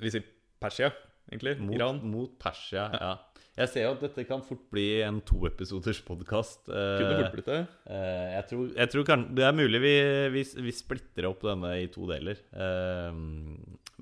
Vi 0.00 0.10
sier 0.10 0.24
Persia, 0.60 0.90
egentlig. 1.30 1.54
Mot, 1.62 1.76
Iran. 1.76 2.00
mot 2.10 2.32
Persia, 2.40 2.88
ja. 2.92 3.12
Jeg 3.54 3.70
ser 3.70 3.84
jo 3.84 3.92
at 3.94 4.00
dette 4.02 4.24
kan 4.26 4.40
fort 4.42 4.64
bli 4.74 4.98
en 5.06 5.20
toepisoders 5.22 6.00
podkast. 6.02 6.64
Kunne 6.66 7.20
fort 7.20 7.36
blitt 7.36 7.50
det. 7.52 7.60
Eh, 7.86 8.30
jeg 8.32 8.46
tror, 8.50 8.64
jeg 8.74 8.90
tror 8.90 9.06
kan, 9.06 9.22
det 9.38 9.44
er 9.46 9.54
mulig 9.54 9.78
vi, 9.84 9.92
vi, 10.34 10.42
vi 10.66 10.74
splitter 10.74 11.28
opp 11.28 11.44
denne 11.46 11.70
i 11.78 11.86
to 11.94 12.08
deler. 12.10 12.40
Eh, 12.50 13.20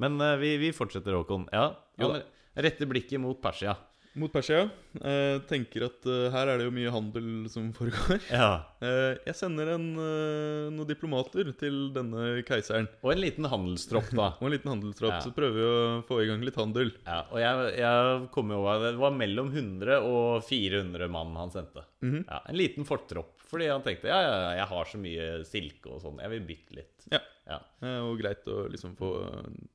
men 0.00 0.24
eh, 0.24 0.38
vi, 0.40 0.54
vi 0.62 0.72
fortsetter, 0.72 1.18
Håkon. 1.18 1.50
Ja, 1.52 1.66
han 2.00 2.22
retter 2.64 2.88
blikket 2.88 3.20
mot 3.20 3.42
Persia. 3.44 3.76
Mot 4.14 4.32
Persia. 4.32 4.66
Eh, 5.00 5.38
tenker 5.48 5.86
at 5.86 6.04
eh, 6.10 6.26
her 6.34 6.50
er 6.52 6.60
det 6.60 6.66
jo 6.66 6.72
mye 6.74 6.90
handel 6.92 7.28
som 7.52 7.70
foregår. 7.76 8.20
Ja. 8.32 8.48
Eh, 8.84 9.16
jeg 9.24 9.36
sender 9.38 9.70
en, 9.74 9.86
eh, 9.96 10.66
noen 10.74 10.88
diplomater 10.88 11.48
til 11.56 11.78
denne 11.94 12.42
keiseren. 12.48 12.90
Og 13.00 13.14
en 13.14 13.22
liten 13.22 13.48
handelstropp, 13.48 14.10
da. 14.18 14.28
Og 14.42 14.48
en 14.50 14.54
liten 14.56 14.72
handelstropp. 14.74 15.16
Ja. 15.16 15.22
Så 15.24 15.32
prøver 15.36 15.56
vi 15.56 15.64
å 15.68 15.78
få 16.08 16.20
i 16.22 16.28
gang 16.28 16.44
litt 16.44 16.58
handel. 16.60 16.92
Ja, 17.06 17.22
og 17.32 17.40
jeg, 17.40 17.70
jeg 17.80 18.26
kom 18.34 18.52
jo 18.52 18.60
over 18.60 18.84
Det 18.90 19.00
var 19.00 19.16
mellom 19.16 19.48
100 19.54 20.00
og 20.04 20.42
400 20.48 21.08
mann 21.12 21.32
han 21.40 21.54
sendte. 21.54 21.86
Mhm. 22.04 22.26
ja, 22.26 22.42
en 22.52 22.58
liten 22.60 22.88
fortropp. 22.88 23.38
Fordi 23.52 23.66
han 23.68 23.82
tenkte 23.84 24.08
ja, 24.08 24.16
ja, 24.24 24.36
jeg 24.56 24.68
har 24.70 24.86
så 24.88 24.98
mye 25.00 25.24
silke 25.44 25.90
og 25.92 26.00
sånn. 26.04 26.20
Jeg 26.24 26.32
vil 26.36 26.44
bytte 26.52 26.76
litt. 26.78 27.08
Ja. 27.12 27.20
Ja. 27.48 27.58
Eh, 27.84 27.98
og 28.04 28.20
greit 28.20 28.44
å 28.48 28.62
liksom 28.70 28.94
få 28.96 29.08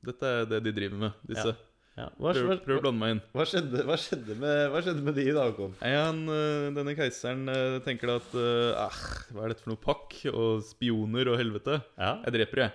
Dette 0.07 0.29
er 0.29 0.47
det 0.49 0.61
de 0.65 0.73
driver 0.77 1.01
med, 1.07 1.17
disse. 1.29 1.51
Ja. 1.53 1.73
Hva, 1.97 2.29
Prøv, 2.29 2.43
hva, 2.45 2.55
prøv 2.61 2.77
å 2.77 2.81
blande 2.83 3.01
meg 3.01 3.11
inn. 3.15 3.19
hva, 3.33 3.45
skjedde, 3.49 3.81
hva, 3.87 3.95
skjedde 3.97 4.35
med, 4.37 4.59
hva 4.69 4.81
skjedde 4.85 5.01
med 5.01 5.15
de 5.17 5.23
da, 5.33 5.47
Håkon? 5.49 5.71
Eh, 5.81 6.67
denne 6.75 6.93
keiseren 6.97 7.49
eh, 7.49 7.77
tenker 7.87 8.11
at 8.19 8.35
eh, 8.37 8.99
Hva 9.33 9.47
er 9.47 9.53
dette 9.55 9.63
for 9.65 9.71
noe 9.73 9.81
pakk? 9.81 10.13
Og 10.29 10.61
spioner 10.67 11.31
og 11.33 11.39
helvete. 11.41 11.79
Ja. 11.97 12.11
Jeg 12.27 12.35
dreper, 12.37 12.61
jeg. 12.67 12.71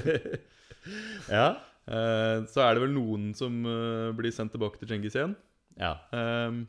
ja. 1.38 1.46
Eh, 1.90 2.44
så 2.52 2.62
er 2.66 2.76
det 2.76 2.84
vel 2.84 2.92
noen 2.94 3.30
som 3.38 3.56
eh, 3.66 4.10
blir 4.18 4.34
sendt 4.36 4.52
tilbake 4.54 4.80
til 4.82 4.92
Djengis 4.92 5.16
igjen. 5.16 5.32
ja. 5.80 5.94
Um, 6.12 6.66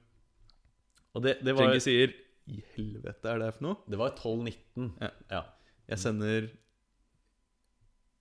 Og 1.11 1.25
det, 1.25 1.35
det 1.43 1.51
var 1.57 1.67
Djengis 1.67 1.83
sier 1.89 2.13
I 2.47 2.61
helvete 2.77 3.27
er 3.27 3.41
det 3.43 3.49
her 3.49 3.57
for 3.59 3.67
noe? 3.67 3.77
Det 3.91 3.99
var 3.99 4.15
12-19. 4.15 4.87
Ja. 5.03 5.11
Ja. 5.35 5.41
Jeg 5.91 5.99
sender 5.99 6.47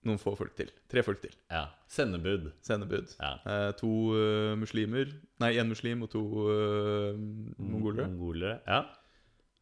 noen 0.09 0.21
få 0.21 0.33
folk 0.39 0.55
til. 0.57 0.71
Tre 0.89 1.03
folk 1.05 1.21
til. 1.21 1.35
ja. 1.53 1.67
Sendebud. 1.91 2.53
Sendebud. 2.65 3.11
Ja. 3.19 3.33
Eh, 3.45 3.73
to 3.81 3.89
uh, 4.15 4.55
muslimer 4.57 5.11
Nei, 5.43 5.57
én 5.59 5.67
muslim 5.69 6.05
og 6.07 6.11
to 6.13 6.21
uh, 6.47 7.17
mongolere. 7.59 8.07
Mongolere. 8.13 8.61
Ja. 8.69 8.85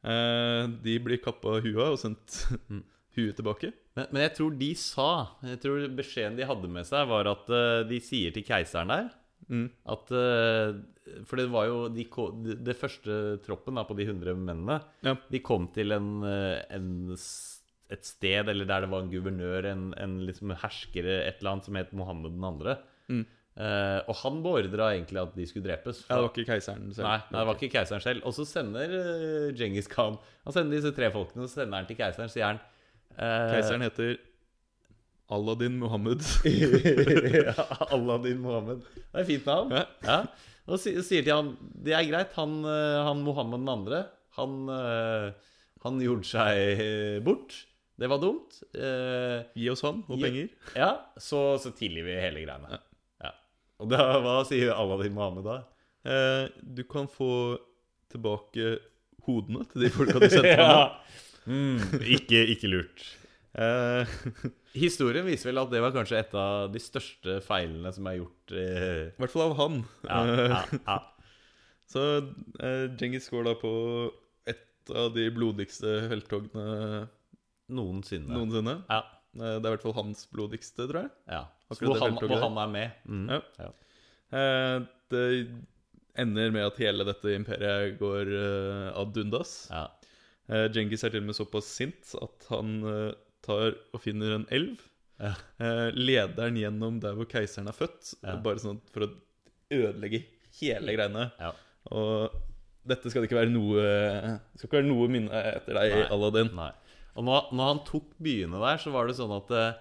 Eh, 0.05 0.68
de 0.85 0.98
blir 1.03 1.18
kappa 1.24 1.57
huet 1.64 1.81
av 1.83 1.96
og 1.96 2.01
sendt 2.03 2.42
Mm. 2.68 2.83
huet 3.18 3.35
tilbake. 3.35 3.72
Men, 3.96 4.07
men 4.12 4.22
jeg 4.29 4.35
tror 4.37 4.53
de 4.61 4.68
sa 4.79 5.07
Jeg 5.42 5.59
tror 5.64 5.88
beskjeden 5.98 6.37
de 6.38 6.46
hadde 6.46 6.68
med 6.70 6.87
seg, 6.87 7.09
var 7.11 7.27
at 7.33 7.48
uh, 7.51 7.81
de 7.88 7.98
sier 8.05 8.35
til 8.37 8.46
keiseren 8.46 8.94
der 8.94 9.09
Mm. 9.48 9.70
at 9.88 10.11
For 11.24 11.40
det 11.40 11.46
var 11.48 11.64
jo 11.70 11.77
de, 11.88 12.03
det, 12.66 12.74
første 12.77 13.38
troppen 13.46 13.79
da, 13.79 13.85
på 13.88 13.94
de 13.96 14.05
100 14.05 14.35
mennene 14.37 14.74
Ja. 15.07 15.14
De 15.31 15.40
kom 15.40 15.70
til 15.72 15.94
en, 15.96 16.20
en, 16.27 16.90
et 17.92 18.05
sted 18.05 18.51
eller 18.53 18.68
der 18.68 18.85
det 18.85 18.92
var 18.92 19.05
en 19.05 19.11
guvernør, 19.12 19.66
en, 19.70 19.90
en 19.96 20.20
liksom 20.29 20.53
hersker, 20.62 21.07
et 21.09 21.40
eller 21.40 21.55
annet 21.55 21.68
som 21.68 21.79
het 21.81 21.92
Mohammed 21.96 22.37
2. 22.37 22.77
Mm. 23.09 23.27
Eh, 23.59 24.01
og 24.07 24.14
han 24.20 24.37
beordra 24.44 24.92
egentlig 24.92 25.18
at 25.18 25.35
de 25.35 25.44
skulle 25.48 25.66
drepes. 25.66 26.05
Ja, 26.07 26.20
det 26.20 26.22
var 26.22 26.31
ikke 26.31 26.53
keiseren 26.53 26.92
selv. 26.94 27.09
Nei, 27.09 27.18
nei, 27.27 27.38
det 27.40 27.46
var 27.48 27.57
ikke 27.59 27.72
keiseren 27.72 28.05
selv. 28.05 28.27
Og 28.29 28.35
så 28.37 28.46
sender 28.46 28.92
uh, 28.94 29.46
Djengis 29.51 29.90
Khan 29.90 30.18
Han 30.44 30.55
sender 30.55 30.77
disse 30.77 30.92
tre 30.94 31.09
folkene, 31.14 31.42
og 31.42 31.51
så 31.51 31.64
sender 31.64 31.81
han 31.81 31.88
til 31.88 31.98
keiseren, 31.98 32.31
sier 32.31 32.53
han 32.53 32.61
eh, 33.16 33.48
Keiseren 33.57 33.83
heter 33.83 34.12
Aladdin 35.35 35.81
Mohammed. 35.81 36.22
ja, 37.35 37.66
Aladdin 37.88 38.38
Mohammed. 38.44 38.87
Det 38.94 39.09
er 39.11 39.24
et 39.24 39.33
fint 39.33 39.51
navn. 39.51 39.74
Ja. 39.74 39.83
Ja. 40.07 40.20
Og 40.68 40.79
si, 40.79 40.92
sier 41.03 41.24
til 41.24 41.33
han 41.33 41.55
Det 41.81 41.96
er 41.96 42.07
greit, 42.07 42.35
han, 42.37 42.61
han 42.62 43.22
Mohammed 43.24 43.62
den 43.62 43.70
andre 43.72 44.03
Han, 44.37 44.68
han 45.83 46.03
gjorde 46.05 46.29
seg 46.29 47.24
bort. 47.27 47.57
Det 47.98 48.06
var 48.11 48.20
dumt. 48.22 48.61
Eh, 48.78 49.40
Gi 49.58 49.70
oss 49.72 49.82
han 49.82 50.04
og 50.06 50.20
penger. 50.22 50.48
ja, 50.78 50.92
så, 51.18 51.40
så 51.58 51.72
tilgir 51.74 52.06
vi 52.06 52.14
hele 52.20 52.44
greiene. 52.44 52.78
Ja. 53.24 53.32
Og 53.82 53.90
da, 53.90 54.04
hva 54.22 54.37
sier 54.46 54.70
Aladdin 54.74 55.16
Mohammed 55.16 55.48
da? 55.48 55.56
Eh, 56.08 56.44
du 56.62 56.84
kan 56.88 57.08
få 57.11 57.30
tilbake 58.12 58.76
hodene 59.26 59.66
til 59.72 59.82
de 59.84 59.90
folka 59.92 60.22
du 60.22 60.28
sendte 60.32 60.54
meg. 60.62 61.18
Mm, 61.48 61.82
ikke, 62.16 62.44
ikke 62.54 62.70
lurt. 62.70 63.02
Eh, 63.58 64.14
Historien 64.78 65.26
viser 65.26 65.50
vel 65.50 65.58
at 65.64 65.70
det 65.72 65.80
var 65.82 65.94
kanskje 65.96 66.20
et 66.22 66.34
av 66.38 66.68
de 66.70 66.80
største 66.82 67.38
feilene 67.42 67.90
som 67.96 68.06
er 68.06 68.20
gjort. 68.20 68.54
Eh, 68.54 69.04
I 69.11 69.18
hvert 69.24 69.34
fall 69.34 69.46
av 69.50 69.56
han. 69.58 69.78
ja, 70.06 70.22
ja, 70.30 70.64
ja. 70.87 70.98
Så 71.88 72.02
eh, 72.61 72.84
Djengis 73.00 73.30
går 73.32 73.46
da 73.48 73.54
på 73.58 73.70
et 74.48 74.90
av 74.94 75.11
de 75.14 75.24
blodigste 75.32 75.94
felttogene 76.11 77.06
Noensinne. 77.68 78.33
noensinne. 78.33 78.74
Ja. 78.88 79.02
Eh, 79.38 79.57
det 79.61 79.64
er 79.64 79.68
i 79.68 79.74
hvert 79.74 79.85
fall 79.85 79.96
hans 79.98 80.24
blodigste, 80.33 80.87
tror 80.88 81.02
jeg. 81.04 81.11
ja. 81.28 81.44
Hvor, 81.68 81.98
han, 82.00 82.14
hvor 82.16 82.40
han 82.40 82.54
er 82.62 82.70
med. 82.72 82.92
Mm. 83.04 83.26
Ja. 83.28 83.40
Ja. 83.61 83.66
Eh, 84.38 84.76
det 85.12 85.24
ender 86.18 86.50
med 86.54 86.64
at 86.64 86.78
hele 86.81 87.04
dette 87.04 87.35
imperiet 87.37 87.98
går 88.00 88.31
eh, 88.38 88.87
ad 88.96 89.18
undas. 89.20 89.52
Ja. 89.70 89.85
Djengis 90.72 91.04
er 91.04 91.12
til 91.12 91.20
og 91.20 91.26
med 91.28 91.37
såpass 91.37 91.66
sint 91.76 92.14
at 92.16 92.46
han 92.48 92.78
tar 93.44 93.74
og 93.92 94.00
finner 94.00 94.33
en 94.38 94.46
elv. 94.48 94.81
Ja. 95.20 95.35
Leder 95.92 96.33
den 96.38 96.57
gjennom 96.57 97.02
der 97.04 97.12
hvor 97.18 97.28
keiseren 97.28 97.68
er 97.68 97.76
født, 97.76 98.14
bare 98.24 98.62
sånn 98.62 98.78
for 98.94 99.04
å 99.04 99.11
ødelegge 99.76 100.22
hele 100.62 100.94
greiene. 100.96 101.26
Ja. 101.37 101.52
Og 101.92 102.33
dette 102.88 103.12
skal 103.12 103.20
det 103.20 103.28
ikke 103.28 103.42
være 103.42 103.52
noe 103.52 103.83
Det 103.85 104.62
skal 104.62 104.70
ikke 104.70 104.78
være 104.81 104.88
noe 104.88 105.11
minne 105.12 105.44
etter 105.52 105.76
deg, 105.83 105.98
Aladdin. 106.16 106.48
Nei. 106.57 106.70
Og 107.18 107.26
når, 107.26 107.50
når 107.50 107.72
han 107.72 107.85
tok 107.87 108.12
byene 108.22 108.61
der, 108.62 108.78
så 108.81 108.92
var 108.94 109.09
det 109.09 109.18
sånn 109.18 109.35
at 109.35 109.54
eh, 109.59 109.78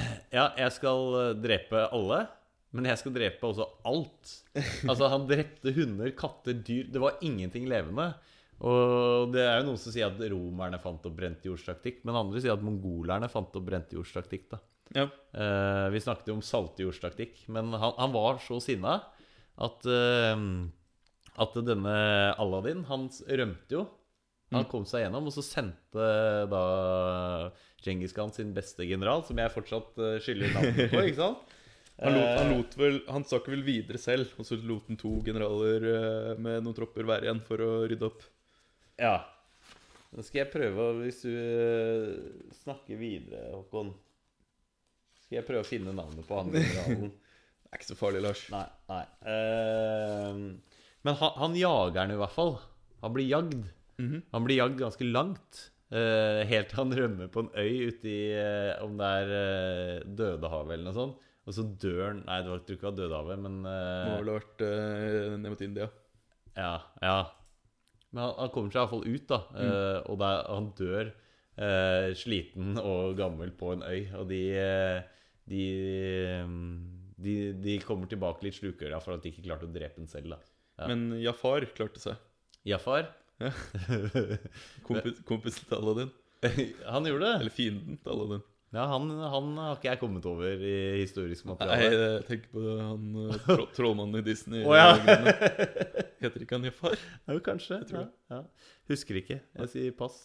Ja, 0.38 0.48
jeg 0.56 0.72
skal 0.72 1.16
eh, 1.20 1.34
drepe 1.36 1.84
alle, 1.92 2.24
men 2.72 2.88
jeg 2.88 3.00
skal 3.02 3.14
drepe 3.14 3.48
også 3.50 3.68
alt. 3.88 4.36
Altså, 4.88 5.10
han 5.12 5.28
drepte 5.28 5.74
hunder, 5.76 6.12
katter, 6.16 6.56
dyr 6.56 6.88
Det 6.92 7.02
var 7.02 7.20
ingenting 7.24 7.68
levende. 7.70 8.14
Og 8.62 9.32
det 9.34 9.42
er 9.42 9.56
jo 9.58 9.70
noen 9.70 9.80
som 9.80 9.92
sier 9.92 10.06
at 10.06 10.20
romerne 10.30 10.78
fant 10.80 11.06
opp 11.08 11.16
brentjordstaktikk, 11.18 12.04
men 12.06 12.18
andre 12.18 12.40
sier 12.40 12.54
at 12.54 12.62
mongolerne 12.62 13.28
fant 13.32 13.56
opp 13.58 13.64
brentjordstaktikk. 13.66 14.52
da 14.52 14.60
Ja. 14.94 15.08
Uh, 15.34 15.88
vi 15.90 16.02
snakket 16.04 16.30
jo 16.30 16.36
om 16.36 16.44
saltjordstaktikk, 16.46 17.40
men 17.50 17.72
han, 17.74 17.96
han 17.98 18.14
var 18.14 18.38
så 18.44 18.60
sinna 18.62 19.00
at 19.58 19.88
uh, 19.88 20.38
At 21.42 21.56
denne 21.64 21.96
Aladdin, 22.38 22.84
han 22.86 23.08
rømte 23.08 23.74
jo. 23.74 23.86
Han 24.52 24.64
Mm. 24.66 24.70
kom 24.70 24.84
seg 24.84 25.02
gjennom, 25.06 25.26
og 25.26 25.32
så 25.32 25.42
sendte 25.42 26.06
da 26.52 26.62
Djengis 27.82 28.12
Khan 28.14 28.30
sin 28.32 28.52
beste 28.54 28.84
general, 28.86 29.24
som 29.24 29.38
jeg 29.40 29.50
fortsatt 29.54 29.96
eh, 29.98 30.18
skylder 30.22 30.52
navnet 30.54 30.90
på, 30.92 31.02
ikke 31.08 31.16
sant? 31.22 31.38
Han, 32.02 32.14
lot, 32.16 32.38
han, 32.38 32.48
Eh, 32.50 32.56
lot 32.56 32.72
vel, 32.80 32.96
han 33.12 33.24
stakk 33.28 33.46
vel 33.52 33.60
videre 33.62 33.98
selv, 34.00 34.30
og 34.40 34.46
så 34.48 34.56
lot 34.66 34.88
han 34.88 34.96
to 34.98 35.10
generaler 35.22 35.84
eh, 35.86 36.30
med 36.40 36.64
noen 36.64 36.74
tropper 36.74 37.04
være 37.06 37.28
igjen 37.28 37.42
for 37.46 37.62
å 37.62 37.68
rydde 37.90 38.08
opp. 38.08 38.22
Ja. 38.98 39.12
Nå 40.12 40.24
skal 40.24 40.40
jeg 40.42 40.50
prøve, 40.52 40.76
å- 40.88 40.96
hvis 41.02 41.20
du 41.22 42.50
snakker 42.62 42.98
videre, 42.98 43.52
Håkon 43.54 43.92
Skal 45.22 45.38
jeg 45.38 45.46
prøve 45.46 45.62
å 45.62 45.68
finne 45.68 45.94
navnet 45.94 46.26
på 46.26 46.40
han 46.40 46.50
generalen. 46.56 47.12
Det 47.12 47.70
er 47.72 47.78
ikke 47.80 47.90
så 47.92 47.96
farlig, 48.00 48.20
Lars. 48.24 48.42
Nei. 48.52 48.66
nei. 48.90 49.04
Men 51.04 51.14
han, 51.18 51.32
han 51.40 51.54
jager 51.56 51.94
den 52.02 52.16
i 52.16 52.18
hvert 52.20 52.34
fall. 52.34 52.56
Han 53.04 53.14
blir 53.14 53.28
jagd. 53.30 53.62
Mhm. 54.02 54.22
Han 54.34 54.46
blir 54.46 54.58
jagd 54.58 54.80
ganske 54.80 55.06
langt. 55.06 55.68
Uh, 55.92 56.40
helt 56.48 56.70
til 56.70 56.78
han 56.80 56.94
rømmer 56.96 57.28
på 57.28 57.42
en 57.44 57.50
øy 57.52 57.90
ute 57.92 58.08
i 58.08 58.20
uh, 58.32 58.80
Om 58.80 58.94
det 58.96 59.08
er 59.20 59.32
uh, 59.32 60.06
Dødehavet 60.08 60.72
eller 60.72 60.86
noe 60.88 60.96
sånt. 60.96 61.26
Og 61.44 61.52
så 61.52 61.66
dør 61.84 62.00
han 62.06 62.22
Nei, 62.24 62.38
det 62.40 62.48
var, 62.48 62.62
tror 62.64 62.78
ikke 62.78 62.86
det 62.86 62.88
var 62.88 62.96
Dødehavet, 63.00 63.42
men 63.44 63.58
uh, 63.66 64.06
Må 64.08 64.14
vel 64.22 64.30
ha 64.32 64.36
vært 64.38 64.64
ned 65.42 65.52
mot 65.52 65.64
India. 65.68 65.90
ja, 66.56 66.74
ja. 67.04 67.18
Men 68.12 68.22
han, 68.24 68.32
han 68.40 68.52
kommer 68.54 68.72
seg 68.72 68.80
iallfall 68.80 69.04
ut, 69.08 69.26
da. 69.28 69.38
Mm. 69.56 70.08
og 70.12 70.18
der, 70.20 70.40
han 70.52 70.66
dør 70.76 71.12
sliten 72.20 72.76
og 72.80 73.14
gammel 73.16 73.52
på 73.56 73.70
en 73.72 73.84
øy. 73.84 74.02
Og 74.20 74.26
de 74.28 74.42
de, 75.48 75.62
de, 77.18 77.34
de 77.62 77.78
kommer 77.84 78.10
tilbake 78.10 78.44
litt 78.46 78.58
slukøra 78.58 79.00
for 79.02 79.16
at 79.16 79.24
de 79.24 79.32
ikke 79.32 79.46
klarte 79.46 79.68
å 79.68 79.72
drepe 79.72 80.00
den 80.00 80.10
selv. 80.10 80.36
da 80.36 80.40
Ja. 80.82 80.88
Men 80.92 81.18
Jafar 81.20 81.66
klarte 81.76 82.00
seg. 82.00 82.20
Jafar 82.68 83.08
Kompis, 84.86 85.20
kompisen 85.28 85.68
til 85.68 85.76
Aladdin. 85.78 86.10
Han 86.94 87.06
gjorde 87.08 87.26
det? 87.26 87.34
Eller 87.40 87.54
fienden 87.54 88.00
til 88.02 88.14
Aladdin. 88.14 88.42
Ja, 88.72 88.86
han, 88.88 89.10
han 89.20 89.48
har 89.60 89.74
ikke 89.76 89.90
jeg 89.90 89.98
kommet 90.00 90.24
over 90.24 90.62
i 90.64 90.76
historisk 91.02 91.44
Nei, 91.44 91.52
materiale. 91.58 91.96
jeg 91.98 92.22
tenker 92.24 92.54
på 92.54 92.62
han 92.78 93.02
eh, 93.20 93.34
tro, 93.44 93.66
trollmannen 93.76 94.22
i 94.22 94.24
Disney. 94.24 94.62
oh, 94.64 94.72
ja. 94.72 94.94
Heter 96.22 96.40
ikke 96.46 96.56
han 96.56 96.64
Jafar? 96.64 96.96
Jo, 97.28 97.36
kanskje. 97.44 97.82
tror 97.90 98.00
Ja, 98.00 98.06
ja. 98.32 98.38
Husker 98.88 99.18
ikke. 99.20 99.42
Jeg 99.60 99.72
sier 99.74 99.92
pass. 99.98 100.22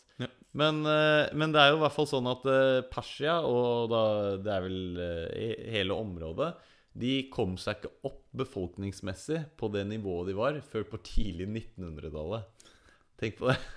Men, 0.56 0.80
eh, 0.88 1.28
men 1.36 1.52
det 1.52 1.60
er 1.60 1.74
jo 1.74 1.82
i 1.82 1.84
hvert 1.84 1.96
fall 1.98 2.08
sånn 2.08 2.32
at 2.32 2.48
eh, 2.48 2.80
Persia, 2.88 3.42
og 3.44 3.92
da, 3.92 4.02
det 4.40 4.56
er 4.56 4.64
vel 4.64 5.04
eh, 5.04 5.68
hele 5.76 6.00
området 6.00 6.54
De 7.04 7.14
kom 7.34 7.60
seg 7.60 7.82
ikke 7.82 7.92
opp 8.08 8.24
befolkningsmessig 8.38 9.44
på 9.60 9.68
det 9.76 9.84
nivået 9.92 10.32
de 10.32 10.38
var, 10.40 10.56
før 10.72 10.88
på 10.88 11.02
tidlig 11.04 11.50
1900-tallet. 11.52 12.57
Tenk 13.20 13.40
på 13.42 13.52
det. 13.52 13.58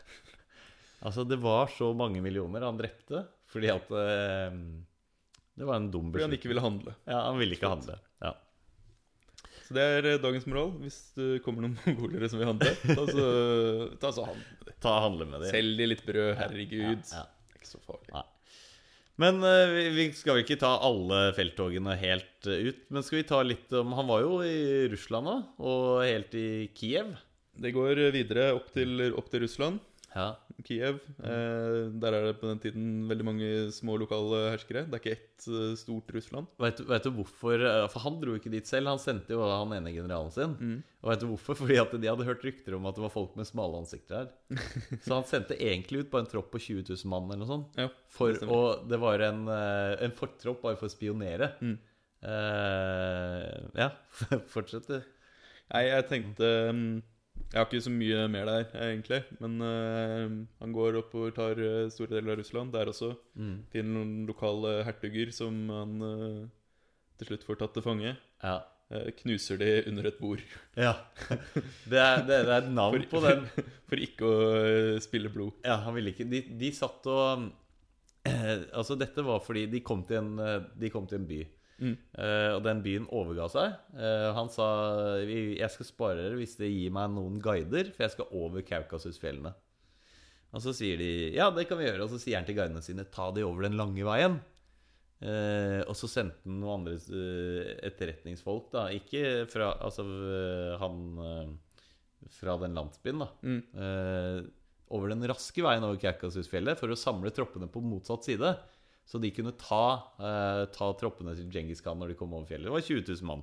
Altså, 1.00 1.24
det 1.24 1.38
var 1.40 1.70
så 1.72 1.94
mange 1.96 2.20
millioner 2.20 2.61
han 2.66 2.76
drepte 2.76 3.22
fordi 3.48 3.70
at 3.72 3.87
eh, 3.96 4.57
Det 5.57 5.64
var 5.64 5.79
en 5.81 5.87
dum 5.88 6.11
Fordi 6.12 6.26
han 6.26 6.35
ikke 6.37 6.50
ville 6.50 6.61
handle. 6.61 6.92
Ja, 7.09 7.22
han 7.24 7.38
ville 7.40 7.57
ikke 7.57 7.70
handle. 7.72 7.96
Ja. 8.20 8.35
Så 9.64 9.76
det 9.79 9.87
er 9.87 10.09
eh, 10.11 10.18
dagens 10.20 10.44
moral. 10.50 10.74
Hvis 10.83 10.98
det 11.16 11.40
kommer 11.46 11.64
noen 11.64 11.79
mongolere 11.87 12.29
som 12.29 12.42
vil 12.42 12.50
handle, 12.50 12.74
ta 12.85 13.07
så, 13.09 13.24
ta 14.03 14.12
så 14.12 14.26
handle. 14.29 14.76
Ta 14.85 14.94
handle 15.07 15.31
med 15.31 15.46
dem. 15.46 15.55
Selg 15.55 15.81
de 15.81 15.88
litt 15.88 16.05
brød, 16.05 16.35
herregud. 16.42 17.00
Ja, 17.14 17.22
ja. 17.22 17.57
Ikke 17.57 17.72
så 17.72 17.81
farlig. 17.87 18.12
Nei. 18.12 18.26
Men 19.20 19.42
eh, 19.44 19.74
vi, 19.94 20.07
skal 20.16 20.37
vel 20.37 20.44
ikke 20.46 20.61
ta 20.62 20.74
alle 20.85 21.24
felttogene 21.37 21.96
helt 22.00 22.46
ut. 22.50 22.85
Men 22.88 23.05
skal 23.07 23.20
vi 23.20 23.26
ta 23.29 23.40
litt 23.44 23.72
om 23.76 23.92
Han 23.98 24.09
var 24.09 24.24
jo 24.24 24.38
i 24.46 24.87
Russland 24.92 25.29
nå, 25.29 25.37
og 25.61 26.05
helt 26.07 26.35
i 26.38 26.48
Kiev. 26.76 27.12
Det 27.61 27.75
går 27.77 27.99
videre 28.14 28.51
opp 28.57 28.70
til, 28.73 28.99
opp 29.12 29.29
til 29.33 29.42
Russland. 29.44 29.81
Ja. 30.11 30.33
Kiev. 30.66 30.96
Eh, 31.23 31.87
der 32.03 32.14
er 32.16 32.25
det 32.27 32.33
på 32.40 32.49
den 32.49 32.59
tiden 32.61 32.87
veldig 33.09 33.25
mange 33.25 33.51
små 33.73 33.94
lokale 34.01 34.40
herskere. 34.51 34.83
Det 34.90 34.96
er 34.96 35.03
ikke 35.05 35.12
ett 35.14 35.44
eh, 35.46 35.75
stort 35.79 36.11
Russland. 36.16 36.49
Vet, 36.61 36.81
vet 36.88 37.07
du 37.07 37.11
hvorfor? 37.14 37.62
eh, 37.62 37.85
For 37.92 38.03
han 38.05 38.16
dro 38.20 38.35
ikke 38.37 38.51
dit 38.53 38.66
selv. 38.68 38.90
Han 38.90 38.99
sendte 39.01 39.37
jo 39.37 39.44
han 39.46 39.73
ene 39.77 39.92
generalen 39.94 40.33
sin. 40.35 40.57
Mm. 40.59 40.81
Og 41.05 41.12
vet 41.12 41.23
du 41.23 41.29
hvorfor? 41.31 41.59
Fordi 41.61 41.79
at 41.81 41.94
de 41.94 42.11
hadde 42.11 42.27
hørt 42.27 42.42
rykter 42.44 42.77
om 42.77 42.88
at 42.90 42.99
det 42.99 43.05
var 43.07 43.14
folk 43.14 43.37
med 43.38 43.49
smale 43.49 43.79
ansikter 43.85 44.18
her. 44.18 44.33
Så 45.07 45.14
han 45.14 45.29
sendte 45.31 45.57
egentlig 45.61 46.03
ut 46.03 46.11
på 46.12 46.20
en 46.20 46.29
tropp 46.33 46.51
på 46.57 46.61
20 46.66 46.90
000 46.90 47.07
mann 47.12 47.31
eller 47.31 47.44
noe 47.44 47.53
sånt. 47.53 47.79
Ja, 47.81 47.88
For, 48.12 48.35
og 48.51 48.90
det 48.90 48.99
var 49.05 49.23
en, 49.31 49.46
eh, 49.55 49.94
en 50.09 50.16
fortropp 50.18 50.64
bare 50.66 50.81
for 50.81 50.90
å 50.90 50.96
spionere. 50.96 51.53
Mm. 51.62 51.79
Eh, 52.35 53.57
ja, 53.79 53.92
fortsett 54.57 54.90
du. 54.90 54.99
Nei, 55.70 55.85
jeg 55.87 56.07
tenkte 56.11 56.46
mm, 56.75 56.94
Jeg 57.50 57.59
har 57.59 57.66
ikke 57.66 57.83
så 57.83 57.92
mye 57.92 58.24
mer 58.31 58.46
der, 58.46 58.66
egentlig. 58.87 59.20
Men 59.42 59.55
uh, 59.64 60.35
han 60.62 60.74
går 60.74 61.00
opp 61.00 61.14
og 61.18 61.33
tar 61.35 61.59
eh, 61.59 61.88
store 61.90 62.12
deler 62.12 62.35
av 62.35 62.40
Russland. 62.40 62.72
Der 62.74 62.90
også. 62.92 63.12
Mm. 63.35 63.55
Finner 63.72 63.96
noen 63.96 64.12
lokale 64.29 64.74
hertuger 64.87 65.33
som 65.35 65.57
han 65.72 65.96
uh, 66.05 66.44
til 67.18 67.33
slutt 67.33 67.46
får 67.48 67.61
tatt 67.62 67.74
til 67.76 67.87
fange. 67.87 68.14
Ja. 68.44 68.57
Uh, 68.90 69.09
knuser 69.18 69.59
de 69.59 69.70
under 69.90 70.11
et 70.11 70.20
bord. 70.22 70.44
Ja. 70.79 70.94
Det 71.90 71.98
er, 71.98 72.22
det 72.29 72.38
er 72.44 72.53
et 72.61 72.70
navn 72.70 73.07
på 73.11 73.22
den. 73.26 73.46
For 73.90 74.07
ikke 74.09 74.31
å 74.31 74.98
spille 75.03 75.33
blod. 75.33 75.59
Ja, 75.66 75.81
han 75.87 75.96
ville 75.96 76.14
ikke 76.14 76.29
De, 76.31 76.44
de 76.61 76.74
satt 76.76 77.09
og 77.11 77.50
Altså, 78.20 78.94
dette 79.00 79.22
var 79.24 79.40
fordi 79.40 79.62
de 79.72 79.79
kom 79.81 80.03
til 80.05 80.18
en, 80.20 80.35
de 80.76 80.90
kom 80.92 81.07
til 81.09 81.22
en 81.22 81.26
by. 81.26 81.38
Mm. 81.81 81.97
Eh, 81.97 82.51
og 82.53 82.61
den 82.66 82.83
byen 82.85 83.09
overga 83.09 83.49
seg. 83.53 83.75
Uh, 83.97 84.29
han 84.37 84.51
sa 84.53 84.69
jeg 85.25 85.71
skal 85.73 85.88
spare 85.88 86.21
dere 86.21 86.37
hvis 86.40 86.59
dere 86.61 86.75
gir 86.75 86.95
meg 86.95 87.11
noen 87.14 87.40
guider, 87.43 87.93
for 87.95 88.05
jeg 88.05 88.14
skal 88.16 88.35
over 88.37 88.64
Kaukasusfjellene. 88.69 89.55
Og 90.51 90.64
så 90.64 90.75
sier 90.75 90.99
de 90.99 91.11
ja, 91.37 91.49
det 91.55 91.69
kan 91.71 91.81
vi 91.81 91.87
gjøre. 91.87 92.05
Og 92.05 92.12
så 92.12 92.21
sier 92.21 92.40
han 92.40 92.49
til 92.49 92.59
guidene 92.59 92.83
sine 92.85 93.07
ta 93.09 93.31
de 93.35 93.47
over 93.47 93.66
den 93.66 93.79
lange 93.81 94.05
veien. 94.07 94.40
Uh, 95.21 95.81
og 95.85 95.97
så 96.01 96.09
sendte 96.09 96.49
han 96.49 96.61
noen 96.62 96.81
andre 96.81 97.25
etterretningsfolk, 97.88 98.71
da. 98.73 98.87
Ikke 98.97 99.45
fra 99.51 99.75
Altså 99.81 100.07
han 100.81 101.59
fra 102.37 102.57
den 102.61 102.77
landsbyen, 102.77 103.23
da. 103.23 103.29
Mm. 103.40 104.51
Over 104.93 105.12
den 105.12 105.25
raske 105.31 105.62
veien 105.64 105.87
over 105.87 105.97
Kaukasusfjellet 106.03 106.77
for 106.77 106.93
å 106.93 106.99
samle 106.99 107.33
troppene 107.33 107.69
på 107.73 107.81
motsatt 107.85 108.27
side. 108.29 108.53
Så 109.11 109.18
de 109.18 109.33
kunne 109.35 109.57
ta, 109.59 109.85
eh, 110.23 110.64
ta 110.70 110.92
troppene 110.94 111.35
til 111.35 111.49
Djengis 111.51 111.83
Khan 111.83 111.99
når 111.99 112.12
de 112.12 112.18
kom 112.20 112.31
over 112.37 112.46
fjellet. 112.46 112.68
Det 112.68 112.77
var 112.77 112.87
20 112.87 113.03
000 113.09 113.27
mann. 113.27 113.42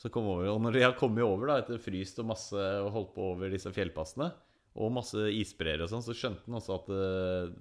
Så 0.00 0.10
kom 0.10 0.26
over, 0.26 0.48
og 0.50 0.58
når 0.64 0.74
de 0.74 0.82
har 0.82 0.96
kommet 0.98 1.22
over 1.22 1.46
da, 1.46 1.60
etter 1.62 1.78
fryst 1.78 2.18
og 2.18 2.26
masse 2.32 2.58
og 2.58 2.90
holdt 2.96 3.12
på 3.14 3.28
over 3.36 3.52
disse 3.52 3.70
fjellpassene, 3.70 4.32
og 4.74 4.90
masse 4.96 5.28
isbreer 5.38 5.84
og 5.84 5.90
sånn, 5.92 6.02
så 6.02 6.16
skjønte 6.18 6.42
han 6.48 6.58
også 6.58 6.80
at, 6.80 6.90
eh, 6.96 7.52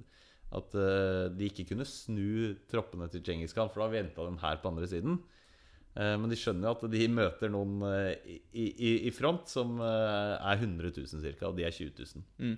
at 0.57 0.77
eh, 0.81 1.25
de 1.37 1.49
ikke 1.51 1.67
kunne 1.69 1.85
snu 1.85 2.55
troppene 2.71 3.05
til 3.13 3.21
Djengis 3.21 3.53
Khan, 3.53 3.69
for 3.69 3.85
da 3.85 3.93
venta 3.93 4.25
de 4.25 4.41
her 4.41 4.57
på 4.63 4.71
andre 4.71 4.89
siden. 4.89 5.19
Eh, 5.93 6.15
men 6.17 6.33
de 6.33 6.39
skjønner 6.41 6.71
jo 6.71 6.73
at 6.73 6.87
de 6.89 7.09
møter 7.19 7.53
noen 7.53 7.85
i, 8.25 8.39
i, 8.65 8.95
i 9.11 9.13
front 9.13 9.45
som 9.51 9.77
er 9.85 10.57
100 10.57 10.89
000 10.89 11.37
ca., 11.37 11.51
og 11.51 11.61
de 11.61 11.69
er 11.69 11.77
20 11.77 11.93
000. 12.01 12.25
Mm. 12.41 12.57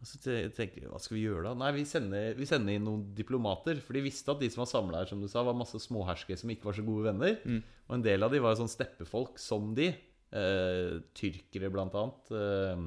Og 0.00 0.08
så 0.08 0.16
te- 0.24 0.48
tenker 0.56 0.80
de, 0.80 0.88
hva 0.88 0.98
skal 1.02 1.18
vi 1.18 1.26
gjøre 1.26 1.42
da? 1.50 1.50
Nei, 1.60 1.70
vi 1.76 1.82
sender, 1.84 2.30
vi 2.38 2.46
sender 2.48 2.72
inn 2.78 2.86
noen 2.88 3.02
diplomater. 3.14 3.82
For 3.84 3.92
de 3.92 4.00
visste 4.06 4.32
at 4.32 4.40
de 4.40 4.48
som 4.48 4.62
var 4.62 4.70
samla 4.70 5.02
her, 5.02 5.10
som 5.10 5.20
du 5.20 5.28
sa, 5.28 5.42
var 5.44 5.58
masse 5.58 5.76
småherskere 5.84 6.40
som 6.40 6.48
ikke 6.54 6.70
var 6.70 6.78
så 6.78 6.84
gode 6.86 7.10
venner. 7.10 7.34
Mm. 7.44 7.58
Og 7.90 7.96
en 7.98 8.06
del 8.06 8.24
av 8.24 8.32
de 8.32 8.40
var 8.40 8.56
sånn 8.56 8.70
steppefolk 8.72 9.36
som 9.42 9.74
de. 9.76 9.90
Eh, 10.32 10.94
tyrkere, 11.20 11.68
blant 11.74 11.96
annet. 12.00 12.32
Eh, 12.32 12.82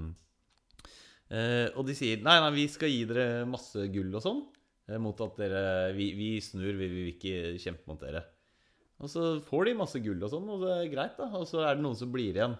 eh, 1.38 1.67
og 1.78 1.86
de 1.88 1.95
sier 1.97 2.21
nei, 2.26 2.38
nei, 2.41 2.52
vi 2.56 2.65
skal 2.71 2.89
gi 2.91 3.04
dere 3.10 3.45
masse 3.49 3.86
gull 3.93 4.10
og 4.17 4.23
sånn. 4.26 4.41
Eh, 4.89 4.97
mot 4.99 5.21
at 5.23 5.38
dere 5.39 5.93
Vi, 5.95 6.10
vi 6.17 6.30
snur, 6.43 6.73
vi 6.82 6.89
vil 6.97 7.12
ikke 7.13 7.58
kjempe 7.62 7.88
mot 7.93 8.02
dere. 8.02 8.26
Og 9.04 9.10
så 9.12 9.38
får 9.43 9.65
de 9.69 9.78
masse 9.80 9.99
gull 10.02 10.21
og 10.23 10.32
sånn, 10.32 10.49
og 10.49 10.62
det 10.65 10.73
er 10.80 10.91
greit, 10.93 11.17
da. 11.19 11.30
Og 11.38 11.45
så 11.49 11.62
er 11.67 11.76
det 11.78 11.84
noen 11.86 11.97
som 11.99 12.12
blir 12.13 12.34
igjen. 12.34 12.58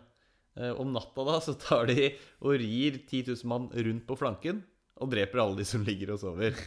Eh, 0.56 0.72
om 0.80 0.92
natta 0.94 1.26
da 1.26 1.40
så 1.42 1.56
tar 1.58 1.88
de 1.90 2.12
og 2.44 2.54
rir 2.62 3.00
10 3.08 3.34
000 3.34 3.50
mann 3.50 3.70
rundt 3.74 4.06
på 4.10 4.18
flanken 4.20 4.62
og 5.02 5.10
dreper 5.10 5.42
alle 5.42 5.58
de 5.62 5.66
som 5.66 5.84
ligger 5.86 6.14
og 6.14 6.22
sover. 6.22 6.58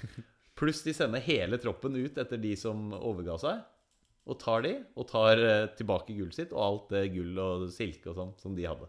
Pluss 0.59 0.83
de 0.87 0.95
sender 0.97 1.23
hele 1.23 1.61
troppen 1.63 1.95
ut 1.99 2.19
etter 2.19 2.41
de 2.41 2.55
som 2.59 2.91
overga 2.97 3.37
seg. 3.43 3.65
Og 4.27 4.41
tar 4.43 4.65
de, 4.65 4.73
og 4.99 5.07
tar 5.07 5.39
eh, 5.39 5.69
tilbake 5.79 6.17
gullet 6.17 6.35
sitt 6.35 6.55
og 6.57 6.63
alt 6.65 6.95
det 6.97 7.05
gull 7.15 7.37
og 7.39 7.69
silke 7.71 8.11
og 8.11 8.19
sånn 8.19 8.33
som 8.43 8.57
de 8.59 8.67
hadde. 8.67 8.89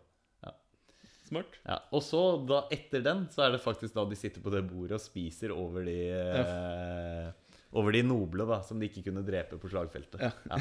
Smart. 1.28 1.58
Ja, 1.68 1.82
Og 1.92 2.00
så, 2.08 2.22
da 2.48 2.62
etter 2.72 3.02
den, 3.04 3.26
så 3.34 3.44
er 3.44 3.52
det 3.52 3.60
faktisk 3.64 3.92
da 3.98 4.06
de 4.08 4.16
sitter 4.16 4.40
på 4.44 4.52
det 4.54 4.62
bordet 4.70 4.96
og 4.96 5.04
spiser 5.04 5.52
over 5.52 5.84
de 5.84 5.98
eh, 6.16 7.56
Over 7.76 7.98
de 7.98 8.04
noble, 8.08 8.46
da, 8.48 8.62
som 8.64 8.80
de 8.80 8.88
ikke 8.88 9.04
kunne 9.10 9.26
drepe 9.28 9.60
på 9.60 9.68
slagfeltet. 9.68 10.24
Ja. 10.24 10.60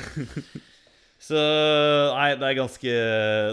Så 1.22 1.36
Nei, 2.12 2.30
det 2.36 2.44
er 2.44 2.56
ganske 2.58 2.94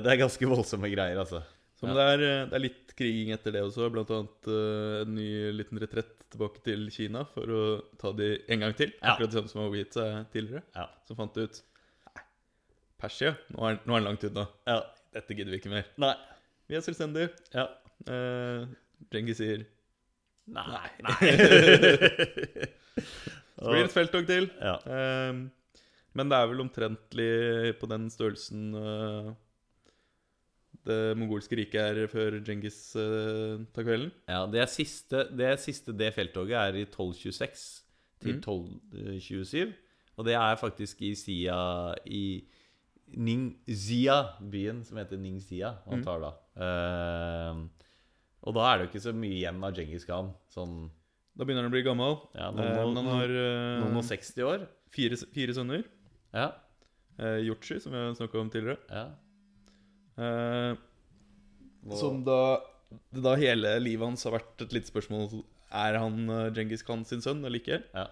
Det 0.03 0.09
er 0.11 0.19
ganske 0.19 0.47
voldsomme 0.51 0.89
greier, 0.91 1.19
altså. 1.21 1.39
Så, 1.79 1.87
men 1.87 1.95
det, 1.97 2.07
er, 2.13 2.23
eh, 2.27 2.41
det 2.49 2.57
er 2.57 2.63
litt 2.63 2.91
kriging 2.95 3.31
etter 3.35 3.55
det 3.55 3.63
også. 3.65 3.89
Blant 3.91 4.11
annet 4.13 4.49
uh, 4.51 5.01
en 5.01 5.15
ny 5.17 5.27
liten 5.55 5.79
retrett 5.81 6.13
tilbake 6.31 6.61
til 6.65 6.85
Kina 6.93 7.25
for 7.33 7.49
å 7.49 7.63
ta 7.99 8.13
de 8.15 8.29
en 8.53 8.63
gang 8.63 8.75
til. 8.77 8.93
Akkurat 9.01 9.31
det 9.31 9.39
samme 9.39 9.51
som 9.51 9.63
har 9.63 9.75
gitt 9.79 9.97
seg 9.97 10.29
tidligere. 10.33 10.63
Ja. 10.77 10.85
Som 11.09 11.19
fant 11.19 11.39
ut 11.39 11.59
Nei, 12.07 12.23
Persia, 13.03 13.33
nå 13.51 13.65
er, 13.67 13.79
nå 13.83 13.95
er 13.95 14.03
den 14.03 14.07
langt 14.11 14.27
unna. 14.29 14.47
ja. 14.69 14.81
Dette 15.13 15.35
gidder 15.37 15.53
vi 15.53 15.59
ikke 15.59 15.69
mer. 15.69 15.85
Nei. 16.01 16.15
Vi 16.65 16.73
er 16.79 16.81
selvstendige. 16.81 17.27
Ja. 17.53 17.67
Uh, 18.07 18.63
Djengis 19.13 19.37
sier 19.37 19.67
Nei. 20.49 20.87
nei. 21.05 21.17
Så 23.53 23.69
blir 23.69 23.83
det 23.83 23.89
et 23.91 23.93
felttog 23.93 24.25
til. 24.27 24.49
ja. 24.59 24.73
Eh, 24.89 25.43
men 26.15 26.29
det 26.29 26.37
er 26.37 26.47
vel 26.51 26.61
omtrentlig 26.61 27.29
på 27.79 27.87
den 27.89 28.09
størrelsen 28.13 28.73
eh, 28.77 29.31
det 30.83 30.97
mongolske 31.17 31.55
riket 31.55 31.79
er 31.79 32.07
før 32.11 32.35
Djengis 32.43 32.75
uh, 32.99 33.61
tar 33.73 33.85
kvelden. 33.87 34.09
ja, 34.27 34.41
det 34.51 34.59
er 34.65 34.67
siste 34.71 35.21
det, 35.31 35.45
er 35.53 35.61
siste 35.61 35.93
det 35.95 36.09
felttoget 36.15 36.57
er 36.59 36.75
i 36.81 36.85
1226 36.85 37.83
til 38.19 38.33
Mm. 38.33 38.41
1227. 38.41 39.73
Og 40.17 40.25
det 40.27 40.33
er 40.35 40.55
faktisk 40.59 41.01
i 41.07 41.13
Sia 41.15 41.93
i 42.05 42.43
Ningxia, 43.15 44.17
byen 44.51 44.83
som 44.85 44.97
heter 44.99 45.17
Ningxia, 45.19 45.73
han 45.85 45.99
Mm. 45.99 46.03
tar 46.05 46.19
da. 46.21 46.31
Eh, 46.55 47.63
og 48.43 48.53
da 48.55 48.61
er 48.73 48.77
det 48.77 48.85
jo 48.85 48.91
ikke 48.91 49.03
så 49.07 49.13
mye 49.15 49.37
igjen 49.39 49.63
av 49.63 49.73
Djengis 49.73 50.05
Khan. 50.05 50.33
Sånn 50.49 50.89
Da 51.35 51.45
begynner 51.45 51.63
han 51.63 51.71
å 51.71 51.73
bli 51.73 51.81
gammel. 51.81 52.19
ja, 52.35 52.49
Eh, 52.49 52.53
noen, 52.53 52.95
han 52.95 53.05
har 53.07 53.29
uh, 53.31 53.79
noen 53.87 53.97
og 53.97 54.03
60 54.03 54.43
år. 54.43 54.67
fire, 54.91 55.15
fire 55.33 55.53
sønner. 55.53 55.83
Ja. 56.33 56.49
Eh, 57.19 57.39
Yoshi, 57.47 57.79
som 57.79 57.93
har 57.93 58.13
snakka 58.17 58.39
om 58.41 58.49
tidligere. 58.49 58.77
ja. 58.89 59.05
Eh, 60.23 60.75
som 61.97 62.19
da 62.23 62.61
det 63.11 63.23
da 63.25 63.31
hele 63.35 63.71
livet 63.81 64.05
hans 64.05 64.23
har 64.27 64.35
vært 64.35 64.61
et 64.61 64.75
lite 64.75 64.91
spørsmål 64.91 65.39
Er 65.73 65.97
han 65.97 66.29
Djengis 66.53 66.83
Khan 66.85 67.01
sin 67.09 67.23
sønn 67.25 67.41
eller 67.41 67.57
ikke. 67.57 67.79
Ja. 67.95 68.05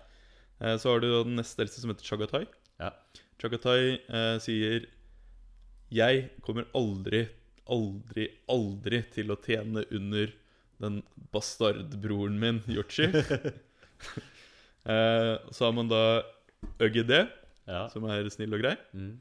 Eh, 0.61 0.77
så 0.77 0.93
har 0.93 1.01
du 1.01 1.09
den 1.09 1.37
neste 1.39 1.63
eldste, 1.63 1.81
som 1.81 1.91
heter 1.91 2.05
Chagatai. 2.05 2.45
Ja. 2.81 2.91
Chagatai 3.41 3.97
eh, 3.97 4.37
sier 4.43 4.85
Jeg 5.91 6.27
kommer 6.45 6.67
aldri, 6.77 7.25
aldri, 7.65 8.29
aldri 8.51 9.01
til 9.13 9.33
å 9.33 9.39
tjene 9.41 9.85
under 9.89 10.31
den 10.81 11.01
bastardbroren 11.33 12.37
min, 12.41 12.61
Yoshi. 12.69 13.09
eh, 14.93 15.35
så 15.51 15.65
har 15.65 15.73
man 15.77 15.89
da 15.91 16.21
ØGD, 16.81 17.13
ja. 17.67 17.85
som 17.93 18.05
er 18.09 18.29
snill 18.33 18.53
og 18.57 18.61
grei. 18.63 18.75
Mm. 18.93 19.13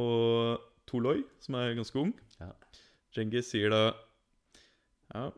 Og 0.00 0.60
Toloi, 0.90 1.22
som 1.42 1.56
er 1.60 1.74
ganske 1.78 1.98
ung. 2.00 2.12
Ja. 2.40 2.50
Djengis 3.14 3.52
sier 3.52 3.70
da 3.70 3.82
Ja 5.14 5.28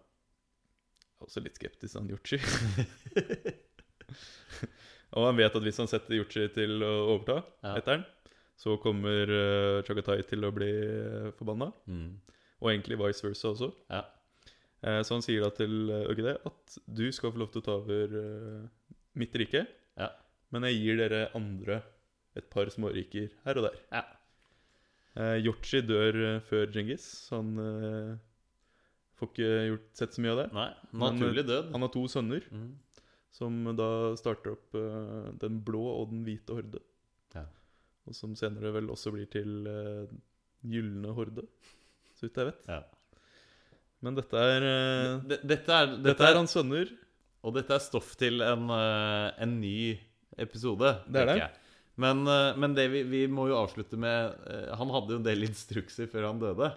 Også 1.20 1.42
litt 1.44 1.58
skeptisk 1.58 1.98
han 1.98 2.08
Yuchi. 2.08 2.38
og 5.16 5.26
han 5.28 5.38
vet 5.38 5.56
at 5.58 5.64
hvis 5.64 5.80
han 5.82 5.90
setter 5.90 6.16
Yuchi 6.18 6.46
til 6.54 6.82
å 6.84 6.92
overta 7.14 7.40
Ja. 7.64 7.74
etter 7.76 7.98
han, 7.98 8.04
så 8.56 8.78
kommer 8.80 9.28
uh, 9.28 9.82
Chagatai 9.84 10.22
til 10.28 10.44
å 10.48 10.52
bli 10.56 10.70
uh, 10.72 11.32
forbanna. 11.36 11.70
Mm. 11.88 12.14
Og 12.64 12.70
egentlig 12.72 12.96
vice 13.00 13.26
versa 13.26 13.50
også. 13.52 13.68
Ja. 13.92 14.04
Eh, 14.86 15.00
så 15.04 15.16
han 15.16 15.24
sier 15.24 15.42
da 15.44 15.50
til 15.56 15.90
Øgde 15.90 16.12
ØGD 16.12 16.46
at 16.48 16.76
du 16.98 17.06
skal 17.14 17.32
få 17.32 17.40
lov 17.42 17.50
til 17.52 17.62
å 17.62 17.66
ta 17.66 17.74
over 17.80 18.16
eh, 18.20 18.94
mitt 19.18 19.34
rike, 19.40 19.64
Ja. 19.98 20.10
men 20.52 20.66
jeg 20.68 20.80
gir 20.82 21.00
dere 21.00 21.20
andre 21.36 21.80
et 22.36 22.46
par 22.52 22.68
småryker 22.72 23.30
her 23.46 23.60
og 23.60 23.66
der. 23.68 23.76
Ja. 23.92 24.02
Eh, 25.16 25.36
Yochi 25.46 25.80
dør 25.88 26.18
eh, 26.28 26.40
før 26.44 26.66
Djengis, 26.74 27.04
så 27.28 27.38
han 27.40 27.52
eh, 27.62 28.10
får 29.16 29.30
ikke 29.32 29.52
gjort, 29.70 29.86
sett 29.96 30.16
så 30.16 30.24
mye 30.24 30.34
av 30.34 30.40
det. 30.42 30.48
Nei, 30.58 30.66
naturlig 31.04 31.46
død. 31.48 31.70
Han 31.72 31.86
har 31.86 31.92
to 31.94 32.02
sønner, 32.12 32.44
Mm. 32.52 32.74
som 33.36 33.56
da 33.76 33.88
starter 34.16 34.54
opp 34.56 34.76
eh, 34.76 35.30
Den 35.42 35.58
blå 35.64 35.82
og 36.02 36.10
Den 36.12 36.22
hvite 36.24 36.56
horde. 36.56 36.82
Ja. 37.34 37.46
Og 38.06 38.14
som 38.16 38.36
senere 38.38 38.72
vel 38.76 38.88
også 38.92 39.10
blir 39.12 39.26
til 39.32 39.66
uh, 39.66 40.06
Gylne 40.64 41.10
horde, 41.16 41.42
så 42.16 42.28
vidt 42.28 42.38
jeg 42.38 42.46
vet. 42.52 42.68
Ja. 42.70 42.82
Men 44.04 44.14
dette 44.14 44.36
er 44.38 44.64
eh, 44.68 45.36
Dette 45.42 45.72
er, 45.72 45.86
dette 45.96 46.02
Dette 46.12 46.28
er 46.28 46.36
hans 46.38 46.52
sønner. 46.54 46.92
Og 47.46 47.54
dette 47.56 47.72
er 47.76 47.82
stoff 47.82 48.12
til 48.18 48.40
en, 48.42 48.68
eh, 48.74 49.28
en 49.44 49.52
ny 49.60 49.96
episode. 50.42 50.92
Det 51.08 51.20
er 51.22 51.28
det. 51.30 51.36
jeg. 51.40 51.50
Men, 51.96 52.26
eh, 52.28 52.56
men 52.60 52.76
det 52.76 52.88
vi, 52.92 53.02
vi 53.08 53.22
må 53.32 53.48
jo 53.50 53.56
avslutte 53.56 53.96
med 54.00 54.36
eh, 54.52 54.72
Han 54.76 54.92
hadde 54.92 55.14
jo 55.14 55.20
en 55.22 55.26
del 55.26 55.46
instrukser 55.48 56.10
før 56.12 56.28
han 56.30 56.42
døde. 56.42 56.70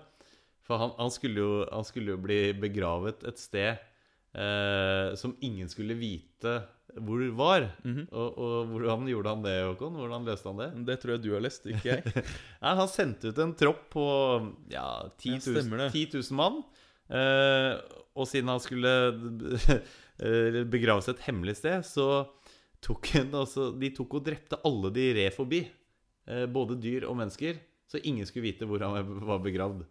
For 0.68 0.80
han, 0.80 0.94
han, 1.00 1.12
skulle, 1.12 1.44
jo, 1.44 1.54
han 1.68 1.88
skulle 1.88 2.14
jo 2.14 2.22
bli 2.22 2.42
begravet 2.56 3.26
et 3.28 3.42
sted 3.42 3.72
eh, 3.76 5.16
som 5.20 5.34
ingen 5.46 5.72
skulle 5.72 5.98
vite 6.00 6.60
hvor 6.98 7.22
var. 7.38 7.68
Mhm. 7.84 8.08
og, 8.10 8.38
og 8.42 8.72
hvordan 8.74 9.08
gjorde 9.12 9.34
han 9.36 9.46
det, 9.46 9.56
Håkon? 9.68 9.98
Hvordan 10.00 10.28
løste 10.28 10.50
han 10.50 10.62
det? 10.62 10.70
Det 10.88 10.98
tror 11.02 11.16
jeg 11.16 11.24
du 11.26 11.30
har 11.36 11.44
lest, 11.46 11.68
ikke 11.70 11.92
jeg. 11.92 12.26
Nei, 12.64 12.74
han 12.82 12.92
sendte 12.92 13.30
ut 13.32 13.42
en 13.44 13.56
tropp 13.58 13.84
på 13.94 14.06
ja, 14.74 14.88
10 15.22 15.38
000, 15.54 15.90
10 15.94 16.06
000 16.18 16.40
mann. 16.40 16.62
Eh, 17.10 17.74
og 18.18 18.28
siden 18.30 18.52
han 18.52 18.62
skulle 18.62 18.94
eh, 20.26 20.62
begraves 20.70 21.10
et 21.12 21.22
hemmelig 21.28 21.60
sted, 21.62 21.86
så 21.88 22.10
tok 22.86 23.14
en, 23.20 23.34
altså, 23.42 23.70
De 23.76 23.92
tok 23.96 24.20
og 24.20 24.26
drepte 24.26 24.60
alle 24.68 24.92
de 24.96 25.06
red 25.18 25.36
forbi. 25.36 25.64
Eh, 26.30 26.46
både 26.50 26.78
dyr 26.82 27.08
og 27.10 27.18
mennesker. 27.20 27.60
Så 27.90 28.02
ingen 28.06 28.28
skulle 28.28 28.52
vite 28.52 28.68
hvor 28.70 28.84
han 28.86 29.16
var 29.26 29.42
begravd. 29.44 29.86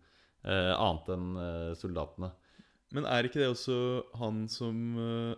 Eh, 0.46 0.72
annet 0.74 1.10
enn 1.14 1.30
eh, 1.42 1.72
soldatene. 1.78 2.30
Men 2.94 3.08
er 3.10 3.26
ikke 3.26 3.42
det 3.42 3.50
også 3.52 3.78
han 4.20 4.44
som 4.52 4.76
eh, 5.02 5.32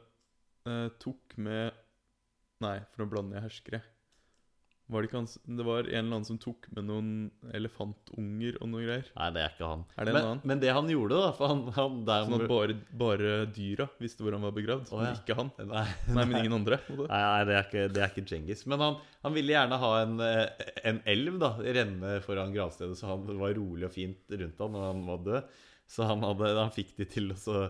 eh, 0.71 0.89
tok 1.03 1.39
med 1.41 1.79
Nei, 2.61 2.77
for 2.93 3.01
nå 3.01 3.07
blander 3.09 3.39
jeg 3.39 3.47
herskere. 3.47 3.79
Var 4.91 5.05
det 5.05 5.09
ikke 5.11 5.21
Det 5.59 5.65
var 5.67 5.87
en 5.87 5.91
eller 5.91 6.17
annen 6.17 6.27
som 6.27 6.39
tok 6.43 6.67
med 6.75 6.87
noen 6.89 7.11
elefantunger 7.55 8.57
og 8.61 8.71
noe 8.73 8.83
greier. 8.85 9.11
Nei, 9.15 9.29
det 9.37 9.45
er 9.45 9.55
ikke 9.55 9.69
han. 9.71 9.85
Er 9.95 10.09
det 10.09 10.13
en 10.13 10.17
men, 10.17 10.27
annen? 10.31 10.43
men 10.51 10.63
det 10.65 10.75
han 10.75 10.91
gjorde, 10.91 11.21
da 11.21 11.31
For 11.39 11.53
han, 11.53 11.63
han 11.77 12.01
der 12.09 12.27
Sånn 12.27 12.37
at 12.37 12.47
bare, 12.51 12.77
bare 13.03 13.37
dyra 13.55 13.87
visste 14.03 14.27
hvor 14.27 14.37
han 14.37 14.47
var 14.49 14.57
begravd, 14.57 14.91
Å, 14.91 15.01
men 15.01 15.21
ikke 15.21 15.39
han. 15.39 15.53
Nei, 15.71 15.87
Nei, 16.11 16.25
men 16.25 16.37
ingen 16.41 16.59
andre. 16.61 16.81
en. 16.89 17.05
Nei, 17.05 17.23
nei 17.23 17.45
det, 17.49 17.57
er 17.57 17.69
ikke, 17.69 17.87
det 17.95 18.05
er 18.05 18.15
ikke 18.15 18.27
Djengis. 18.27 18.67
Men 18.71 18.85
han, 18.87 18.99
han 19.27 19.37
ville 19.37 19.55
gjerne 19.55 19.81
ha 19.85 19.93
en, 20.03 20.19
eh, 20.27 20.75
en 20.91 21.01
elv 21.15 21.39
da 21.43 21.55
renne 21.81 22.17
foran 22.27 22.55
gravstedet, 22.57 22.99
så 22.99 23.13
han 23.13 23.31
var 23.31 23.55
rolig 23.59 23.89
og 23.89 23.95
fint 23.95 24.37
rundt 24.43 24.65
han 24.65 24.77
når 24.77 24.89
han 24.89 25.07
var 25.09 25.25
død. 25.31 25.57
Så 25.91 26.07
han, 26.07 26.23
hadde, 26.23 26.53
han 26.59 26.75
fikk 26.75 26.95
de 27.01 27.07
til 27.11 27.33
å 27.35 27.39
så, 27.39 27.65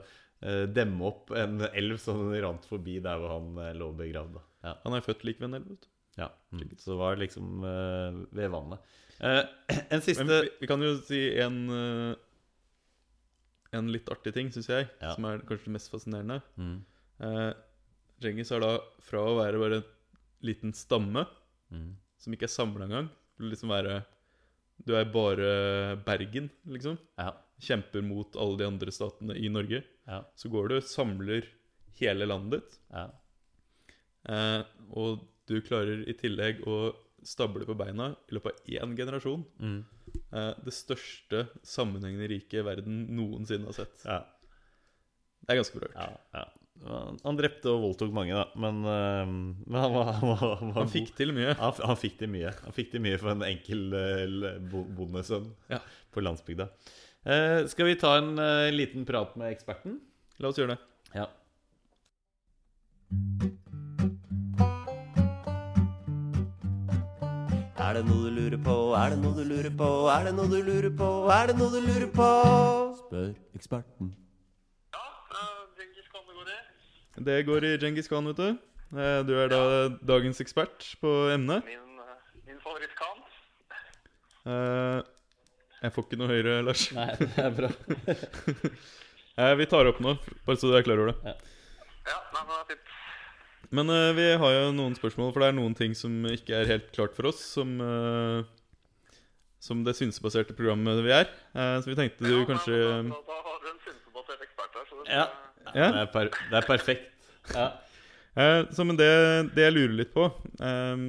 eh, 0.45 0.67
demme 0.69 1.09
opp 1.09 1.33
en 1.37 1.63
elv 1.71 2.01
som 2.03 2.27
rant 2.33 2.67
forbi 2.69 2.99
der 3.05 3.21
hvor 3.21 3.37
han 3.37 3.55
eh, 3.65 3.77
lå 3.77 3.93
begravd. 3.97 4.37
Da. 4.37 4.45
Ja. 4.69 4.75
Han 4.85 4.97
er 4.97 5.07
født 5.07 5.25
lik 5.29 5.41
ved 5.41 5.51
en 5.51 5.61
elv. 5.61 5.73
vet 5.73 5.87
du. 5.87 5.90
Ja. 6.19 6.29
Mm. 6.53 6.65
Så 6.79 6.91
det 6.93 6.99
var 6.99 7.17
liksom 7.21 7.63
uh, 7.65 8.19
ved 8.35 8.51
vannet. 8.51 8.83
Uh, 9.21 9.45
en 9.95 10.03
siste 10.03 10.25
Men 10.25 10.43
vi, 10.47 10.51
vi 10.63 10.67
kan 10.71 10.83
jo 10.83 10.95
si 11.07 11.21
en 11.41 11.59
uh, 11.71 12.15
En 13.77 13.91
litt 13.93 14.09
artig 14.11 14.33
ting, 14.35 14.49
syns 14.51 14.67
jeg, 14.73 14.89
Ja. 15.01 15.13
som 15.15 15.25
er 15.29 15.45
kanskje 15.47 15.69
det 15.69 15.75
mest 15.77 15.91
fascinerende. 15.93 16.41
mm. 16.59 16.79
Djengis 18.21 18.51
har 18.51 18.61
da, 18.65 18.71
fra 19.07 19.21
å 19.31 19.37
være 19.39 19.61
bare 19.63 19.77
en 19.83 19.85
liten 20.45 20.73
stamme, 20.75 21.27
Mm. 21.71 21.93
som 22.19 22.35
ikke 22.35 22.49
er 22.49 22.51
samla 22.51 22.89
engang, 22.89 23.07
til 23.39 23.47
liksom 23.53 23.71
være 23.71 24.01
Du 24.85 24.95
er 24.97 25.05
bare 25.05 25.97
Bergen, 26.03 26.49
liksom. 26.67 26.99
Ja. 27.21 27.31
Kjemper 27.63 28.03
mot 28.03 28.35
alle 28.35 28.57
de 28.59 28.67
andre 28.67 28.91
statene 28.91 29.37
i 29.39 29.47
Norge. 29.53 29.85
Ja. 30.09 30.25
Så 30.35 30.51
går 30.51 30.69
du, 30.73 30.81
samler 30.81 31.47
hele 32.01 32.27
landet 32.27 32.63
ditt. 32.65 32.79
ja. 32.91 33.07
Og 34.97 35.21
du 35.51 35.59
klarer 35.67 36.05
i 36.09 36.15
tillegg 36.19 36.63
å 36.71 36.79
stable 37.27 37.67
på 37.69 37.75
beina 37.77 38.13
i 38.31 38.37
løpet 38.39 38.55
av 38.63 38.71
én 38.87 38.95
generasjon 38.97 39.43
Mm. 39.61 39.81
eh, 40.33 40.55
det 40.65 40.73
største 40.73 41.43
sammenhengende 41.67 42.29
riket 42.33 42.65
verden 42.65 43.03
noensinne 43.19 43.67
har 43.69 43.77
sett. 43.83 44.07
ja. 44.07 44.23
Det 45.45 45.55
er 45.57 45.61
ganske 45.63 45.81
bra 45.81 45.89
gjort. 45.91 46.01
ja, 46.01 46.41
ja. 46.41 46.47
Han- 47.25 47.37
drepte 47.37 47.69
og 47.69 47.83
voldtok 47.83 48.13
mange, 48.17 48.33
da. 48.33 48.47
Men, 48.57 48.79
eh, 48.89 49.27
men 49.27 49.81
han 49.83 49.93
var, 49.93 50.13
han 50.17 50.29
var, 50.31 50.55
han 50.61 50.73
var 50.73 50.83
Han 50.85 50.89
fikk 50.93 51.11
til 51.19 51.33
mye. 51.37 51.55
Han, 51.59 51.73
han 51.91 51.97
fikk 52.01 52.17
til 52.23 52.29
mye. 52.33 52.53
Han 52.65 52.73
fikk 52.73 52.91
til 52.95 53.03
mye 53.05 53.19
for 53.21 53.33
en 53.35 53.43
enkel 53.45 53.93
eh, 53.93 54.59
bondesønn 54.97 55.51
Ja. 55.69 55.81
på 56.15 56.23
landsbygda. 56.25 56.69
Eh, 57.27 57.67
skal 57.69 57.85
vi 57.91 57.97
ta 58.01 58.15
en 58.17 58.39
eh, 58.39 58.71
liten 58.73 59.05
prat 59.05 59.37
med 59.37 59.53
eksperten? 59.53 59.99
La 60.41 60.49
oss 60.49 60.57
gjøre 60.57 60.77
det. 60.77 60.79
Ja. 61.19 61.27
Er 67.81 67.97
det 67.97 68.03
noe 68.07 68.29
du 68.29 68.31
lurer 68.37 68.59
på, 68.65 68.75
er 68.99 69.13
det 69.15 69.19
noe 69.23 69.35
du 69.37 69.45
lurer 69.49 69.73
på, 69.81 69.87
er 70.13 70.27
det 70.29 70.33
noe 70.37 70.49
du 70.53 70.59
lurer 70.67 70.93
på, 70.99 71.07
er 71.33 71.49
det 71.51 71.55
noe 71.59 71.71
du 71.73 71.79
lurer 71.87 72.11
på? 72.13 72.27
Spør 73.01 73.31
eksperten. 73.57 74.11
Ja, 74.95 75.05
uh, 75.33 75.63
Djengis 75.79 76.11
Khan 76.13 76.27
det 76.29 76.37
går 76.37 76.51
i. 76.53 76.59
Det 77.31 77.39
går 77.49 77.67
i 77.69 77.73
Djengis 77.81 78.11
Khan, 78.13 78.29
vet 78.31 78.43
du. 78.43 78.51
Eh, 78.91 79.21
Du 79.29 79.33
er 79.39 79.49
da 79.53 79.61
dagens 80.13 80.41
ekspert 80.43 80.87
på 81.01 81.11
emnet. 81.33 81.65
Min, 81.65 81.99
uh, 82.03 82.13
min 82.51 82.61
favoritt-Khan. 82.65 83.25
Eh, 84.51 85.01
Jeg 85.81 85.95
får 85.97 86.05
ikke 86.09 86.19
noe 86.21 86.29
høyere, 86.35 86.59
Lars. 86.67 86.85
Nei, 86.97 87.09
det 87.23 87.31
er 87.47 87.55
bra. 87.61 87.73
Eh, 89.41 89.55
Vi 89.57 89.65
tar 89.71 89.89
opp 89.89 90.01
nå, 90.05 90.17
bare 90.45 90.59
så 90.61 90.69
du 90.69 90.75
er 90.77 90.83
klar 90.85 91.01
over 91.01 91.15
det. 91.15 91.33
Ja, 92.05 92.17
nei, 92.35 92.43
men 92.43 92.51
det 92.51 92.59
er 92.61 92.67
fint. 92.75 92.90
Men 93.71 93.91
uh, 93.93 94.11
vi 94.17 94.25
har 94.43 94.55
jo 94.57 94.71
noen 94.75 94.97
spørsmål, 94.99 95.31
for 95.35 95.45
det 95.45 95.51
er 95.53 95.59
noen 95.59 95.77
ting 95.79 95.93
som 95.95 96.25
ikke 96.27 96.57
er 96.59 96.71
helt 96.73 96.89
klart 96.95 97.15
for 97.15 97.31
oss, 97.31 97.43
som, 97.55 97.77
uh, 97.79 98.43
som 99.63 99.85
det 99.87 99.95
synsebaserte 99.99 100.57
programmet 100.59 100.99
vi 101.07 101.13
er. 101.15 101.31
Uh, 101.55 101.77
så 101.79 101.93
vi 101.93 101.99
tenkte 101.99 102.27
du 102.27 102.33
Ja, 102.33 102.47
kanskje 102.49 102.75
da, 102.81 102.97
Da, 103.13 103.21
da 103.29 103.39
har 103.47 103.61
du 103.63 103.69
en 103.71 103.79
synsebasert 103.85 104.43
ekspert 104.49 104.81
her, 104.81 104.89
så 104.91 104.99
det 105.05 105.15
Ja. 105.15 105.29
Ja. 105.71 105.87
Det, 105.93 106.01
er 106.01 106.11
per, 106.11 106.31
det 106.51 106.59
er 106.63 106.67
perfekt. 106.67 107.07
Ja. 107.55 107.69
Eh, 108.39 108.65
Så 108.75 108.85
men 108.87 108.99
det, 108.99 109.11
det 109.57 109.65
jeg 109.65 109.75
lurer 109.75 109.95
litt 109.99 110.11
på 110.15 110.29
um, 110.63 111.07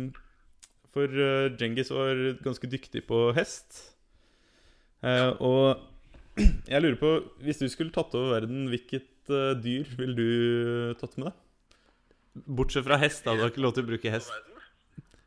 For 0.93 1.05
uh, 1.05 1.51
Djengis 1.53 1.91
var 1.93 2.17
ganske 2.41 2.69
dyktig 2.69 3.03
på 3.09 3.27
hest. 3.37 3.77
Eh, 5.05 5.29
Og 5.37 5.77
jeg 6.71 6.81
lurer 6.81 6.97
på 6.97 7.11
Hvis 7.45 7.61
du 7.61 7.67
skulle 7.69 7.93
tatt 7.93 8.13
over 8.17 8.39
verden, 8.39 8.67
hvilket 8.73 9.07
dyr 9.61 9.85
ville 9.99 10.15
du 10.17 10.93
tatt 10.99 11.13
med 11.17 11.29
deg? 11.29 11.37
Bortsett 12.33 12.85
fra 12.87 12.97
hest, 13.01 13.25
da. 13.25 13.35
Du 13.35 13.43
har 13.43 13.51
ikke 13.51 13.63
lov 13.63 13.73
til 13.75 13.83
å 13.83 13.89
bruke 13.91 14.11
hest. 14.13 14.31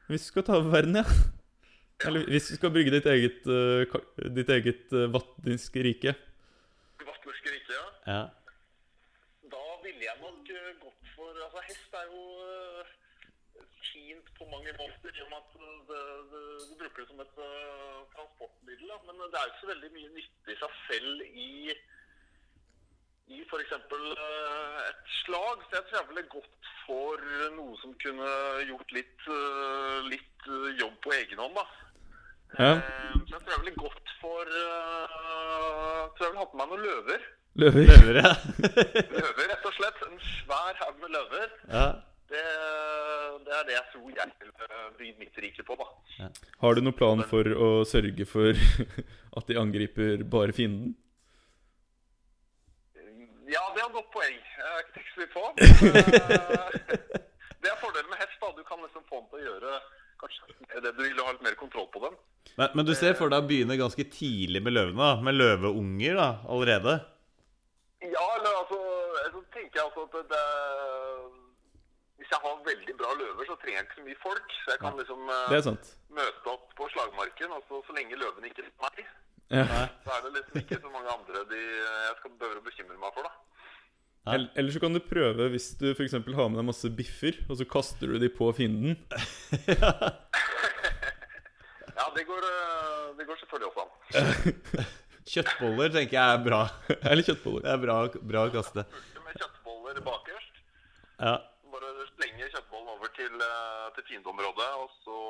Hvis 0.09 0.27
du 0.27 0.31
skal 0.33 0.45
ta 0.47 0.57
over 0.57 0.73
verden, 0.73 0.97
ja. 1.01 1.05
Eller 2.05 2.25
hvis 2.29 2.49
du 2.51 2.57
skal 2.57 2.73
bygge 2.75 2.93
ditt 2.97 3.07
eget, 3.09 3.45
uh, 3.49 3.85
ditt 4.37 4.51
eget 4.53 4.93
uh, 4.93 5.07
vatniske 5.12 5.85
rike. 5.85 6.14
Vatniske 7.05 7.53
rike, 7.53 7.77
ja. 7.77 7.85
Ja. 8.09 8.25
Da 9.53 9.62
ville 9.85 10.05
jeg 10.05 10.17
nok 10.21 10.51
uh, 10.51 10.71
gått 10.83 11.12
for 11.14 11.31
Altså, 11.47 11.62
hest 11.69 11.97
er 12.01 12.09
jo 12.11 12.25
uh, 12.40 13.62
fint 13.93 14.33
på 14.37 14.49
mange 14.51 14.75
måter 14.81 15.12
i 15.12 15.25
og 15.25 15.31
med 15.33 15.40
at 15.40 15.57
det, 15.88 16.03
det, 16.33 16.45
du 16.69 16.75
bruker 16.83 17.05
det 17.05 17.09
som 17.12 17.25
et 17.25 17.40
uh, 17.40 18.01
transportmiddel. 18.17 18.90
Da. 18.90 19.01
Men 19.09 19.25
det 19.29 19.40
er 19.40 19.47
jo 19.47 19.53
ikke 19.53 19.64
så 19.64 19.73
veldig 19.75 19.93
mye 19.97 20.14
nytte 20.19 20.57
i 20.57 20.61
seg 20.64 20.81
selv 20.88 21.25
i 21.29 21.51
i 23.33 23.41
f.eks. 23.47 23.73
Uh, 23.93 24.81
et 24.89 25.15
slag. 25.25 25.63
Så 25.69 25.79
jeg 25.79 25.85
tror 25.89 25.99
jeg 26.01 26.09
ville 26.11 26.27
gått 26.35 26.73
for 26.85 27.23
noe 27.57 27.77
som 27.81 27.95
kunne 28.03 28.31
gjort 28.69 28.93
litt, 28.97 29.27
uh, 29.31 30.01
litt 30.11 30.49
uh, 30.51 30.69
jobb 30.81 30.97
på 31.07 31.15
egen 31.21 31.41
hånd, 31.41 31.57
da. 31.57 31.67
Ja. 32.55 32.73
Eh, 32.79 33.15
Så 33.27 33.33
jeg 33.35 33.41
tror 33.41 33.53
jeg 33.57 33.63
ville 33.65 33.81
gått 33.81 34.11
for 34.21 34.47
Jeg 34.47 36.11
tror 36.15 36.27
jeg 36.27 36.29
ville 36.35 36.43
hatt 36.45 36.53
med 36.55 36.61
meg 36.61 36.69
noen 36.75 36.85
løver. 36.87 37.25
Løver. 37.59 37.89
Løver, 37.89 38.19
ja. 38.21 38.33
Løver, 39.15 39.49
rett 39.51 39.67
og 39.71 39.75
slett. 39.79 40.03
En 40.07 40.21
svær 40.23 40.79
haug 40.85 41.01
med 41.03 41.17
løver. 41.19 41.55
ja. 41.73 41.87
Det, 42.35 42.41
det 43.45 43.53
er 43.53 43.67
det 43.69 43.75
jeg 43.75 43.85
tror 43.93 44.15
jeg 44.17 44.31
vil 44.41 44.53
bygge 44.99 45.19
mitt 45.21 45.37
rike 45.45 45.63
på, 45.69 45.75
da. 45.77 46.31
Har 46.63 46.75
du 46.75 46.81
noen 46.81 46.97
plan 46.97 47.21
for 47.29 47.45
å 47.53 47.69
sørge 47.87 48.25
for 48.27 48.57
at 49.39 49.51
de 49.51 49.59
angriper 49.61 50.25
bare 50.33 50.55
fienden? 50.57 50.95
Ja, 53.50 53.61
det 53.74 53.83
er 53.83 53.88
et 53.88 53.96
godt 53.98 54.11
poeng. 54.14 54.37
Jeg 54.40 54.70
har 54.70 54.80
ikke 54.85 54.94
tenkt 54.96 55.11
så 55.12 55.20
mye 55.20 55.33
på. 55.35 55.44
Eh, 57.64 57.70
det 57.70 57.72
er 57.72 57.80
fordelen 57.80 58.11
med 58.12 58.20
hest. 58.20 58.37
da. 58.40 58.50
Du 58.57 58.64
kan 58.68 58.80
liksom 58.83 59.04
få 59.09 59.22
den 59.22 59.28
til 59.30 59.40
å 59.40 59.44
gjøre 59.48 59.76
kanskje 60.20 60.83
det 60.85 60.92
du 60.96 61.02
vil 61.02 61.22
ha 61.24 61.33
litt 61.33 61.44
mer 61.46 61.57
kontroll 61.57 61.87
på 61.94 62.02
den. 62.02 62.16
Men, 62.59 62.74
men 62.76 62.87
du 62.88 62.92
ser 62.96 63.16
for 63.18 63.33
deg 63.33 63.44
å 63.44 63.48
begynne 63.48 63.78
ganske 63.80 64.04
tidlig 64.12 64.61
med 64.64 64.76
løvene, 64.76 65.00
da. 65.00 65.24
Med 65.24 65.38
løveunger 65.38 66.18
da, 66.20 66.28
allerede. 66.52 66.98
Ja, 68.04 68.24
eller 68.37 68.61
altså 68.61 68.78
Så 69.33 69.40
tenker 69.54 69.80
jeg 69.80 69.87
altså 69.87 70.04
at 70.04 70.28
det, 70.28 70.42
Hvis 72.20 72.33
jeg 72.35 72.40
har 72.44 72.61
veldig 72.68 72.96
bra 73.00 73.14
løver, 73.20 73.48
så 73.48 73.57
trenger 73.62 73.80
jeg 73.80 73.88
ikke 73.88 74.00
så 74.00 74.07
mye 74.11 74.22
folk. 74.22 74.57
Så 74.64 74.74
jeg 74.74 74.83
kan 74.85 75.00
liksom 75.00 75.33
eh, 75.37 75.88
møte 76.20 76.52
opp 76.52 76.68
på 76.78 76.88
slagmarken, 76.92 77.57
og 77.57 77.64
så, 77.68 77.80
så 77.88 77.96
lenge 77.96 78.20
løvene 78.20 78.52
ikke 78.52 78.66
er 78.66 78.72
meg, 78.85 79.07
Ja. 79.55 79.87
så 80.05 80.14
er 80.17 80.23
det 80.27 80.33
liksom 80.38 80.61
ikke 80.62 80.81
så 80.83 80.93
mange 80.93 81.11
andre 81.14 81.45
de 81.51 81.61
jeg 81.62 82.14
skal 82.21 82.35
behøver 82.40 82.61
å 82.61 82.64
bekymre 82.67 82.99
meg 83.01 83.14
for, 83.17 83.29
da. 83.29 83.33
Ja. 84.25 84.35
Eller 84.38 84.49
eller 84.57 84.73
så 84.73 84.81
kan 84.81 84.95
du 84.97 85.01
prøve 85.05 85.51
hvis 85.53 85.71
du 85.81 85.90
f.eks. 85.93 86.14
har 86.17 86.49
med 86.49 86.59
deg 86.61 86.69
masse 86.71 86.88
biffer, 86.97 87.38
og 87.49 87.59
så 87.61 87.67
kaster 87.69 88.14
du 88.14 88.19
de 88.23 88.31
på 88.33 88.51
fienden. 88.57 88.97
Ja, 91.95 92.09
det 92.17 92.25
går, 92.27 92.43
eh, 92.43 93.11
det 93.19 93.25
går 93.29 93.37
selvfølgelig 93.38 93.69
også 93.71 93.85
an. 93.85 93.90
Kjøttboller 95.35 95.93
tenker 95.95 96.17
jeg 96.19 96.38
er 96.38 96.40
bra. 96.45 96.61
Eller 97.07 97.23
kjøttboller. 97.25 97.62
Det 97.64 97.71
er 97.73 97.81
bra, 97.85 97.95
bra 98.33 98.43
å 98.49 98.53
kaste. 98.53 98.85
Med 99.25 99.38
kjøttboller 99.40 100.01
bakerst. 100.05 100.59
Ja. 101.23 101.37
Bare 101.75 101.93
slenge 102.11 102.51
kjøttbollen 102.51 102.90
over 102.97 103.12
til, 103.17 103.38
eh, 103.47 103.87
til 103.97 104.09
fiendeområdet, 104.11 104.69
og 104.83 104.90
så 105.07 105.21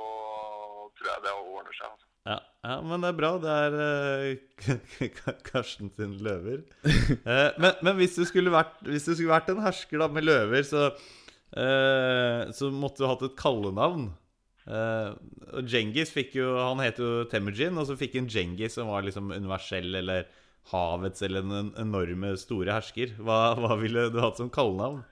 tror 0.97 1.11
jeg 1.13 1.25
det 1.27 1.37
ordner 1.37 1.77
seg. 1.79 1.93
Altså. 1.93 2.11
Ja, 2.25 2.39
ja, 2.65 2.79
men 2.81 3.03
det 3.05 3.11
er 3.11 3.19
bra. 3.19 3.31
Det 3.43 3.55
er 3.67 3.79
uh, 5.05 5.31
Karsten 5.45 5.93
sin 5.93 6.17
løver. 6.25 6.65
Uh, 6.85 7.53
men, 7.63 7.73
men 7.85 7.97
hvis, 8.01 8.17
du 8.17 8.25
skulle 8.29 8.53
vært, 8.55 8.79
hvis 8.89 9.05
du 9.05 9.13
skulle 9.13 9.35
vært 9.35 9.53
en 9.53 9.65
hersker 9.65 10.01
da 10.01 10.09
med 10.09 10.25
løver, 10.25 10.65
så, 10.65 10.91
uh, 11.59 12.53
så 12.57 12.73
måtte 12.73 13.05
du 13.05 13.11
hatt 13.11 13.27
et 13.29 13.37
kallenavn. 13.41 14.13
Eh, 14.65 15.11
og 15.59 15.67
Djengis 15.69 16.09
fikk 16.09 16.39
jo 16.39 16.55
Han 16.57 16.81
het 16.81 16.97
jo 16.97 17.27
Temujin, 17.29 17.77
og 17.77 17.85
så 17.89 17.99
fikk 18.01 18.17
han 18.17 18.31
Djengis, 18.33 18.79
som 18.79 18.89
var 18.89 19.05
liksom 19.05 19.33
universell 19.35 19.93
eller 20.01 20.25
havets 20.71 21.21
eller 21.27 21.45
den 21.45 21.73
enorme 21.81 22.33
store 22.41 22.73
hersker. 22.73 23.13
Hva, 23.21 23.53
hva 23.61 23.77
ville 23.81 24.09
du 24.13 24.23
hatt 24.25 24.41
som 24.41 24.49
kallenavn? 24.53 25.03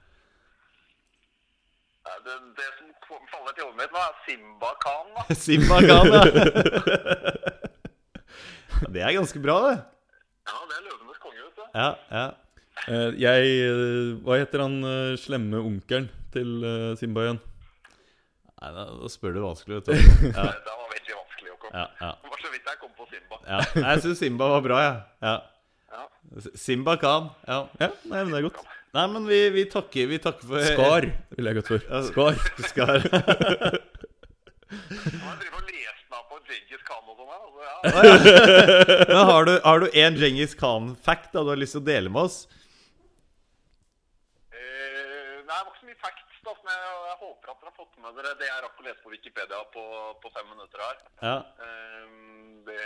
Det, 2.25 2.38
det 2.57 2.70
som 2.79 2.91
faller 3.33 3.53
til 3.57 3.64
hodet 3.66 3.79
mitt 3.81 3.92
nå, 3.94 4.01
er 4.03 4.14
Simba 4.27 4.70
Khan. 4.83 5.07
da. 5.16 5.22
Simba 5.44 5.77
Khan, 5.87 6.07
ja. 6.16 6.22
Det 8.92 9.03
er 9.07 9.12
ganske 9.16 9.40
bra, 9.42 9.57
det. 9.68 9.77
Ja, 10.48 10.57
det 10.68 10.75
er 10.79 10.83
løvenes 10.88 11.18
konge, 11.22 11.38
vet 11.44 11.57
du. 11.61 11.64
Ja, 11.79 11.88
ja. 12.11 12.25
Eh, 12.90 13.11
jeg 13.20 13.51
eh, 13.62 14.09
Hva 14.27 14.38
heter 14.40 14.64
han 14.64 14.75
eh, 14.88 15.12
slemme 15.20 15.61
onkelen 15.62 16.09
til 16.35 16.64
eh, 16.66 16.94
Simba 16.98 17.27
igjen? 17.29 17.38
Nei, 18.62 18.70
da, 18.75 18.87
da 18.98 19.11
spør 19.12 19.37
du 19.37 19.40
vanskelig, 19.44 19.81
vet 19.81 19.87
du. 19.93 19.95
Ja, 20.34 20.49
Det, 20.49 20.59
det 20.66 20.74
var 20.74 20.91
veldig 20.97 21.14
vanskelig 21.20 21.55
å 21.55 21.59
komme. 21.62 21.72
ja, 21.78 21.86
ja. 22.03 22.11
Det 22.24 22.32
var 22.34 22.43
så 22.47 22.53
vidt 22.57 22.70
jeg 22.72 22.80
kom 22.82 22.93
på 22.99 23.07
Simba. 23.12 23.41
ja. 23.47 23.61
Jeg 23.86 24.05
syns 24.07 24.22
Simba 24.24 24.51
var 24.57 24.62
bra, 24.66 24.76
jeg. 24.86 25.01
Ja. 25.28 25.34
Ja. 25.93 26.03
Simba 26.66 26.97
Khan. 27.03 27.30
Ja. 27.47 27.61
Ja, 27.82 27.91
nei, 28.11 28.22
men 28.24 28.32
det 28.34 28.41
er 28.43 28.49
godt. 28.51 28.62
Nei, 28.93 29.07
men 29.09 29.24
vi, 29.24 29.38
vi 29.55 29.62
takker 29.72 30.07
Vi 30.11 30.18
takker 30.20 30.49
for 30.49 30.64
Skar 30.66 31.07
vil 31.32 31.49
jeg 31.49 31.57
godt 31.59 31.70
for. 31.72 31.84
Ja. 31.88 32.01
Skar. 32.11 32.34
Skar. 32.68 32.99
Jeg 34.72 35.36
drevet 35.40 35.57
og 35.59 35.68
lest 35.68 36.07
meg 36.12 36.22
på 36.30 36.38
Djengis 36.49 36.84
Khan 36.88 37.09
og 37.09 37.16
sånn 37.18 37.28
her. 37.28 37.40
Altså, 37.45 37.61
ja. 37.68 37.76
Men 39.11 39.30
har 39.30 39.49
du, 39.49 39.53
har 39.64 39.82
du 39.82 39.86
en 40.03 40.16
Djengis 40.16 40.55
Khan-fact 40.57 41.34
du 41.36 41.40
har 41.51 41.61
lyst 41.61 41.76
til 41.76 41.82
å 41.82 41.88
dele 41.88 42.12
med 42.12 42.22
oss? 42.28 42.38
Eh, 44.53 45.43
nei, 45.45 45.45
det 45.45 45.59
var 45.59 45.68
ikke 45.72 45.82
så 45.82 45.88
mye 45.90 46.01
facts, 46.01 46.40
da, 46.47 46.57
men 46.64 46.72
jeg, 46.72 46.95
jeg 47.11 47.18
håper 47.20 47.53
at 47.53 47.61
dere 47.61 47.68
har 47.68 47.76
fått 47.82 48.01
med 48.01 48.16
dere 48.20 48.32
det 48.40 48.49
jeg 48.49 48.64
rakk 48.64 48.80
å 48.80 48.86
lese 48.88 49.05
på 49.05 49.12
Wikipedia 49.12 49.61
på, 49.76 49.84
på 50.24 50.32
fem 50.38 50.49
minutter 50.55 50.84
her. 50.86 51.05
Ja. 51.20 51.36
Eh, 51.68 52.09
det, 52.70 52.80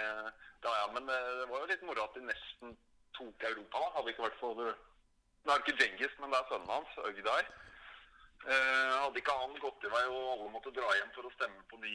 det 0.67 0.75
ja, 0.81 0.91
men 0.97 1.07
eh, 1.07 1.33
det 1.43 1.49
var 1.53 1.63
jo 1.63 1.71
litt 1.71 1.87
moro 1.87 2.07
at 2.09 2.19
de 2.19 2.27
nesten 2.27 2.75
tok 3.19 3.49
Europa, 3.53 3.79
da. 3.79 3.95
Hadde 3.95 4.09
det 4.11 4.17
ikke 4.17 4.27
vært 4.27 4.43
for 4.43 4.75
Nå 5.47 5.55
er 5.55 5.61
det 5.63 5.65
ikke 5.69 5.79
Djengis, 5.81 6.15
men 6.21 6.33
det 6.33 6.39
er 6.41 6.49
sønnen 6.51 6.73
hans, 6.75 6.97
Øgdar. 7.07 7.47
Eh, 8.47 8.93
hadde 9.03 9.19
ikke 9.19 9.35
han 9.35 9.55
gått 9.63 9.85
i 9.87 9.91
vei 9.91 10.03
og 10.07 10.27
alle 10.37 10.49
måtte 10.55 10.71
dra 10.75 10.87
hjem 10.95 11.09
for 11.17 11.27
å 11.27 11.33
stemme 11.35 11.63
på 11.71 11.79
ny, 11.83 11.95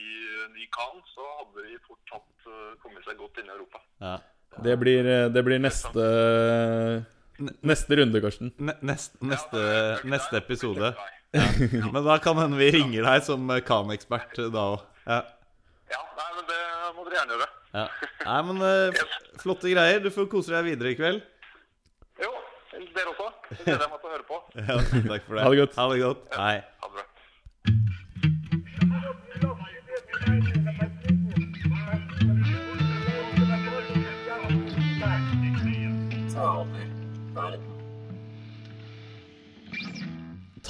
ny 0.56 0.66
Khan, 0.76 1.00
så 1.14 1.28
hadde 1.38 1.64
de 1.68 1.78
fort 1.86 2.12
hatt, 2.16 2.48
eh, 2.48 2.74
kommet 2.84 3.06
seg 3.08 3.20
godt 3.20 3.40
inn 3.40 3.48
i 3.52 3.56
Europa. 3.56 3.80
Ja. 4.04 4.18
Det 4.66 4.76
blir, 4.82 5.08
eh, 5.08 5.30
det 5.32 5.44
blir 5.48 5.60
neste 5.64 7.06
Neste 7.66 7.96
runde, 7.98 8.20
Karsten. 8.22 8.52
Ne- 8.60 8.76
Neste, 8.86 9.18
neste, 9.26 9.58
Ja, 9.58 9.98
neste 10.16 10.38
episode. 10.38 10.96
Ja. 11.34 11.88
Men 11.94 12.04
da 12.04 12.18
kan 12.20 12.36
hende 12.36 12.58
vi 12.60 12.68
ringer 12.76 13.06
deg 13.08 13.22
som 13.24 13.48
Khan-ekspert 13.48 14.36
da 14.52 14.64
òg. 14.74 14.82
Ja. 15.08 15.22
Ja, 15.90 16.02
nei, 16.18 16.26
men 16.36 16.44
det 16.50 16.58
må 16.98 17.06
dere 17.08 17.22
gjerne 17.22 17.38
gjøre. 17.38 17.48
ja. 17.72 17.86
Nei, 18.28 18.42
men 18.50 18.60
eh, 18.68 19.00
flotte 19.40 19.72
greier. 19.72 20.04
Du 20.04 20.10
får 20.12 20.28
kose 20.28 20.52
deg 20.52 20.66
videre 20.68 20.92
i 20.92 20.98
kveld. 21.00 21.24
Dere 22.96 23.14
også. 23.14 23.28
Det 23.50 23.58
gleder 23.66 23.86
jeg 23.86 23.92
meg 23.94 24.00
til 24.02 24.10
å 24.10 24.14
høre 24.16 24.28
på. 24.28 24.38
Ja, 24.68 24.76
takk 25.12 25.26
for 25.28 25.38
det. 25.38 25.44
Ha 25.46 25.50
det 25.54 25.60
godt. 25.62 25.76
Ha 25.82 25.86
det 25.94 26.02
godt. 26.04 26.28
Hei. 26.38 26.56
Ha 26.82 26.90
det 26.90 26.96
bra. 26.98 27.06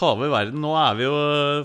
Ta 0.02 0.16
over 0.16 0.32
verden. 0.34 0.58
Nå 0.64 0.72
er 0.82 0.95
vi 0.97 1.06
jo 1.06 1.16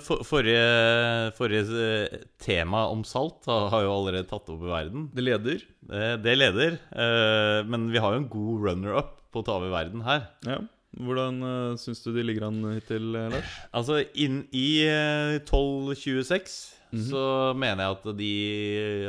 for, 0.04 0.20
Forrige, 0.28 1.32
forrige 1.38 1.80
eh, 1.80 2.16
tema 2.42 2.82
om 2.92 3.00
salt 3.08 3.48
har 3.48 3.80
jo 3.86 3.94
allerede 3.94 4.28
tatt 4.28 4.50
over 4.52 4.74
verden. 4.74 5.06
Det 5.16 5.24
leder. 5.24 5.62
Det, 5.88 6.02
det 6.20 6.34
leder. 6.36 6.76
eh, 6.92 7.60
Men 7.64 7.88
vi 7.94 8.02
har 8.02 8.12
jo 8.12 8.20
en 8.20 8.28
god 8.32 8.66
runner-up 8.68 9.14
på 9.32 9.40
å 9.40 9.46
ta 9.46 9.56
over 9.56 9.72
verden 9.72 10.04
her. 10.04 10.26
Ja. 10.44 10.60
Hvordan 10.96 11.40
uh, 11.44 11.76
syns 11.80 12.00
du 12.04 12.12
de 12.14 12.22
ligger 12.24 12.46
an 12.46 12.60
hittil, 12.72 13.10
eh, 13.18 13.32
Lars? 13.34 13.56
Altså, 13.76 13.98
inn 14.16 14.42
i 14.56 14.68
eh, 14.84 15.36
1226 15.42 16.54
så 17.10 17.22
mener 17.58 17.82
jeg 17.82 17.96
at 17.96 18.06
de 18.16 18.30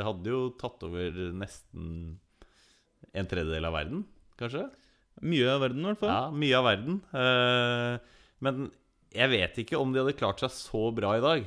hadde 0.04 0.32
jo 0.34 0.40
tatt 0.60 0.82
over 0.84 1.14
nesten 1.38 2.18
en 3.16 3.30
tredjedel 3.30 3.68
av 3.70 3.78
verden, 3.78 4.02
kanskje? 4.40 4.66
Mye 5.24 5.48
av 5.54 5.62
verden, 5.64 5.86
i 5.86 5.88
hvert 5.92 6.02
fall. 6.02 6.12
Ja, 6.12 6.34
mye 6.44 6.58
av 6.60 6.68
verden. 6.68 7.00
Uh, 7.16 8.18
men 8.44 8.68
jeg 9.18 9.32
vet 9.34 9.62
ikke 9.64 9.80
om 9.80 9.94
de 9.94 10.02
hadde 10.04 10.18
klart 10.18 10.42
seg 10.44 10.54
så 10.54 10.88
bra 10.96 11.16
i 11.18 11.24
dag. 11.24 11.46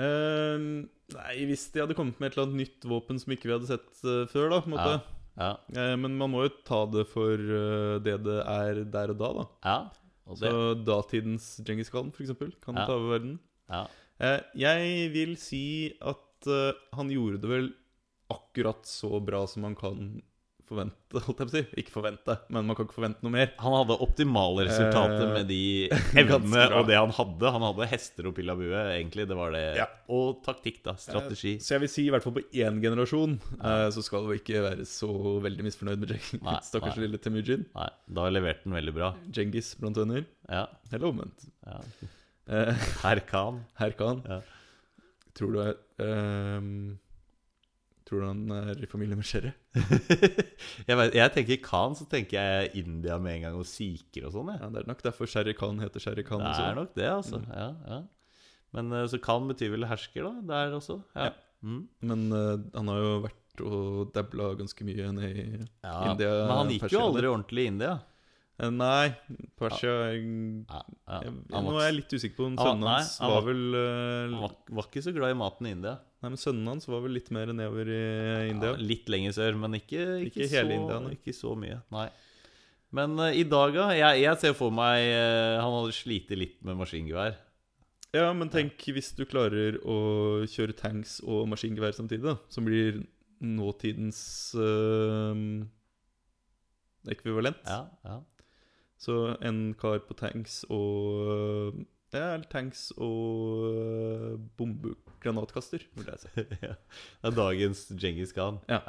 Uh, 0.00 0.86
nei, 1.12 1.32
hvis 1.48 1.66
de 1.74 1.82
hadde 1.82 1.96
kommet 1.98 2.20
med 2.20 2.30
et 2.30 2.36
eller 2.36 2.48
annet 2.48 2.62
nytt 2.62 2.86
våpen 2.88 3.18
som 3.20 3.34
ikke 3.34 3.50
vi 3.50 3.56
hadde 3.56 3.68
sett 3.70 3.88
uh, 4.06 4.24
før, 4.30 4.52
da, 4.52 4.60
på 4.62 4.70
en 4.70 4.76
måte. 4.76 4.92
Ja, 4.94 5.00
ja, 5.40 5.54
Eh, 5.72 5.94
men 5.96 6.18
man 6.20 6.32
må 6.34 6.42
jo 6.44 6.50
ta 6.66 6.82
det 6.90 7.06
for 7.08 7.32
eh, 7.32 7.94
det 8.04 8.16
det 8.26 8.40
er 8.44 8.80
der 8.92 9.12
og 9.14 9.20
da, 9.22 9.28
da. 9.38 9.44
ja. 9.64 9.76
Og 10.28 10.36
det, 10.36 10.50
Så 10.50 10.72
datidens 10.84 11.46
Djengis 11.64 11.88
Khan, 11.90 12.10
eksempel, 12.12 12.50
kan 12.60 12.76
ta 12.76 12.92
over 12.92 13.14
verden. 13.16 13.38
ja. 13.70 13.86
Jeg 14.20 15.06
vil 15.14 15.32
si 15.40 15.62
at 16.04 16.44
han 16.92 17.08
gjorde 17.08 17.40
det 17.40 17.50
vel 17.50 17.70
akkurat 18.30 18.84
så 18.86 19.16
bra 19.24 19.46
som 19.48 19.64
man 19.64 19.78
kan 19.78 20.20
forvente, 20.70 21.20
holdt 21.26 21.40
jeg 21.42 21.48
på 21.48 21.50
å 21.50 21.54
si. 21.56 21.62
Ikke 21.82 21.92
forvente, 21.94 22.36
men 22.54 22.66
man 22.68 22.76
kan 22.78 22.86
ikke 22.86 22.96
forvente 22.96 23.24
noe 23.26 23.34
mer. 23.34 23.48
Han 23.62 23.74
hadde 23.76 23.96
optimale 24.06 24.66
resultater 24.68 25.24
Eh, 25.26 25.32
med 25.34 25.48
de 25.50 25.58
evnene 26.22 26.64
og 26.78 26.86
det 26.88 26.96
han 26.98 27.12
hadde. 27.16 27.52
Han 27.56 27.64
hadde 27.66 27.88
hester 27.90 28.28
og 28.30 28.36
pillabue, 28.38 28.84
egentlig. 28.94 29.26
Det 29.30 29.36
var 29.38 29.52
det. 29.56 29.64
Ja. 29.80 29.88
Og 30.14 30.40
taktikk, 30.46 30.80
da. 30.86 30.94
Strategi. 31.00 31.56
Så 31.62 31.74
jeg 31.76 31.84
vil 31.84 31.92
si 31.92 32.06
i 32.06 32.12
hvert 32.14 32.24
fall 32.26 32.36
på 32.38 32.44
én 32.62 32.78
generasjon 32.82 33.36
eh, 33.58 33.88
så 33.94 34.04
skal 34.06 34.28
du 34.28 34.36
ikke 34.38 34.62
være 34.64 34.86
så 34.88 35.10
veldig 35.44 35.66
misfornøyd 35.68 36.00
med 36.04 36.14
Djengis. 36.14 36.40
Stakkars 36.70 36.96
nei. 36.96 37.04
lille 37.08 37.20
Temujin. 37.22 37.66
Nei, 37.74 37.90
da 38.20 38.28
leverte 38.32 38.66
han 38.68 38.78
veldig 38.80 38.96
bra. 38.96 39.12
Djengis 39.28 39.74
blant 39.82 39.98
venner. 40.00 40.24
Ja. 40.48 40.64
Eller 40.92 41.10
omvendt. 41.12 41.50
ja. 41.66 41.82
Herkan. 43.04 43.60
Herr 43.78 43.92
Khan. 43.94 44.24
Ja. 44.26 44.40
Tror 45.38 45.52
du 45.54 45.60
ehm, 46.02 46.70
Tror 48.10 48.24
du 48.24 48.26
han 48.26 48.40
er 48.50 48.80
i 48.82 48.88
familie 48.90 49.14
med 49.14 49.26
Sherry? 49.28 49.52
jeg, 50.88 50.96
vet, 50.98 51.12
jeg 51.14 51.30
tenker 51.36 51.60
Khan, 51.62 51.92
så 51.94 52.08
tenker 52.10 52.40
jeg 52.42 52.72
India 52.80 53.20
med 53.22 53.36
en 53.36 53.44
gang, 53.44 53.58
og 53.60 53.68
sikher 53.70 54.26
og 54.26 54.34
sånn. 54.34 54.50
Ja, 54.56 54.66
Det 54.66 54.80
er 54.82 54.88
nok 54.90 55.04
derfor 55.04 55.30
Sherry 55.30 55.54
Khan 55.54 55.78
heter 55.78 56.02
Sherry 56.02 56.24
Khan. 56.26 56.42
Det 56.42 56.64
er 56.64 56.74
nok 56.74 56.90
det, 56.96 57.06
altså. 57.06 57.38
Ja, 57.46 57.68
ja. 57.86 58.00
Men 58.74 58.90
eh, 58.98 59.06
så 59.10 59.20
Khan 59.22 59.46
betyr 59.46 59.70
vel 59.76 59.86
hersker, 59.86 60.26
da? 60.26 60.42
Der 60.50 60.74
også? 60.80 60.98
Ja. 61.14 61.30
Ja. 61.30 61.36
Mm. 61.62 61.84
Men 62.10 62.26
uh, 62.34 62.56
han 62.74 62.90
har 62.90 62.98
jo 63.04 63.14
vært 63.28 63.62
og 63.66 64.12
dabla 64.14 64.54
ganske 64.56 64.86
mye 64.88 65.10
ned 65.12 65.30
i 65.30 65.44
ja. 65.60 65.94
India, 66.10 66.30
Men 66.48 66.54
han 66.56 66.70
gikk 66.72 66.94
jo 66.94 67.02
aldri 67.04 67.30
ordentlig 67.30 67.66
i 67.66 67.70
India. 67.74 67.98
Nei, 68.68 69.12
Persia 69.56 69.92
ja, 70.12 70.20
Ja, 70.20 70.80
ja. 71.24 71.60
Nå 71.64 71.76
er 71.78 71.86
jeg 71.86 71.96
litt 71.96 72.12
usikker 72.12 72.36
på 72.36 72.46
om 72.50 72.56
sønnen 72.58 72.84
nei, 72.84 72.96
hans 72.98 73.14
var 73.22 73.44
vel 73.46 73.62
uh, 73.72 74.34
var, 74.42 74.56
var 74.76 74.88
ikke 74.90 75.02
så 75.06 75.12
glad 75.16 75.32
i 75.32 75.36
maten 75.40 75.68
i 75.68 75.72
India. 75.76 75.94
Nei, 76.20 76.32
men 76.34 76.40
sønnen 76.40 76.68
hans 76.68 76.88
var 76.90 77.00
vel 77.04 77.14
litt 77.16 77.30
mer 77.32 77.52
nedover 77.54 77.88
i 77.94 78.00
India. 78.50 78.74
Litt 78.76 79.08
lenger 79.12 79.36
sør, 79.38 79.56
men 79.62 79.78
ikke, 79.78 80.02
ikke, 80.26 80.44
Ikke 80.44 80.48
hele 80.52 80.74
så, 80.74 80.76
India, 80.76 80.98
nei. 81.00 81.12
ikke 81.16 81.34
så 81.36 81.54
mye. 81.56 81.78
Nei. 81.94 82.08
Men 83.00 83.14
uh, 83.22 83.30
i 83.32 83.46
dag, 83.48 83.72
da? 83.78 83.86
Jeg, 83.96 84.24
jeg 84.26 84.40
ser 84.42 84.56
for 84.58 84.74
meg 84.74 85.06
uh, 85.08 85.60
han 85.62 85.76
hadde 85.78 85.96
slitt 85.96 86.34
litt 86.36 86.58
med 86.66 86.76
maskingevær. 86.82 87.38
Ja, 88.12 88.26
men 88.34 88.50
tenk 88.52 88.82
hvis 88.90 89.12
du 89.16 89.22
klarer 89.30 89.78
å 89.86 90.42
kjøre 90.50 90.74
tanks 90.76 91.20
og 91.22 91.46
maskingevær 91.48 91.94
samtidig, 91.96 92.26
da. 92.26 92.36
Som 92.52 92.66
blir 92.66 92.98
nåtidens 93.40 94.18
ekvivalent. 97.08 97.62
Ja, 97.64 97.86
ja. 98.04 98.18
Så 99.00 99.14
en 99.40 99.72
kar 99.80 99.98
på 100.04 100.12
tanks 100.18 100.60
og 100.68 101.78
Ja, 102.12 102.34
tanks 102.50 102.90
og 102.98 104.40
bombegranatkaster, 104.58 105.84
vil 105.96 106.08
jeg 106.10 106.18
si. 106.24 106.44
ja. 106.66 106.74
Det 107.22 107.30
er 107.30 107.36
dagens 107.36 107.84
Djengis 107.94 108.32
Khan. 108.36 108.58
Ja. 108.68 108.80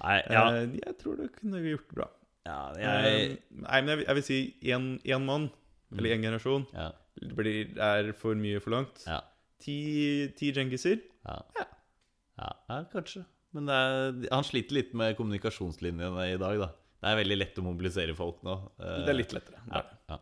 Nei, 0.00 0.18
ja. 0.28 0.42
Eh, 0.60 0.76
jeg 0.80 0.96
tror 1.00 1.16
det 1.20 1.30
kunne 1.38 1.62
vi 1.64 1.72
gjort 1.74 1.94
bra. 1.94 2.08
ja 2.46 2.58
Eh, 2.76 2.82
jeg, 2.84 3.38
nei, 3.64 3.80
men 3.86 4.02
jeg, 4.04 4.16
vil- 4.18 4.26
si 4.26 4.38
én 4.68 5.24
mann, 5.24 5.48
eller 5.94 6.16
én 6.16 6.24
generasjon, 6.26 6.66
ja, 6.74 6.90
det 7.22 7.32
blir, 7.38 7.70
er 7.80 8.12
for 8.18 8.34
mye 8.38 8.60
forlangt. 8.60 9.04
ja, 9.06 9.20
Ti, 9.64 10.28
ti 10.36 10.50
djengiser. 10.52 10.98
ja. 11.24 11.38
ja, 11.56 12.50
ja, 12.68 12.80
kanskje. 12.92 13.24
Men 13.54 13.66
det 13.70 13.74
er, 13.74 14.16
han 14.34 14.44
sliter 14.44 14.74
litt 14.74 14.92
med 14.98 15.14
kommunikasjonslinjene 15.16 16.24
i 16.34 16.36
dag, 16.42 16.58
da. 16.58 16.68
Det 17.04 17.10
er 17.12 17.18
veldig 17.20 17.36
lett 17.36 17.58
å 17.60 17.64
mobilisere 17.66 18.14
folk 18.16 18.38
nå. 18.46 18.54
Det 18.80 19.10
er 19.12 19.18
litt 19.18 19.34
lettere. 19.36 19.60
ja, 19.68 19.82
ja. 20.08 20.16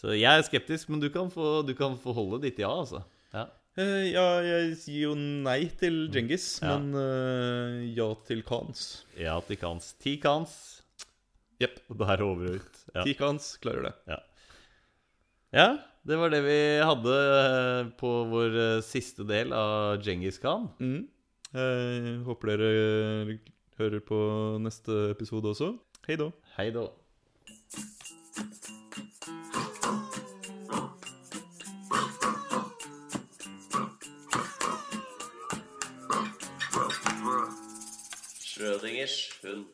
Så 0.00 0.14
jeg 0.16 0.26
er 0.26 0.42
skeptisk, 0.44 0.88
men 0.90 1.00
du 1.02 1.06
kan 1.12 1.28
få, 1.30 1.60
du 1.68 1.74
kan 1.78 1.94
få 2.00 2.12
holde 2.16 2.40
ditt 2.42 2.58
ja, 2.60 2.70
altså. 2.72 3.02
Ja. 3.34 3.44
Eh, 3.78 4.08
ja, 4.14 4.24
jeg 4.46 4.74
sier 4.80 5.08
jo 5.08 5.14
nei 5.18 5.64
til 5.80 6.04
Djengis, 6.12 6.46
Ja. 6.62 6.76
men 6.78 6.94
uh, 6.98 7.78
ja 7.94 8.08
til 8.26 8.42
Khans. 8.46 9.04
Ja 9.18 9.36
til 9.46 9.58
Khans. 9.60 9.92
Ti 10.02 10.16
Khans. 10.22 10.56
Jepp. 11.62 11.78
Og 11.90 11.98
da 12.00 12.10
er 12.12 12.20
det 12.20 12.26
over 12.26 12.50
og 12.50 12.60
ut. 12.62 12.82
Ja. 12.94 13.04
Ti 13.06 13.14
Khans 13.18 13.48
klarer 13.62 13.88
det. 13.88 13.94
Ja. 14.10 14.18
ja, 15.54 15.68
det 16.06 16.18
var 16.20 16.34
det 16.34 16.42
vi 16.44 16.58
hadde 16.82 17.16
eh, 17.30 17.90
på 18.00 18.12
vår 18.32 18.58
siste 18.86 19.26
del 19.28 19.54
av 19.56 20.00
Djengis 20.02 20.40
Khan. 20.42 20.68
Mm. 20.82 21.02
Jeg 21.54 22.14
håper 22.26 22.50
dere 22.50 23.38
hører 23.78 24.02
på 24.06 24.18
neste 24.62 25.04
episode 25.14 25.54
også. 25.54 25.72
Hei 26.06 26.16
da. 26.16 26.32
Hei 26.58 26.70
da. 26.70 26.90
Schrødingers 38.44 39.30
hund. 39.42 39.66